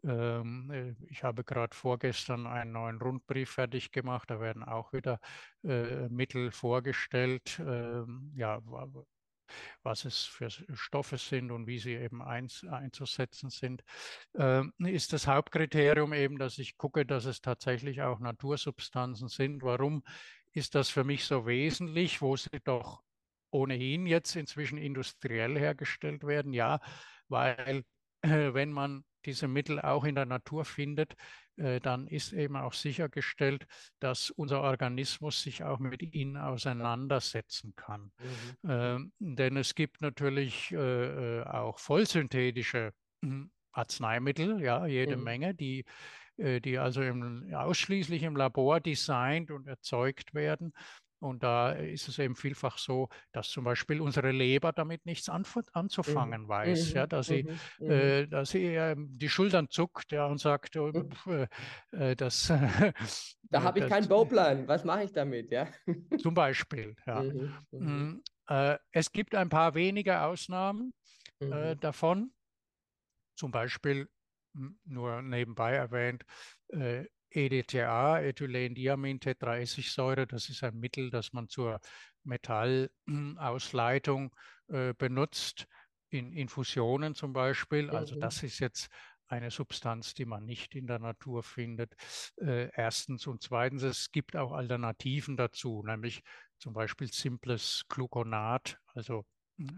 Ähm, 0.03 0.71
äh, 0.71 0.95
ich 1.09 1.23
habe 1.23 1.45
gerade 1.45 1.73
vorgestern 1.75 2.47
einen 2.47 2.73
neuen 2.73 3.01
Rundbrief 3.01 3.51
fertig 3.51 3.93
gemacht. 3.93 4.29
Da 4.29 4.41
werden 4.41 4.63
auch 4.63 4.91
wieder 4.91 5.19
äh, 5.63 6.09
Mittel 6.09 6.51
vorgestellt. 6.51 7.61
Ähm, 7.65 8.33
ja, 8.35 8.59
was 9.83 10.05
es 10.05 10.23
für 10.23 10.49
Stoffe 10.49 11.17
sind 11.17 11.51
und 11.51 11.67
wie 11.67 11.79
sie 11.79 11.95
eben 11.95 12.21
eins, 12.21 12.63
einzusetzen 12.65 13.49
sind, 13.49 13.83
äh, 14.37 14.63
ist 14.79 15.13
das 15.13 15.27
Hauptkriterium 15.27 16.13
eben, 16.13 16.37
dass 16.37 16.57
ich 16.57 16.77
gucke, 16.77 17.05
dass 17.05 17.25
es 17.25 17.41
tatsächlich 17.41 18.01
auch 18.01 18.19
Natursubstanzen 18.19 19.27
sind. 19.27 19.63
Warum 19.63 20.03
ist 20.51 20.75
das 20.75 20.89
für 20.89 21.03
mich 21.03 21.25
so 21.25 21.45
wesentlich, 21.45 22.21
wo 22.21 22.35
sie 22.35 22.49
doch 22.63 23.01
ohnehin 23.51 24.07
jetzt 24.07 24.35
inzwischen 24.35 24.77
industriell 24.77 25.57
hergestellt 25.57 26.23
werden? 26.25 26.53
Ja, 26.53 26.79
weil 27.27 27.83
äh, 28.21 28.53
wenn 28.53 28.71
man 28.71 29.03
diese 29.25 29.47
Mittel 29.47 29.79
auch 29.79 30.03
in 30.03 30.15
der 30.15 30.25
Natur 30.25 30.65
findet, 30.65 31.15
äh, 31.57 31.79
dann 31.79 32.07
ist 32.07 32.33
eben 32.33 32.55
auch 32.55 32.73
sichergestellt, 32.73 33.65
dass 33.99 34.29
unser 34.31 34.61
Organismus 34.61 35.41
sich 35.41 35.63
auch 35.63 35.79
mit 35.79 36.01
ihnen 36.01 36.37
auseinandersetzen 36.37 37.73
kann. 37.75 38.11
Mhm. 38.63 38.69
Ähm, 38.69 39.11
denn 39.19 39.57
es 39.57 39.75
gibt 39.75 40.01
natürlich 40.01 40.71
äh, 40.71 41.39
äh 41.39 41.43
auch 41.43 41.79
vollsynthetische 41.79 42.93
hm, 43.21 43.51
Arzneimittel, 43.71 44.61
ja, 44.61 44.85
jede 44.85 45.17
mhm. 45.17 45.23
Menge, 45.23 45.55
die, 45.55 45.85
die 46.37 46.79
also 46.79 47.01
im, 47.01 47.53
ausschließlich 47.53 48.23
im 48.23 48.35
Labor 48.35 48.79
designt 48.79 49.51
und 49.51 49.67
erzeugt 49.67 50.33
werden. 50.33 50.73
Und 51.23 51.41
da 51.41 51.71
ist 51.71 52.09
es 52.09 52.19
eben 52.19 52.35
vielfach 52.35 52.77
so, 52.77 53.07
dass 53.31 53.47
zum 53.47 53.63
Beispiel 53.63 54.01
unsere 54.01 54.31
Leber 54.31 54.73
damit 54.73 55.05
nichts 55.05 55.29
anzufangen 55.29 56.43
mhm. 56.43 56.47
weiß, 56.49 56.89
mhm. 56.89 56.95
ja, 56.95 57.07
dass 57.07 57.27
sie, 57.27 57.43
mhm. 57.43 57.85
mhm. 57.85 57.91
äh, 57.91 58.27
dass 58.27 58.49
sie 58.49 58.75
äh, 58.75 58.95
die 58.97 59.29
Schultern 59.29 59.69
zuckt 59.69 60.11
ja, 60.11 60.25
und 60.25 60.39
sagt, 60.39 60.75
oh, 60.75 60.91
mhm. 60.91 61.47
äh, 61.93 62.11
äh, 62.11 62.15
das. 62.17 62.47
da 63.43 63.63
habe 63.63 63.79
ich 63.79 63.87
keinen 63.87 64.09
Bauplan, 64.09 64.67
was 64.67 64.83
mache 64.83 65.05
ich 65.05 65.13
damit, 65.13 65.49
ja? 65.49 65.69
zum 66.21 66.33
Beispiel, 66.33 66.93
ja. 67.07 67.23
Mhm. 67.23 67.53
Mm, 67.71 68.23
äh, 68.49 68.77
es 68.91 69.09
gibt 69.09 69.33
ein 69.33 69.47
paar 69.47 69.75
wenige 69.75 70.21
Ausnahmen 70.23 70.93
äh, 71.39 71.77
davon. 71.77 72.33
Zum 73.35 73.49
Beispiel 73.49 74.09
nur 74.83 75.21
nebenbei 75.21 75.71
erwähnt, 75.71 76.25
äh, 76.67 77.05
EDTA, 77.33 78.21
Ethylendiamin-Tetraessigsäure, 78.21 80.27
das 80.27 80.49
ist 80.49 80.63
ein 80.63 80.79
Mittel, 80.79 81.09
das 81.09 81.33
man 81.33 81.49
zur 81.49 81.81
Metallausleitung 82.23 84.33
äh, 84.67 84.93
benutzt, 84.93 85.67
in 86.09 86.31
Infusionen 86.31 87.15
zum 87.15 87.33
Beispiel. 87.33 87.89
Also 87.89 88.15
mhm. 88.15 88.21
das 88.21 88.43
ist 88.43 88.59
jetzt 88.59 88.89
eine 89.27 89.51
Substanz, 89.51 90.13
die 90.13 90.25
man 90.25 90.45
nicht 90.45 90.75
in 90.75 90.87
der 90.87 90.99
Natur 90.99 91.43
findet. 91.43 91.95
Äh, 92.39 92.69
erstens 92.73 93.27
und 93.27 93.41
zweitens, 93.41 93.83
es 93.83 94.11
gibt 94.11 94.35
auch 94.35 94.51
Alternativen 94.51 95.37
dazu, 95.37 95.81
nämlich 95.83 96.21
zum 96.59 96.73
Beispiel 96.73 97.11
simples 97.11 97.83
Gluconat, 97.89 98.79
also 98.93 99.25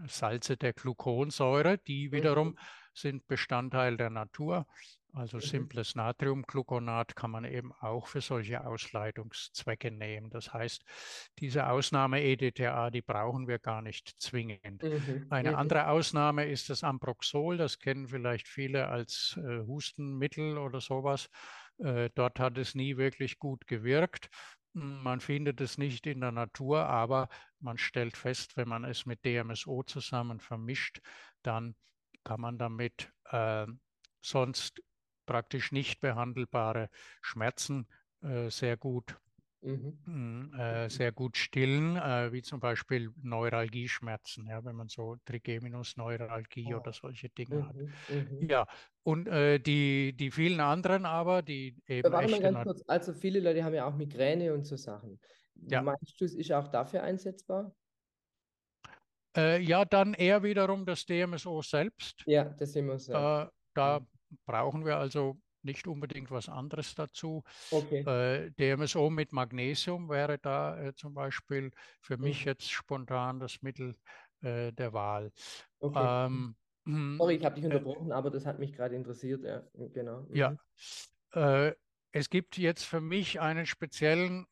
Salze 0.08 0.56
der 0.56 0.72
Gluconsäure, 0.72 1.78
die 1.78 2.12
wiederum 2.12 2.48
mhm. 2.48 2.58
sind 2.94 3.26
Bestandteil 3.26 3.96
der 3.96 4.10
Natur. 4.10 4.66
Also 5.16 5.38
mhm. 5.38 5.42
simples 5.42 5.94
Natriumgluconat 5.94 7.16
kann 7.16 7.30
man 7.30 7.44
eben 7.44 7.72
auch 7.80 8.06
für 8.06 8.20
solche 8.20 8.66
Ausleitungszwecke 8.66 9.90
nehmen. 9.90 10.28
Das 10.28 10.52
heißt, 10.52 10.84
diese 11.38 11.68
Ausnahme 11.68 12.22
EDTA, 12.22 12.90
die 12.90 13.00
brauchen 13.00 13.48
wir 13.48 13.58
gar 13.58 13.80
nicht 13.80 14.14
zwingend. 14.18 14.82
Mhm. 14.82 15.26
Eine 15.30 15.56
andere 15.56 15.88
Ausnahme 15.88 16.44
ist 16.46 16.68
das 16.68 16.84
Amproxol. 16.84 17.56
Das 17.56 17.78
kennen 17.78 18.08
vielleicht 18.08 18.46
viele 18.46 18.88
als 18.88 19.38
äh, 19.42 19.60
Hustenmittel 19.66 20.58
oder 20.58 20.82
sowas. 20.82 21.30
Äh, 21.78 22.10
dort 22.14 22.38
hat 22.38 22.58
es 22.58 22.74
nie 22.74 22.98
wirklich 22.98 23.38
gut 23.38 23.66
gewirkt. 23.66 24.28
Man 24.76 25.20
findet 25.20 25.60
es 25.62 25.78
nicht 25.78 26.06
in 26.06 26.20
der 26.20 26.32
Natur, 26.32 26.84
aber 26.84 27.28
man 27.60 27.78
stellt 27.78 28.16
fest, 28.16 28.58
wenn 28.58 28.68
man 28.68 28.84
es 28.84 29.06
mit 29.06 29.24
DMSO 29.24 29.82
zusammen 29.84 30.38
vermischt, 30.38 31.00
dann 31.42 31.74
kann 32.24 32.42
man 32.42 32.58
damit 32.58 33.10
äh, 33.30 33.66
sonst 34.20 34.82
praktisch 35.24 35.72
nicht 35.72 36.00
behandelbare 36.00 36.90
Schmerzen 37.22 37.86
äh, 38.20 38.50
sehr 38.50 38.76
gut 38.76 39.16
Mhm. 39.62 39.98
Mm, 40.04 40.54
äh, 40.54 40.84
mhm. 40.84 40.90
sehr 40.90 41.12
gut 41.12 41.36
stillen, 41.36 41.96
äh, 41.96 42.30
wie 42.32 42.42
zum 42.42 42.60
Beispiel 42.60 43.10
Neuralgieschmerzen, 43.22 44.46
ja, 44.46 44.64
wenn 44.64 44.76
man 44.76 44.88
so 44.88 45.16
Trigeminusneuralgie 45.24 46.72
oh. 46.74 46.78
oder 46.78 46.92
solche 46.92 47.30
Dinge 47.30 47.56
mhm. 47.56 47.66
hat. 47.66 47.76
Mhm. 47.76 48.48
Ja, 48.48 48.66
und 49.06 49.28
äh, 49.28 49.58
die, 49.58 50.14
die 50.16 50.30
vielen 50.30 50.60
anderen 50.60 51.06
aber, 51.06 51.42
die 51.42 51.76
eben. 51.86 52.12
Warte 52.12 52.30
mal 52.30 52.40
ganz 52.40 52.62
kurz, 52.64 52.82
also 52.86 53.12
viele 53.12 53.40
Leute 53.40 53.64
haben 53.64 53.74
ja 53.74 53.86
auch 53.86 53.94
Migräne 53.94 54.52
und 54.52 54.64
so 54.64 54.76
Sachen. 54.76 55.20
Ja. 55.54 55.82
Meinst 55.82 56.20
du, 56.20 56.24
es 56.24 56.34
ist 56.34 56.52
auch 56.52 56.68
dafür 56.68 57.02
einsetzbar? 57.02 57.74
Äh, 59.36 59.60
ja, 59.62 59.84
dann 59.84 60.14
eher 60.14 60.42
wiederum 60.42 60.84
das 60.84 61.04
DMSO 61.06 61.62
selbst. 61.62 62.22
Ja, 62.26 62.44
das 62.44 62.72
DMSO 62.72 62.98
selbst. 62.98 63.10
Da, 63.10 63.50
da 63.74 64.00
mhm 64.00 64.06
brauchen 64.44 64.84
wir 64.84 64.96
also 64.96 65.38
nicht 65.62 65.88
unbedingt 65.88 66.30
was 66.30 66.48
anderes 66.48 66.94
dazu. 66.94 67.42
Okay. 67.70 68.00
Äh, 68.00 68.50
DMSO 68.52 69.10
mit 69.10 69.32
Magnesium 69.32 70.08
wäre 70.08 70.38
da 70.38 70.78
äh, 70.80 70.94
zum 70.94 71.14
Beispiel 71.14 71.72
für 72.00 72.16
mich 72.16 72.44
mhm. 72.44 72.50
jetzt 72.50 72.70
spontan 72.70 73.40
das 73.40 73.62
Mittel 73.62 73.96
äh, 74.42 74.72
der 74.72 74.92
Wahl. 74.92 75.32
Okay. 75.80 76.26
Ähm, 76.26 76.54
hm, 76.86 77.18
Sorry, 77.18 77.34
ich 77.34 77.44
habe 77.44 77.54
dich 77.56 77.64
äh, 77.64 77.68
unterbrochen, 77.68 78.12
aber 78.12 78.30
das 78.30 78.46
hat 78.46 78.58
mich 78.58 78.72
gerade 78.72 78.94
interessiert. 78.94 79.44
Ja, 79.44 79.62
genau. 79.92 80.22
Mhm. 80.22 80.36
Ja. 80.36 80.56
Äh, 81.32 81.74
es 82.12 82.30
gibt 82.30 82.56
jetzt 82.56 82.84
für 82.84 83.00
mich 83.00 83.40
einen 83.40 83.66
speziellen 83.66 84.46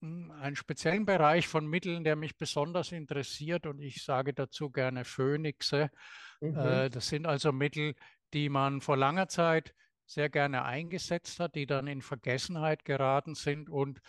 hm, 0.00 0.30
einen 0.30 0.56
speziellen 0.56 1.04
Bereich 1.04 1.46
von 1.46 1.66
Mitteln, 1.66 2.04
der 2.04 2.16
mich 2.16 2.36
besonders 2.38 2.92
interessiert 2.92 3.66
und 3.66 3.80
ich 3.80 4.02
sage 4.02 4.32
dazu 4.32 4.70
gerne 4.70 5.04
Phönixe. 5.04 5.90
Mhm. 6.40 6.56
Äh, 6.56 6.88
das 6.90 7.08
sind 7.08 7.26
also 7.26 7.52
Mittel, 7.52 7.94
die 8.32 8.48
man 8.48 8.80
vor 8.80 8.96
langer 8.96 9.28
Zeit 9.28 9.74
sehr 10.06 10.30
gerne 10.30 10.64
eingesetzt 10.64 11.38
hat, 11.38 11.54
die 11.54 11.66
dann 11.66 11.86
in 11.86 12.02
Vergessenheit 12.02 12.84
geraten 12.84 13.34
sind 13.34 13.68
und 13.68 14.00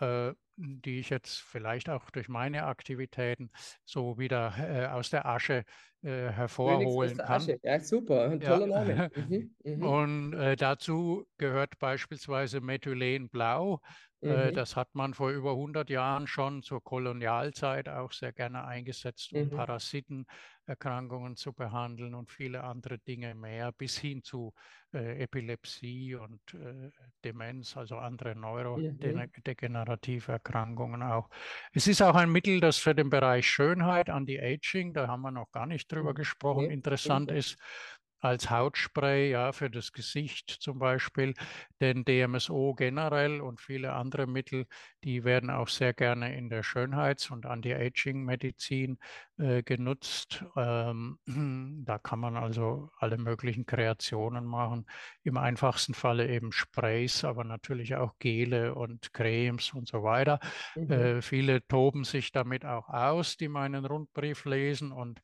äh, 0.00 0.32
die 0.58 0.98
ich 0.98 1.10
jetzt 1.10 1.40
vielleicht 1.40 1.88
auch 1.88 2.10
durch 2.10 2.28
meine 2.28 2.64
Aktivitäten 2.64 3.50
so 3.84 4.18
wieder 4.18 4.54
äh, 4.58 4.86
aus 4.86 5.10
der 5.10 5.26
Asche 5.26 5.64
äh, 6.02 6.30
hervorholen 6.30 7.16
der 7.16 7.26
kann. 7.26 7.36
Asche. 7.36 7.60
Ja, 7.62 7.80
super, 7.80 8.30
ein 8.30 8.40
toller 8.40 8.66
ja. 8.66 8.84
Name. 8.84 9.10
Mhm. 9.28 9.54
Mhm. 9.64 9.82
Und 9.82 10.32
äh, 10.34 10.56
dazu 10.56 11.26
gehört 11.38 11.78
beispielsweise 11.78 12.60
Methylenblau. 12.60 13.80
Äh, 14.20 14.50
mhm. 14.50 14.54
Das 14.54 14.74
hat 14.74 14.94
man 14.94 15.14
vor 15.14 15.30
über 15.30 15.52
100 15.52 15.90
Jahren 15.90 16.26
schon 16.26 16.62
zur 16.62 16.82
Kolonialzeit 16.82 17.88
auch 17.88 18.12
sehr 18.12 18.32
gerne 18.32 18.64
eingesetzt, 18.64 19.32
um 19.32 19.44
mhm. 19.44 19.50
Parasitenerkrankungen 19.50 21.36
zu 21.36 21.52
behandeln 21.52 22.14
und 22.14 22.30
viele 22.30 22.64
andere 22.64 22.98
Dinge 22.98 23.36
mehr, 23.36 23.70
bis 23.70 23.96
hin 23.96 24.24
zu 24.24 24.52
äh, 24.92 25.22
Epilepsie 25.22 26.16
und 26.16 26.40
äh, 26.54 26.90
Demenz, 27.24 27.76
also 27.76 27.98
andere 27.98 28.34
mhm. 28.34 28.40
neurodegenerative 28.40 30.32
Erkrankungen 30.32 31.02
auch. 31.02 31.30
Es 31.72 31.86
ist 31.86 32.02
auch 32.02 32.16
ein 32.16 32.30
Mittel, 32.30 32.60
das 32.60 32.78
für 32.78 32.96
den 32.96 33.10
Bereich 33.10 33.46
Schönheit, 33.46 34.10
Anti-Aging, 34.10 34.94
da 34.94 35.06
haben 35.06 35.22
wir 35.22 35.30
noch 35.30 35.52
gar 35.52 35.66
nicht 35.66 35.92
drüber 35.92 36.10
mhm. 36.10 36.16
gesprochen, 36.16 36.70
interessant 36.70 37.30
ist 37.30 37.56
als 38.20 38.50
Hautspray, 38.50 39.30
ja, 39.30 39.52
für 39.52 39.70
das 39.70 39.92
Gesicht 39.92 40.50
zum 40.50 40.78
Beispiel. 40.78 41.34
Denn 41.80 42.04
DMSO 42.04 42.74
generell 42.74 43.40
und 43.40 43.60
viele 43.60 43.92
andere 43.92 44.26
Mittel, 44.26 44.66
die 45.04 45.24
werden 45.24 45.50
auch 45.50 45.68
sehr 45.68 45.94
gerne 45.94 46.36
in 46.36 46.50
der 46.50 46.62
Schönheits- 46.62 47.30
und 47.30 47.46
Anti-Aging-Medizin 47.46 48.98
äh, 49.38 49.62
genutzt. 49.62 50.44
Ähm, 50.56 51.18
da 51.84 51.98
kann 51.98 52.18
man 52.18 52.36
also 52.36 52.90
alle 52.98 53.18
möglichen 53.18 53.66
Kreationen 53.66 54.44
machen. 54.44 54.86
Im 55.22 55.36
einfachsten 55.36 55.94
Falle 55.94 56.28
eben 56.28 56.50
Sprays, 56.50 57.24
aber 57.24 57.44
natürlich 57.44 57.94
auch 57.94 58.18
Gele 58.18 58.74
und 58.74 59.12
Cremes 59.12 59.72
und 59.74 59.86
so 59.86 60.02
weiter. 60.02 60.40
Mhm. 60.74 60.90
Äh, 60.90 61.22
viele 61.22 61.66
toben 61.68 62.04
sich 62.04 62.32
damit 62.32 62.64
auch 62.64 62.88
aus, 62.88 63.36
die 63.36 63.48
meinen 63.48 63.84
Rundbrief 63.84 64.44
lesen 64.44 64.90
und 64.90 65.20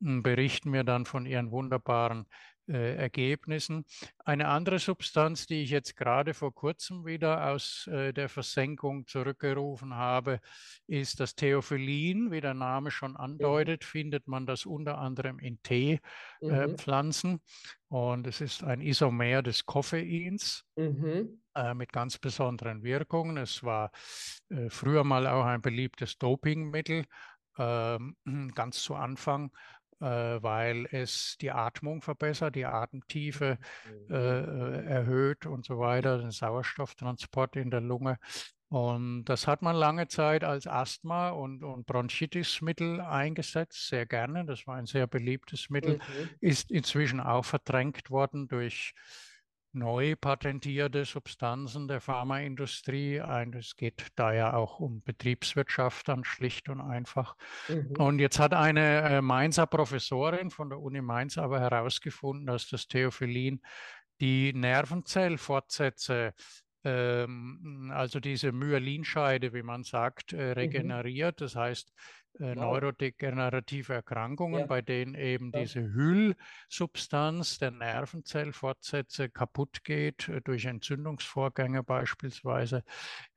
berichten 0.00 0.70
mir 0.70 0.84
dann 0.84 1.06
von 1.06 1.26
ihren 1.26 1.50
wunderbaren 1.50 2.26
äh, 2.68 2.96
Ergebnissen. 2.96 3.84
Eine 4.24 4.48
andere 4.48 4.78
Substanz, 4.78 5.46
die 5.46 5.62
ich 5.62 5.70
jetzt 5.70 5.96
gerade 5.96 6.34
vor 6.34 6.52
kurzem 6.52 7.06
wieder 7.06 7.52
aus 7.52 7.86
äh, 7.86 8.12
der 8.12 8.28
Versenkung 8.28 9.06
zurückgerufen 9.06 9.94
habe, 9.94 10.40
ist 10.88 11.20
das 11.20 11.36
Theophyllin. 11.36 12.32
Wie 12.32 12.40
der 12.40 12.54
Name 12.54 12.90
schon 12.90 13.12
mhm. 13.12 13.18
andeutet, 13.18 13.82
mhm. 13.82 13.86
findet 13.86 14.26
man 14.26 14.46
das 14.46 14.66
unter 14.66 14.98
anderem 14.98 15.38
in 15.38 15.62
Teepflanzen. 15.62 17.30
Äh, 17.30 17.34
mhm. 17.34 17.40
Und 17.88 18.26
es 18.26 18.40
ist 18.40 18.64
ein 18.64 18.80
Isomer 18.80 19.42
des 19.42 19.64
Koffeins. 19.64 20.64
Mhm 20.76 21.40
äh, 21.54 21.72
mit 21.72 21.92
ganz 21.92 22.18
besonderen 22.18 22.82
Wirkungen. 22.82 23.38
Es 23.38 23.62
war 23.62 23.90
äh, 24.50 24.68
früher 24.68 25.04
mal 25.04 25.26
auch 25.26 25.44
ein 25.44 25.62
beliebtes 25.62 26.18
Dopingmittel, 26.18 27.06
äh, 27.56 27.98
ganz 28.54 28.82
zu 28.82 28.94
Anfang 28.94 29.50
weil 30.04 30.86
es 30.90 31.36
die 31.40 31.50
Atmung 31.50 32.02
verbessert, 32.02 32.54
die 32.54 32.66
Atemtiefe 32.66 33.58
mhm. 34.08 34.14
äh, 34.14 34.40
äh, 34.40 34.84
erhöht 34.86 35.46
und 35.46 35.64
so 35.64 35.78
weiter, 35.78 36.18
den 36.18 36.30
Sauerstofftransport 36.30 37.56
in 37.56 37.70
der 37.70 37.80
Lunge. 37.80 38.18
Und 38.68 39.24
das 39.26 39.46
hat 39.46 39.62
man 39.62 39.76
lange 39.76 40.08
Zeit 40.08 40.42
als 40.42 40.66
Asthma- 40.66 41.30
und, 41.30 41.62
und 41.62 41.86
Bronchitismittel 41.86 43.00
eingesetzt, 43.00 43.88
sehr 43.88 44.06
gerne. 44.06 44.44
Das 44.44 44.66
war 44.66 44.74
ein 44.74 44.86
sehr 44.86 45.06
beliebtes 45.06 45.70
Mittel, 45.70 45.98
mhm. 45.98 46.30
ist 46.40 46.70
inzwischen 46.70 47.20
auch 47.20 47.44
verdrängt 47.44 48.10
worden 48.10 48.48
durch 48.48 48.92
neu 49.76 50.16
patentierte 50.16 51.04
Substanzen 51.04 51.86
der 51.86 52.00
Pharmaindustrie. 52.00 53.22
Es 53.56 53.76
geht 53.76 54.06
da 54.16 54.32
ja 54.32 54.54
auch 54.54 54.80
um 54.80 55.02
Betriebswirtschaft 55.02 56.08
dann 56.08 56.24
schlicht 56.24 56.68
und 56.68 56.80
einfach. 56.80 57.36
Mhm. 57.68 57.94
Und 57.98 58.18
jetzt 58.18 58.38
hat 58.38 58.54
eine 58.54 59.02
äh, 59.02 59.22
Mainzer 59.22 59.66
Professorin 59.66 60.50
von 60.50 60.70
der 60.70 60.80
Uni 60.80 61.02
Mainz 61.02 61.38
aber 61.38 61.60
herausgefunden, 61.60 62.46
dass 62.46 62.68
das 62.68 62.88
Theophyllin 62.88 63.60
die 64.20 64.52
Nervenzellfortsätze 64.54 66.32
ähm, 66.86 67.90
also 67.92 68.20
diese 68.20 68.52
Myelinscheide, 68.52 69.52
wie 69.52 69.62
man 69.62 69.82
sagt, 69.82 70.32
äh, 70.32 70.36
mhm. 70.36 70.52
regeneriert. 70.52 71.40
Das 71.40 71.56
heißt, 71.56 71.92
äh, 72.38 72.54
neurodegenerative 72.54 73.94
Erkrankungen, 73.94 74.60
ja. 74.60 74.66
bei 74.66 74.82
denen 74.82 75.14
eben 75.14 75.50
ja. 75.52 75.60
diese 75.60 75.80
Hüllsubstanz 75.80 77.58
der 77.58 77.70
Nervenzellfortsätze 77.70 79.28
kaputt 79.30 79.84
geht, 79.84 80.28
äh, 80.28 80.40
durch 80.42 80.66
Entzündungsvorgänge 80.66 81.82
beispielsweise, 81.82 82.84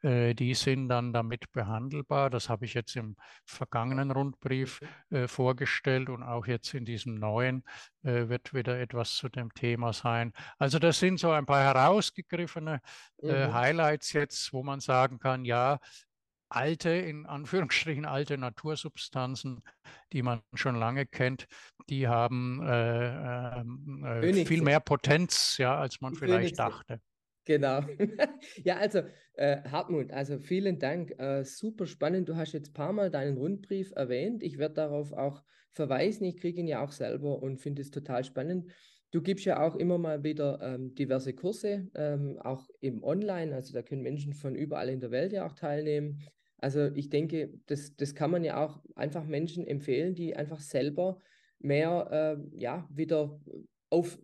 äh, 0.01 0.33
die 0.33 0.53
sind 0.53 0.89
dann 0.89 1.13
damit 1.13 1.51
behandelbar. 1.51 2.29
Das 2.29 2.49
habe 2.49 2.65
ich 2.65 2.73
jetzt 2.73 2.95
im 2.95 3.15
vergangenen 3.45 4.11
Rundbrief 4.11 4.81
äh, 5.09 5.27
vorgestellt 5.27 6.09
und 6.09 6.23
auch 6.23 6.47
jetzt 6.47 6.73
in 6.73 6.85
diesem 6.85 7.15
neuen 7.15 7.63
äh, 8.03 8.29
wird 8.29 8.53
wieder 8.53 8.79
etwas 8.79 9.15
zu 9.15 9.29
dem 9.29 9.53
Thema 9.53 9.93
sein. 9.93 10.33
Also 10.57 10.79
das 10.79 10.99
sind 10.99 11.19
so 11.19 11.31
ein 11.31 11.45
paar 11.45 11.63
herausgegriffene 11.63 12.81
äh, 13.21 13.47
mhm. 13.47 13.53
Highlights 13.53 14.13
jetzt, 14.13 14.53
wo 14.53 14.63
man 14.63 14.79
sagen 14.79 15.19
kann, 15.19 15.45
ja, 15.45 15.79
alte, 16.49 16.89
in 16.89 17.25
Anführungsstrichen 17.25 18.05
alte 18.05 18.37
Natursubstanzen, 18.37 19.61
die 20.13 20.21
man 20.21 20.41
schon 20.53 20.75
lange 20.75 21.05
kennt, 21.05 21.47
die 21.89 22.07
haben 22.07 22.61
äh, 22.63 23.59
ähm, 23.59 24.05
äh, 24.05 24.45
viel 24.45 24.61
mehr 24.61 24.79
Potenz, 24.79 25.57
ja, 25.57 25.77
als 25.77 26.01
man 26.01 26.15
vielleicht 26.15 26.59
dachte. 26.59 26.99
Genau. 27.45 27.81
ja, 28.63 28.77
also 28.77 29.01
äh, 29.33 29.63
Hartmut, 29.63 30.11
also 30.11 30.37
vielen 30.39 30.77
Dank. 30.77 31.19
Äh, 31.19 31.43
super 31.43 31.87
spannend. 31.87 32.29
Du 32.29 32.35
hast 32.35 32.53
jetzt 32.53 32.69
ein 32.69 32.73
paar 32.73 32.93
Mal 32.93 33.09
deinen 33.09 33.37
Rundbrief 33.37 33.91
erwähnt. 33.95 34.43
Ich 34.43 34.59
werde 34.59 34.75
darauf 34.75 35.13
auch 35.13 35.41
verweisen. 35.71 36.25
Ich 36.25 36.37
kriege 36.37 36.59
ihn 36.59 36.67
ja 36.67 36.83
auch 36.83 36.91
selber 36.91 37.41
und 37.41 37.57
finde 37.57 37.81
es 37.81 37.89
total 37.89 38.23
spannend. 38.23 38.71
Du 39.11 39.23
gibst 39.23 39.45
ja 39.45 39.59
auch 39.65 39.75
immer 39.75 39.97
mal 39.97 40.23
wieder 40.23 40.59
ähm, 40.61 40.93
diverse 40.93 41.33
Kurse, 41.33 41.87
ähm, 41.95 42.37
auch 42.43 42.69
eben 42.81 43.03
online. 43.03 43.55
Also 43.55 43.73
da 43.73 43.81
können 43.81 44.03
Menschen 44.03 44.33
von 44.33 44.53
überall 44.53 44.89
in 44.89 44.99
der 44.99 45.09
Welt 45.09 45.33
ja 45.33 45.47
auch 45.47 45.53
teilnehmen. 45.53 46.21
Also 46.59 46.87
ich 46.93 47.09
denke, 47.09 47.53
das, 47.65 47.95
das 47.95 48.15
kann 48.15 48.31
man 48.31 48.43
ja 48.43 48.63
auch 48.63 48.83
einfach 48.95 49.25
Menschen 49.25 49.65
empfehlen, 49.65 50.13
die 50.13 50.35
einfach 50.35 50.59
selber 50.59 51.19
mehr 51.59 52.37
äh, 52.37 52.57
ja, 52.57 52.87
wieder 52.91 53.39
auf, 53.89 54.19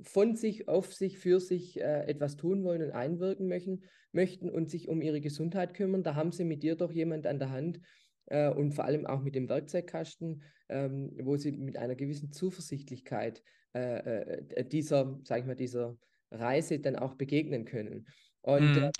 von 0.00 0.34
sich, 0.34 0.68
auf 0.68 0.92
sich, 0.92 1.18
für 1.18 1.40
sich 1.40 1.80
äh, 1.80 2.06
etwas 2.06 2.36
tun 2.36 2.64
wollen 2.64 2.82
und 2.82 2.92
einwirken 2.92 3.48
möchten, 3.48 3.82
möchten 4.12 4.50
und 4.50 4.70
sich 4.70 4.88
um 4.88 5.02
ihre 5.02 5.20
Gesundheit 5.20 5.74
kümmern. 5.74 6.02
Da 6.02 6.14
haben 6.14 6.32
sie 6.32 6.44
mit 6.44 6.62
dir 6.62 6.76
doch 6.76 6.92
jemand 6.92 7.26
an 7.26 7.38
der 7.38 7.50
Hand 7.50 7.80
äh, 8.26 8.48
und 8.48 8.72
vor 8.72 8.84
allem 8.84 9.06
auch 9.06 9.22
mit 9.22 9.34
dem 9.34 9.48
Werkzeugkasten, 9.48 10.42
ähm, 10.68 11.12
wo 11.22 11.36
sie 11.36 11.52
mit 11.52 11.76
einer 11.76 11.94
gewissen 11.94 12.32
Zuversichtlichkeit 12.32 13.42
äh, 13.74 14.38
äh, 14.38 14.64
dieser, 14.64 15.18
sag 15.24 15.40
ich 15.40 15.46
mal, 15.46 15.56
dieser 15.56 15.96
Reise 16.30 16.78
dann 16.78 16.96
auch 16.96 17.14
begegnen 17.14 17.64
können. 17.64 18.06
Und 18.42 18.76
mhm. 18.76 18.76
ja, 18.76 18.90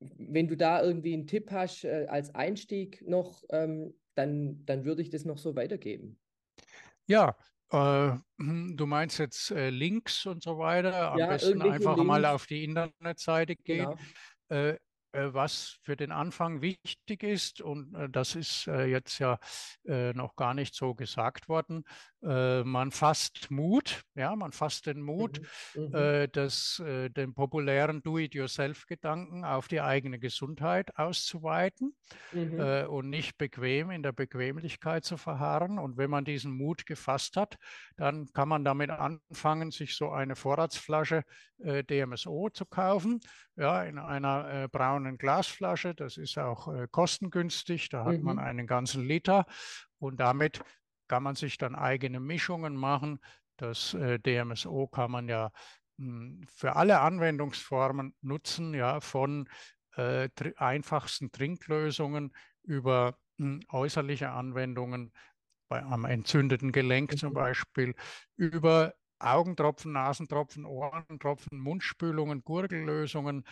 wenn 0.00 0.48
du 0.48 0.56
da 0.56 0.82
irgendwie 0.82 1.14
einen 1.14 1.26
Tipp 1.26 1.50
hast 1.50 1.84
äh, 1.84 2.06
als 2.08 2.34
Einstieg 2.34 3.02
noch, 3.06 3.44
ähm, 3.50 3.94
dann, 4.14 4.64
dann 4.66 4.84
würde 4.84 5.02
ich 5.02 5.10
das 5.10 5.24
noch 5.24 5.38
so 5.38 5.56
weitergeben. 5.56 6.18
Ja, 7.06 7.36
äh, 7.70 8.12
du 8.38 8.86
meinst 8.86 9.18
jetzt 9.18 9.50
äh, 9.50 9.70
Links 9.70 10.26
und 10.26 10.42
so 10.42 10.58
weiter. 10.58 11.12
Am 11.12 11.18
ja, 11.18 11.28
besten 11.28 11.62
einfach 11.62 11.96
mal 11.96 12.24
auf 12.24 12.46
die 12.46 12.64
Internetseite 12.64 13.56
gehen. 13.56 13.96
Genau. 14.48 14.76
Äh, 15.16 15.32
was 15.32 15.78
für 15.82 15.96
den 15.96 16.12
Anfang 16.12 16.60
wichtig 16.60 17.22
ist, 17.22 17.60
und 17.60 17.94
äh, 17.94 18.08
das 18.08 18.34
ist 18.34 18.66
äh, 18.66 18.84
jetzt 18.84 19.18
ja 19.18 19.38
noch 19.86 20.34
gar 20.34 20.52
nicht 20.52 20.74
so 20.74 20.94
gesagt 20.94 21.48
worden, 21.48 21.84
man 22.20 22.90
fasst 22.90 23.52
Mut, 23.52 24.02
ja, 24.16 24.34
man 24.34 24.50
fasst 24.50 24.86
den 24.86 25.00
Mut, 25.00 25.40
mhm. 25.74 25.90
mhm. 25.92 26.26
das, 26.32 26.82
den 26.84 27.34
populären 27.34 28.02
Do-it-yourself-Gedanken 28.02 29.44
auf 29.44 29.68
die 29.68 29.80
eigene 29.80 30.18
Gesundheit 30.18 30.98
auszuweiten 30.98 31.94
mhm. 32.32 32.88
und 32.88 33.10
nicht 33.10 33.38
bequem 33.38 33.92
in 33.92 34.02
der 34.02 34.10
Bequemlichkeit 34.10 35.04
zu 35.04 35.16
verharren. 35.16 35.78
Und 35.78 35.98
wenn 35.98 36.10
man 36.10 36.24
diesen 36.24 36.50
Mut 36.50 36.84
gefasst 36.84 37.36
hat, 37.36 37.58
dann 37.96 38.26
kann 38.32 38.48
man 38.48 38.64
damit 38.64 38.90
anfangen, 38.90 39.70
sich 39.70 39.94
so 39.94 40.10
eine 40.10 40.34
Vorratsflasche 40.34 41.22
DMSO 41.58 42.50
zu 42.50 42.66
kaufen, 42.66 43.20
ja, 43.54 43.84
in 43.84 43.98
einer 43.98 44.66
braunen 44.68 45.05
braunen 45.06 45.18
Glasflasche. 45.18 45.94
Das 45.94 46.16
ist 46.16 46.38
auch 46.38 46.68
äh, 46.68 46.88
kostengünstig. 46.90 47.88
Da 47.88 48.04
hat 48.04 48.18
mhm. 48.18 48.24
man 48.24 48.38
einen 48.38 48.66
ganzen 48.66 49.04
Liter 49.04 49.46
und 49.98 50.18
damit 50.20 50.62
kann 51.08 51.22
man 51.22 51.36
sich 51.36 51.56
dann 51.58 51.74
eigene 51.74 52.20
Mischungen 52.20 52.74
machen. 52.74 53.20
Das 53.56 53.94
äh, 53.94 54.18
DMSO 54.18 54.88
kann 54.88 55.10
man 55.10 55.28
ja 55.28 55.50
mh, 55.98 56.06
hm, 56.06 56.46
für 56.48 56.76
alle 56.76 57.00
Anwendungsformen 57.00 58.14
nutzen, 58.20 58.74
ja, 58.74 59.00
von 59.00 59.48
äh, 59.96 60.28
tr 60.34 60.52
einfachsten 60.60 61.30
Trinklösungen 61.30 62.32
über 62.64 63.16
mh, 63.38 63.46
hm, 63.46 63.60
äußerliche 63.70 64.30
Anwendungen 64.30 65.12
bei, 65.68 65.82
am 65.82 66.04
entzündeten 66.04 66.72
Gelenk 66.72 67.12
mhm. 67.12 67.16
zum 67.16 67.32
Beispiel, 67.32 67.94
über 68.36 68.94
Augentropfen, 69.18 69.92
Nasentropfen, 69.92 70.66
Ohrentropfen, 70.66 71.58
Mundspülungen, 71.58 72.44
Gurgellösungen, 72.44 73.44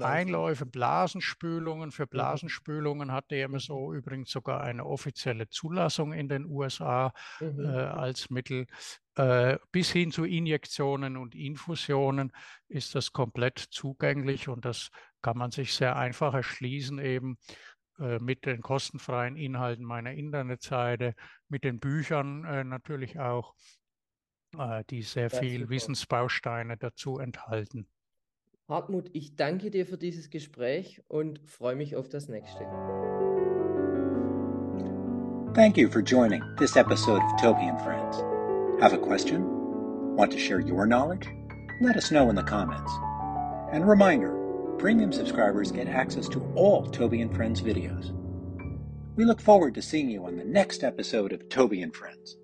Einläufe, 0.00 0.66
Blasenspülungen. 0.66 1.90
Für 1.90 2.04
mhm. 2.04 2.10
Blasenspülungen 2.10 3.12
hat 3.12 3.30
DMSO 3.30 3.94
übrigens 3.94 4.30
sogar 4.30 4.60
eine 4.60 4.84
offizielle 4.84 5.48
Zulassung 5.48 6.12
in 6.12 6.28
den 6.28 6.44
USA 6.46 7.12
mhm. 7.40 7.64
äh, 7.64 7.68
als 7.68 8.30
Mittel. 8.30 8.66
Äh, 9.14 9.58
bis 9.72 9.90
hin 9.90 10.12
zu 10.12 10.24
Injektionen 10.24 11.16
und 11.16 11.34
Infusionen 11.34 12.32
ist 12.68 12.94
das 12.94 13.12
komplett 13.12 13.58
zugänglich 13.58 14.48
und 14.48 14.64
das 14.64 14.90
kann 15.22 15.36
man 15.36 15.50
sich 15.50 15.74
sehr 15.74 15.96
einfach 15.96 16.34
erschließen 16.34 16.98
eben 16.98 17.38
äh, 17.98 18.18
mit 18.20 18.46
den 18.46 18.60
kostenfreien 18.60 19.36
Inhalten 19.36 19.84
meiner 19.84 20.12
Internetseite, 20.12 21.14
mit 21.48 21.64
den 21.64 21.80
Büchern 21.80 22.44
äh, 22.44 22.62
natürlich 22.62 23.18
auch, 23.18 23.54
äh, 24.56 24.84
die 24.90 25.02
sehr 25.02 25.30
ja, 25.30 25.38
viel. 25.40 25.68
Wissensbausteine 25.68 26.76
dazu 26.76 27.18
enthalten. 27.18 27.88
Hartmut, 28.68 29.08
ich 29.14 29.34
danke 29.34 29.70
dir 29.70 29.86
für 29.86 29.96
dieses 29.96 30.28
Gespräch 30.28 31.00
und 31.08 31.40
freue 31.46 31.74
mich 31.74 31.96
auf 31.96 32.10
das 32.10 32.28
nächste. 32.28 32.66
Thank 35.54 35.78
you 35.78 35.88
for 35.88 36.02
joining 36.02 36.42
this 36.58 36.76
episode 36.76 37.22
of 37.22 37.40
Toby 37.40 37.66
and 37.66 37.80
Friends. 37.80 38.18
Have 38.82 38.92
a 38.92 38.98
question? 38.98 39.42
Want 40.16 40.30
to 40.32 40.38
share 40.38 40.60
your 40.60 40.86
knowledge? 40.86 41.26
Let 41.80 41.96
us 41.96 42.10
know 42.10 42.28
in 42.28 42.36
the 42.36 42.42
comments. 42.42 42.92
And 43.72 43.88
reminder, 43.88 44.34
premium 44.76 45.12
subscribers 45.12 45.72
get 45.72 45.88
access 45.88 46.28
to 46.28 46.42
all 46.54 46.84
Toby 46.84 47.22
and 47.22 47.34
Friends 47.34 47.62
videos. 47.62 48.12
We 49.16 49.24
look 49.24 49.40
forward 49.40 49.74
to 49.76 49.82
seeing 49.82 50.10
you 50.10 50.26
on 50.26 50.36
the 50.36 50.44
next 50.44 50.84
episode 50.84 51.32
of 51.32 51.48
Toby 51.48 51.80
and 51.80 51.96
Friends. 51.96 52.36